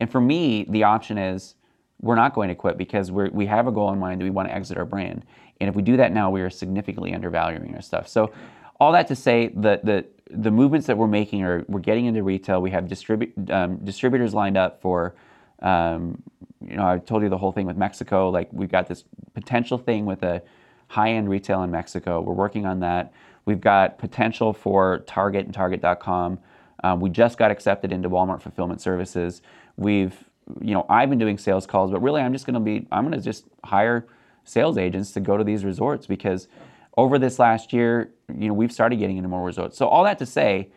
And 0.00 0.10
for 0.10 0.20
me 0.20 0.64
the 0.68 0.84
option 0.84 1.18
is 1.18 1.54
we're 2.00 2.14
not 2.14 2.34
going 2.34 2.48
to 2.48 2.54
quit 2.54 2.78
because 2.78 3.10
we're, 3.10 3.30
we 3.30 3.46
have 3.46 3.66
a 3.66 3.72
goal 3.72 3.92
in 3.92 3.98
mind 3.98 4.20
that 4.20 4.24
we 4.24 4.30
want 4.30 4.48
to 4.48 4.54
exit 4.54 4.78
our 4.78 4.84
brand. 4.84 5.24
And 5.60 5.68
if 5.68 5.74
we 5.74 5.82
do 5.82 5.96
that 5.96 6.12
now 6.12 6.30
we 6.30 6.40
are 6.40 6.50
significantly 6.50 7.14
undervaluing 7.14 7.74
our 7.74 7.82
stuff. 7.82 8.08
So 8.08 8.32
all 8.80 8.92
that 8.92 9.08
to 9.08 9.16
say 9.16 9.48
the 9.48 9.80
the 9.82 10.04
the 10.30 10.50
movements 10.50 10.86
that 10.86 10.96
we're 10.96 11.08
making 11.08 11.42
are 11.42 11.64
we're 11.68 11.80
getting 11.80 12.06
into 12.06 12.22
retail. 12.22 12.62
We 12.62 12.70
have 12.70 12.86
distribute 12.86 13.32
um, 13.50 13.78
distributors 13.78 14.34
lined 14.34 14.56
up 14.56 14.80
for 14.80 15.14
um, 15.62 16.22
you 16.60 16.76
know 16.76 16.86
i 16.86 16.98
told 16.98 17.22
you 17.22 17.28
the 17.28 17.38
whole 17.38 17.50
thing 17.50 17.66
with 17.66 17.76
mexico. 17.76 18.30
Like 18.30 18.48
we've 18.52 18.70
got 18.70 18.86
this 18.86 19.04
potential 19.34 19.78
thing 19.78 20.06
with 20.06 20.22
a 20.22 20.42
high-end 20.86 21.28
retail 21.28 21.62
in 21.64 21.70
mexico. 21.70 22.20
We're 22.20 22.34
working 22.34 22.66
on 22.66 22.80
that. 22.80 23.12
We've 23.46 23.60
got 23.60 23.98
potential 23.98 24.52
for 24.52 24.98
target 25.06 25.46
and 25.46 25.54
target.com 25.54 26.38
um, 26.84 27.00
we 27.00 27.10
just 27.10 27.38
got 27.38 27.50
accepted 27.50 27.92
into 27.92 28.08
walmart 28.08 28.40
fulfillment 28.40 28.80
services. 28.80 29.42
We've 29.76 30.27
you 30.60 30.74
know 30.74 30.84
i've 30.88 31.08
been 31.10 31.18
doing 31.18 31.38
sales 31.38 31.66
calls 31.66 31.90
but 31.90 32.00
really 32.00 32.20
i'm 32.20 32.32
just 32.32 32.46
going 32.46 32.54
to 32.54 32.60
be 32.60 32.86
i'm 32.92 33.04
going 33.04 33.16
to 33.16 33.24
just 33.24 33.44
hire 33.64 34.06
sales 34.44 34.78
agents 34.78 35.12
to 35.12 35.20
go 35.20 35.36
to 35.36 35.44
these 35.44 35.64
resorts 35.64 36.06
because 36.06 36.48
over 36.96 37.18
this 37.18 37.38
last 37.38 37.72
year 37.72 38.10
you 38.36 38.48
know 38.48 38.54
we've 38.54 38.72
started 38.72 38.96
getting 38.96 39.16
into 39.16 39.28
more 39.28 39.44
resorts. 39.44 39.76
So 39.76 39.86
all 39.88 40.04
that 40.04 40.18
to 40.18 40.26
say 40.26 40.70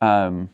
um, 0.00 0.50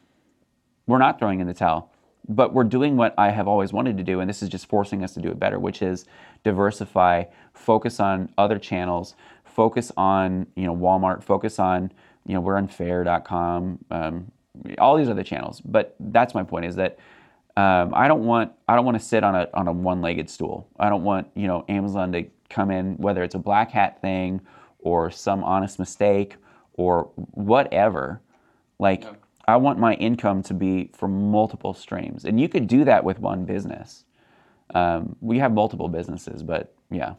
we're 0.87 0.99
not 0.99 1.19
throwing 1.19 1.41
in 1.41 1.47
the 1.47 1.55
towel 1.55 1.91
but 2.29 2.53
we're 2.53 2.65
doing 2.65 2.97
what 2.97 3.15
i 3.19 3.31
have 3.31 3.47
always 3.47 3.73
wanted 3.73 3.97
to 3.97 4.03
do 4.03 4.21
and 4.21 4.29
this 4.29 4.43
is 4.43 4.49
just 4.49 4.67
forcing 4.67 5.05
us 5.05 5.15
to 5.15 5.21
do 5.21 5.29
it 5.31 5.39
better 5.39 5.59
which 5.59 5.81
is 5.83 6.07
diversify 6.43 7.25
focus 7.53 8.01
on 8.01 8.29
other 8.37 8.59
channels 8.59 9.15
focus 9.45 9.93
on 9.97 10.47
you 10.57 10.65
know 10.65 10.75
walmart 10.75 11.23
focus 11.23 11.59
on 11.59 11.93
you 12.27 12.35
know 12.35 12.41
we're 12.41 12.57
on 12.57 12.67
fair.com 12.67 13.79
um, 13.91 14.33
all 14.79 14.97
these 14.97 15.09
other 15.09 15.23
channels. 15.23 15.61
But 15.61 15.95
that's 15.99 16.35
my 16.35 16.43
point 16.43 16.67
is 16.67 16.77
that 16.77 16.99
um, 17.57 17.93
I 17.95 18.07
don't 18.09 18.25
want 18.25 18.53
I 18.69 18.77
don't 18.77 18.85
want 18.85 18.99
to 18.99 19.05
sit 19.05 19.25
on 19.25 19.35
a 19.35 19.49
on 19.55 19.69
a 19.69 19.73
one-legged 19.73 20.29
stool. 20.29 20.69
I 20.79 20.89
don't 20.89 21.05
want 21.05 21.29
you 21.35 21.47
know 21.47 21.65
Amazon 21.69 22.13
to 22.13 22.25
come 22.51 22.71
in 22.71 22.97
whether 22.97 23.23
it's 23.23 23.35
a 23.35 23.39
black 23.39 23.71
hat 23.71 24.01
thing 24.01 24.41
or 24.79 25.11
some 25.11 25.43
honest 25.43 25.79
mistake 25.79 26.37
or 26.75 27.11
whatever. 27.33 28.21
Like 28.79 29.05
Yeah. 29.05 29.13
I 29.49 29.57
want 29.57 29.79
my 29.79 29.95
income 29.95 30.43
to 30.45 30.55
be 30.55 30.91
from 30.93 31.31
multiple 31.31 31.73
streams, 31.73 32.25
and 32.25 32.41
you 32.41 32.49
could 32.49 32.67
do 32.67 32.85
that 32.85 33.05
with 33.05 33.19
one 33.21 33.45
business. 33.45 34.05
Um, 34.75 35.17
we 35.21 35.39
have 35.39 35.53
multiple 35.53 35.89
businesses, 35.89 36.43
but 36.43 36.75
yeah, 36.91 37.15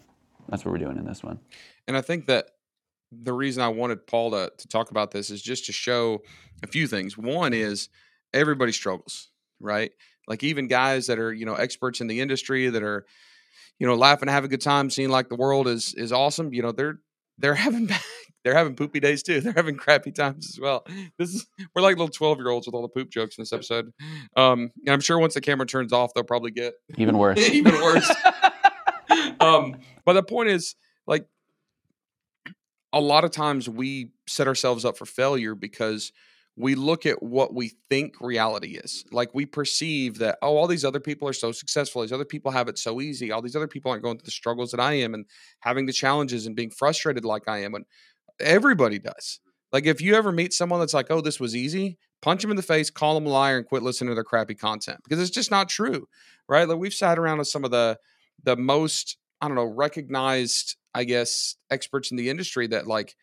that's 0.50 0.66
what 0.66 0.72
we're 0.72 0.78
doing 0.78 0.98
in 0.98 1.06
this 1.06 1.24
one. 1.24 1.40
And 1.88 1.96
I 1.96 2.02
think 2.02 2.26
that 2.28 2.50
the 3.12 3.34
reason 3.34 3.64
I 3.64 3.70
wanted 3.70 4.06
Paul 4.06 4.32
to, 4.32 4.52
to 4.56 4.68
talk 4.68 4.92
about 4.92 5.12
this 5.12 5.30
is 5.30 5.42
just 5.42 5.66
to 5.68 5.72
show 5.72 6.22
a 6.62 6.68
few 6.68 6.88
things. 6.88 7.18
One 7.18 7.54
is 7.54 7.88
everybody 8.34 8.74
struggles, 8.74 9.30
right? 9.62 9.92
Like 10.28 10.44
even 10.44 10.68
guys 10.68 11.08
that 11.08 11.20
are, 11.20 11.34
you 11.34 11.46
know, 11.46 11.56
experts 11.56 12.02
in 12.02 12.08
the 12.08 12.20
industry 12.20 12.70
that 12.70 12.84
are, 12.84 13.06
you 13.80 13.88
know, 13.88 13.96
laughing, 13.96 14.24
and 14.28 14.32
having 14.32 14.48
a 14.48 14.52
good 14.52 14.62
time, 14.62 14.90
seeing 14.90 15.10
like 15.10 15.30
the 15.30 15.36
world 15.36 15.68
is 15.68 15.94
is 15.96 16.12
awesome, 16.12 16.54
you 16.54 16.62
know, 16.62 16.72
they're 16.72 17.00
they're 17.38 17.56
having 17.68 17.90
they're 18.44 18.56
having 18.56 18.76
poopy 18.76 19.00
days 19.00 19.24
too. 19.24 19.42
They're 19.42 19.54
having 19.54 19.76
crappy 19.76 20.12
times 20.12 20.50
as 20.50 20.60
well. 20.60 20.86
This 21.18 21.34
is 21.34 21.48
we're 21.76 21.82
like 21.82 21.98
little 21.98 22.08
twelve 22.10 22.38
year 22.40 22.50
olds 22.50 22.68
with 22.68 22.76
all 22.76 22.82
the 22.82 22.90
poop 22.90 23.10
jokes 23.10 23.38
in 23.38 23.42
this 23.42 23.54
episode. 23.54 23.92
Um, 24.36 24.72
and 24.86 24.94
I'm 24.94 25.02
sure 25.02 25.20
once 25.20 25.34
the 25.34 25.42
camera 25.42 25.66
turns 25.66 25.94
off, 25.94 26.14
they'll 26.14 26.24
probably 26.24 26.52
get 26.52 26.74
Even 26.98 27.18
worse. 27.18 27.38
even 27.50 27.74
worse. 27.74 28.10
um, 29.40 29.76
but 30.06 30.14
the 30.14 30.24
point 30.24 30.50
is, 30.50 30.76
like, 31.06 31.28
a 32.94 33.02
lot 33.02 33.24
of 33.24 33.32
times 33.32 33.68
we 33.68 34.12
set 34.28 34.48
ourselves 34.48 34.86
up 34.86 34.98
for 34.98 35.06
failure 35.06 35.56
because 35.56 36.12
we 36.58 36.74
look 36.74 37.06
at 37.06 37.22
what 37.22 37.54
we 37.54 37.74
think 37.88 38.20
reality 38.20 38.80
is. 38.84 39.06
Like 39.12 39.30
we 39.34 39.46
perceive 39.46 40.18
that, 40.18 40.40
oh, 40.42 40.58
all 40.58 40.66
these 40.66 40.84
other 40.84 41.00
people 41.00 41.28
are 41.28 41.34
so 41.34 41.52
successful. 41.52 42.02
These 42.02 42.12
other 42.12 42.26
people 42.26 42.52
have 42.52 42.68
it 42.68 42.80
so 42.80 43.00
easy. 43.00 43.32
All 43.32 43.44
these 43.44 43.56
other 43.56 43.68
people 43.68 43.92
aren't 43.92 44.04
going 44.04 44.18
through 44.18 44.26
the 44.26 44.32
struggles 44.32 44.72
that 44.72 44.80
I 44.80 44.94
am 44.94 45.14
and 45.14 45.26
having 45.60 45.86
the 45.86 45.94
challenges 45.94 46.48
and 46.48 46.56
being 46.56 46.72
frustrated 46.72 47.24
like 47.24 47.48
I 47.48 47.60
am. 47.60 47.76
And 47.76 47.86
everybody 48.40 48.98
does. 48.98 49.40
Like 49.72 49.86
if 49.86 50.02
you 50.02 50.16
ever 50.16 50.32
meet 50.32 50.52
someone 50.52 50.80
that's 50.80 50.96
like, 50.96 51.12
oh, 51.12 51.22
this 51.22 51.40
was 51.40 51.56
easy, 51.56 52.00
punch 52.24 52.42
them 52.42 52.50
in 52.50 52.58
the 52.58 52.64
face, 52.64 52.90
call 52.90 53.14
them 53.14 53.28
a 53.28 53.30
liar, 53.30 53.58
and 53.58 53.66
quit 53.66 53.84
listening 53.84 54.10
to 54.10 54.16
their 54.16 54.24
crappy 54.24 54.56
content 54.56 55.00
because 55.04 55.22
it's 55.22 55.30
just 55.30 55.52
not 55.52 55.70
true. 55.70 56.08
Right. 56.50 56.68
Like 56.68 56.80
we've 56.80 56.94
sat 56.94 57.20
around 57.20 57.38
with 57.38 57.50
some 57.50 57.66
of 57.66 57.72
the 57.72 58.00
the 58.44 58.56
most, 58.56 59.18
I 59.42 59.48
don't 59.48 59.56
know, 59.56 59.66
recognized, 59.66 60.76
I 60.96 61.04
guess, 61.04 61.56
experts 61.70 62.10
in 62.10 62.18
the 62.18 62.30
industry 62.30 62.66
that 62.68 62.88
like 62.88 63.16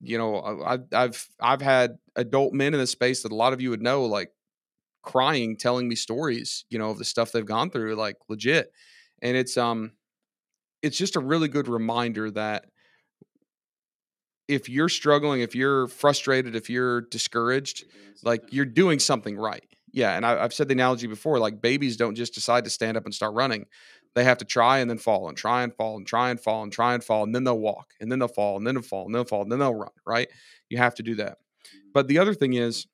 you 0.00 0.18
know, 0.18 0.40
I've 0.64 0.84
I've 0.92 1.28
I've 1.40 1.62
had 1.62 1.98
adult 2.16 2.52
men 2.52 2.74
in 2.74 2.80
the 2.80 2.86
space 2.86 3.22
that 3.22 3.32
a 3.32 3.34
lot 3.36 3.52
of 3.52 3.60
you 3.60 3.70
would 3.70 3.82
know, 3.82 4.04
like 4.04 4.30
crying, 5.02 5.56
telling 5.56 5.88
me 5.88 5.94
stories, 5.94 6.64
you 6.68 6.78
know, 6.78 6.90
of 6.90 6.98
the 6.98 7.04
stuff 7.04 7.32
they've 7.32 7.46
gone 7.46 7.70
through, 7.70 7.94
like 7.94 8.16
legit. 8.28 8.72
And 9.22 9.36
it's 9.36 9.56
um, 9.56 9.92
it's 10.82 10.98
just 10.98 11.16
a 11.16 11.20
really 11.20 11.48
good 11.48 11.68
reminder 11.68 12.30
that 12.32 12.66
if 14.48 14.68
you're 14.68 14.88
struggling, 14.88 15.40
if 15.40 15.54
you're 15.54 15.88
frustrated, 15.88 16.54
if 16.54 16.70
you're 16.70 17.02
discouraged, 17.02 17.84
like 18.22 18.42
you're 18.50 18.64
doing 18.64 18.98
something 18.98 19.36
right. 19.36 19.64
Yeah, 19.92 20.14
and 20.14 20.26
I, 20.26 20.42
have 20.42 20.52
said 20.52 20.68
the 20.68 20.74
analogy 20.74 21.06
before, 21.06 21.38
like 21.38 21.62
babies 21.62 21.96
don't 21.96 22.14
just 22.14 22.34
decide 22.34 22.64
to 22.64 22.70
stand 22.70 22.96
up 22.96 23.06
and 23.06 23.14
start 23.14 23.32
running 23.32 23.64
they 24.16 24.24
have 24.24 24.38
to 24.38 24.46
try 24.46 24.80
and 24.80 24.90
then 24.90 24.98
fall 24.98 25.28
and 25.28 25.38
try 25.38 25.62
and 25.64 25.74
fall 25.74 25.96
and 25.98 26.06
try 26.06 26.30
and 26.30 26.40
fall 26.40 26.64
and 26.64 26.72
try 26.72 26.94
and 26.94 27.04
fall 27.04 27.24
and 27.24 27.34
then 27.34 27.44
they'll 27.44 27.60
walk 27.60 27.92
and 28.00 28.12
then 28.12 28.18
they'll 28.20 28.28
fall 28.28 28.58
and 28.58 28.66
then 28.66 28.74
they'll 28.76 28.82
fall 28.84 29.06
and 29.06 29.14
then 29.14 29.20
they'll 29.20 29.26
fall 29.28 29.42
and 29.44 29.52
then 29.52 29.60
they'll 29.60 29.74
run 29.74 29.90
right? 30.06 30.28
You 30.70 30.78
have 30.78 30.96
to 30.96 31.04
do 31.04 31.16
that. 31.16 31.38
But 31.94 32.08
the 32.08 32.18
other 32.18 32.34
thing 32.34 32.54
is 32.54 32.86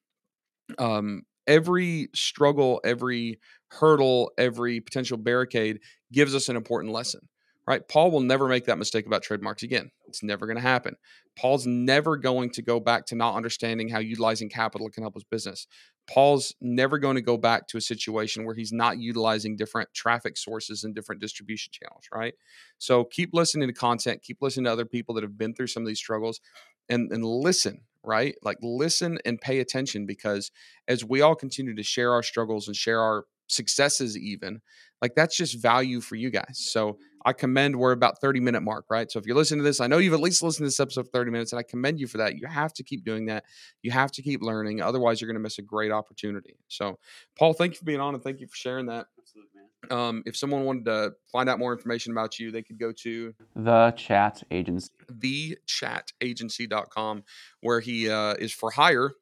um, 0.78 1.22
every 1.46 2.08
struggle 2.14 2.80
every 2.84 3.40
hurdle 3.70 4.32
every 4.38 4.80
potential 4.80 5.16
barricade 5.16 5.80
gives 6.12 6.34
us 6.34 6.48
an 6.48 6.56
important 6.56 6.92
lesson 6.92 7.20
right 7.66 7.88
paul 7.88 8.10
will 8.10 8.20
never 8.20 8.48
make 8.48 8.66
that 8.66 8.78
mistake 8.78 9.06
about 9.06 9.22
trademarks 9.22 9.62
again 9.62 9.90
it's 10.06 10.22
never 10.22 10.46
going 10.46 10.56
to 10.56 10.62
happen 10.62 10.96
paul's 11.36 11.66
never 11.66 12.16
going 12.16 12.50
to 12.50 12.62
go 12.62 12.80
back 12.80 13.06
to 13.06 13.14
not 13.14 13.34
understanding 13.34 13.88
how 13.88 13.98
utilizing 13.98 14.48
capital 14.48 14.88
can 14.90 15.02
help 15.02 15.14
his 15.14 15.24
business 15.24 15.66
Paul's 16.08 16.54
never 16.60 16.98
going 16.98 17.14
to 17.14 17.22
go 17.22 17.36
back 17.36 17.68
to 17.68 17.76
a 17.76 17.80
situation 17.80 18.44
where 18.44 18.54
he's 18.54 18.72
not 18.72 18.98
utilizing 18.98 19.56
different 19.56 19.92
traffic 19.94 20.36
sources 20.36 20.84
and 20.84 20.94
different 20.94 21.20
distribution 21.20 21.72
channels, 21.72 22.04
right? 22.12 22.34
So 22.78 23.04
keep 23.04 23.30
listening 23.32 23.68
to 23.68 23.74
content, 23.74 24.22
keep 24.22 24.38
listening 24.42 24.64
to 24.64 24.72
other 24.72 24.84
people 24.84 25.14
that 25.14 25.22
have 25.22 25.38
been 25.38 25.54
through 25.54 25.68
some 25.68 25.82
of 25.82 25.86
these 25.86 26.00
struggles 26.00 26.40
and 26.88 27.12
and 27.12 27.24
listen, 27.24 27.82
right? 28.02 28.34
Like 28.42 28.58
listen 28.62 29.18
and 29.24 29.40
pay 29.40 29.60
attention 29.60 30.04
because 30.04 30.50
as 30.88 31.04
we 31.04 31.20
all 31.20 31.36
continue 31.36 31.74
to 31.74 31.82
share 31.82 32.12
our 32.12 32.22
struggles 32.22 32.66
and 32.66 32.76
share 32.76 33.00
our 33.00 33.24
successes 33.46 34.18
even, 34.18 34.60
like 35.00 35.14
that's 35.14 35.36
just 35.36 35.62
value 35.62 36.00
for 36.00 36.16
you 36.16 36.30
guys. 36.30 36.58
So 36.72 36.98
I 37.24 37.32
commend 37.32 37.76
we're 37.76 37.92
about 37.92 38.20
30 38.20 38.40
minute 38.40 38.62
mark, 38.62 38.86
right? 38.90 39.10
So 39.10 39.18
if 39.18 39.26
you're 39.26 39.36
listening 39.36 39.60
to 39.60 39.64
this, 39.64 39.80
I 39.80 39.86
know 39.86 39.98
you've 39.98 40.14
at 40.14 40.20
least 40.20 40.42
listened 40.42 40.64
to 40.64 40.68
this 40.68 40.80
episode 40.80 41.08
30 41.12 41.30
minutes, 41.30 41.52
and 41.52 41.58
I 41.58 41.62
commend 41.62 42.00
you 42.00 42.06
for 42.06 42.18
that. 42.18 42.36
You 42.36 42.46
have 42.46 42.72
to 42.74 42.82
keep 42.82 43.04
doing 43.04 43.26
that. 43.26 43.44
You 43.82 43.90
have 43.90 44.12
to 44.12 44.22
keep 44.22 44.42
learning. 44.42 44.80
Otherwise, 44.80 45.20
you're 45.20 45.28
going 45.28 45.36
to 45.36 45.42
miss 45.42 45.58
a 45.58 45.62
great 45.62 45.92
opportunity. 45.92 46.56
So, 46.68 46.98
Paul, 47.38 47.52
thank 47.52 47.72
you 47.72 47.78
for 47.78 47.84
being 47.84 48.00
on 48.00 48.14
and 48.14 48.22
thank 48.22 48.40
you 48.40 48.46
for 48.46 48.56
sharing 48.56 48.86
that. 48.86 49.06
Absolutely, 49.18 49.50
man. 49.54 49.98
Um, 49.98 50.22
if 50.26 50.36
someone 50.36 50.64
wanted 50.64 50.84
to 50.86 51.12
find 51.30 51.48
out 51.48 51.58
more 51.58 51.72
information 51.72 52.12
about 52.12 52.38
you, 52.38 52.50
they 52.50 52.62
could 52.62 52.78
go 52.78 52.92
to 53.02 53.34
the 53.56 53.92
chat 53.96 54.42
agency, 54.50 54.90
thechatagency.com, 55.12 57.24
where 57.60 57.80
he 57.80 58.08
uh, 58.08 58.34
is 58.34 58.52
for 58.52 58.70
hire. 58.70 59.12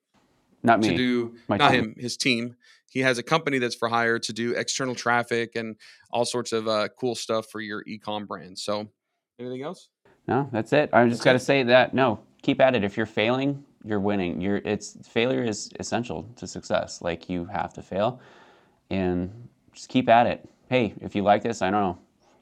Not 0.63 0.81
me. 0.81 0.91
To 0.91 0.97
do, 0.97 1.35
My 1.49 1.57
not 1.57 1.71
team. 1.71 1.81
him, 1.81 1.95
his 1.99 2.19
team 2.19 2.57
he 2.91 3.01
has 3.01 3.19
a 3.19 3.23
company 3.23 3.59
that's 3.59 3.77
for 3.77 3.89
hire 3.89 4.19
to 4.19 4.33
do 4.33 4.53
external 4.53 4.95
traffic 4.95 5.53
and 5.55 5.77
all 6.11 6.25
sorts 6.25 6.53
of 6.53 6.69
uh, 6.69 6.89
cool 6.99 7.15
stuff 7.15 7.47
for 7.51 7.61
your 7.61 7.83
ecom 7.85 8.27
brand. 8.27 8.59
So, 8.59 8.91
anything 9.39 9.63
else? 9.63 9.89
No, 10.29 10.49
that's 10.53 10.73
it. 10.73 10.91
I'm 10.93 11.09
just 11.09 11.25
got 11.25 11.33
to 11.33 11.39
say 11.39 11.63
that 11.63 11.95
no, 11.95 12.21
keep 12.43 12.61
at 12.61 12.75
it. 12.75 12.85
If 12.85 12.97
you're 12.97 13.07
failing, 13.07 13.65
you're 13.85 14.01
winning. 14.01 14.41
You're 14.41 14.57
it's 14.59 14.97
failure 15.09 15.43
is 15.43 15.71
essential 15.79 16.29
to 16.37 16.47
success. 16.47 17.01
Like 17.01 17.31
you 17.31 17.47
have 17.47 17.73
to 17.75 17.83
fail, 17.83 18.21
and 18.91 19.49
just 19.73 19.89
keep 19.89 20.09
at 20.09 20.27
it. 20.27 20.49
Hey, 20.69 20.95
if 21.01 21.15
you 21.15 21.23
like 21.23 21.43
this, 21.43 21.63
I 21.63 21.71
don't 21.71 21.81
know. 21.81 21.99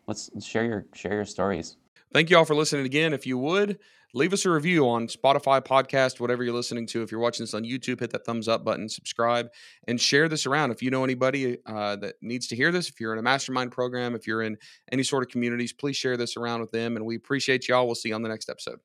Let's 0.06 0.30
share 0.44 0.64
your 0.64 0.86
share 0.94 1.12
your 1.12 1.24
stories. 1.26 1.76
Thank 2.12 2.30
you 2.30 2.38
all 2.38 2.44
for 2.44 2.54
listening 2.54 2.86
again. 2.86 3.12
If 3.12 3.26
you 3.26 3.38
would 3.38 3.78
leave 4.14 4.32
us 4.32 4.44
a 4.44 4.50
review 4.50 4.88
on 4.88 5.06
Spotify, 5.06 5.60
podcast, 5.60 6.20
whatever 6.20 6.42
you're 6.42 6.54
listening 6.54 6.86
to. 6.88 7.02
If 7.02 7.12
you're 7.12 7.20
watching 7.20 7.42
this 7.44 7.54
on 7.54 7.64
YouTube, 7.64 8.00
hit 8.00 8.10
that 8.12 8.24
thumbs 8.24 8.48
up 8.48 8.64
button, 8.64 8.88
subscribe, 8.88 9.48
and 9.86 10.00
share 10.00 10.28
this 10.28 10.46
around. 10.46 10.70
If 10.70 10.82
you 10.82 10.90
know 10.90 11.04
anybody 11.04 11.58
uh, 11.66 11.96
that 11.96 12.14
needs 12.22 12.46
to 12.48 12.56
hear 12.56 12.72
this, 12.72 12.88
if 12.88 13.00
you're 13.00 13.12
in 13.12 13.18
a 13.18 13.22
mastermind 13.22 13.72
program, 13.72 14.14
if 14.14 14.26
you're 14.26 14.42
in 14.42 14.56
any 14.90 15.02
sort 15.02 15.22
of 15.22 15.28
communities, 15.28 15.72
please 15.72 15.96
share 15.96 16.16
this 16.16 16.36
around 16.36 16.60
with 16.60 16.70
them. 16.70 16.96
And 16.96 17.04
we 17.04 17.16
appreciate 17.16 17.68
y'all. 17.68 17.86
We'll 17.86 17.94
see 17.94 18.10
you 18.10 18.14
on 18.14 18.22
the 18.22 18.28
next 18.28 18.48
episode. 18.48 18.76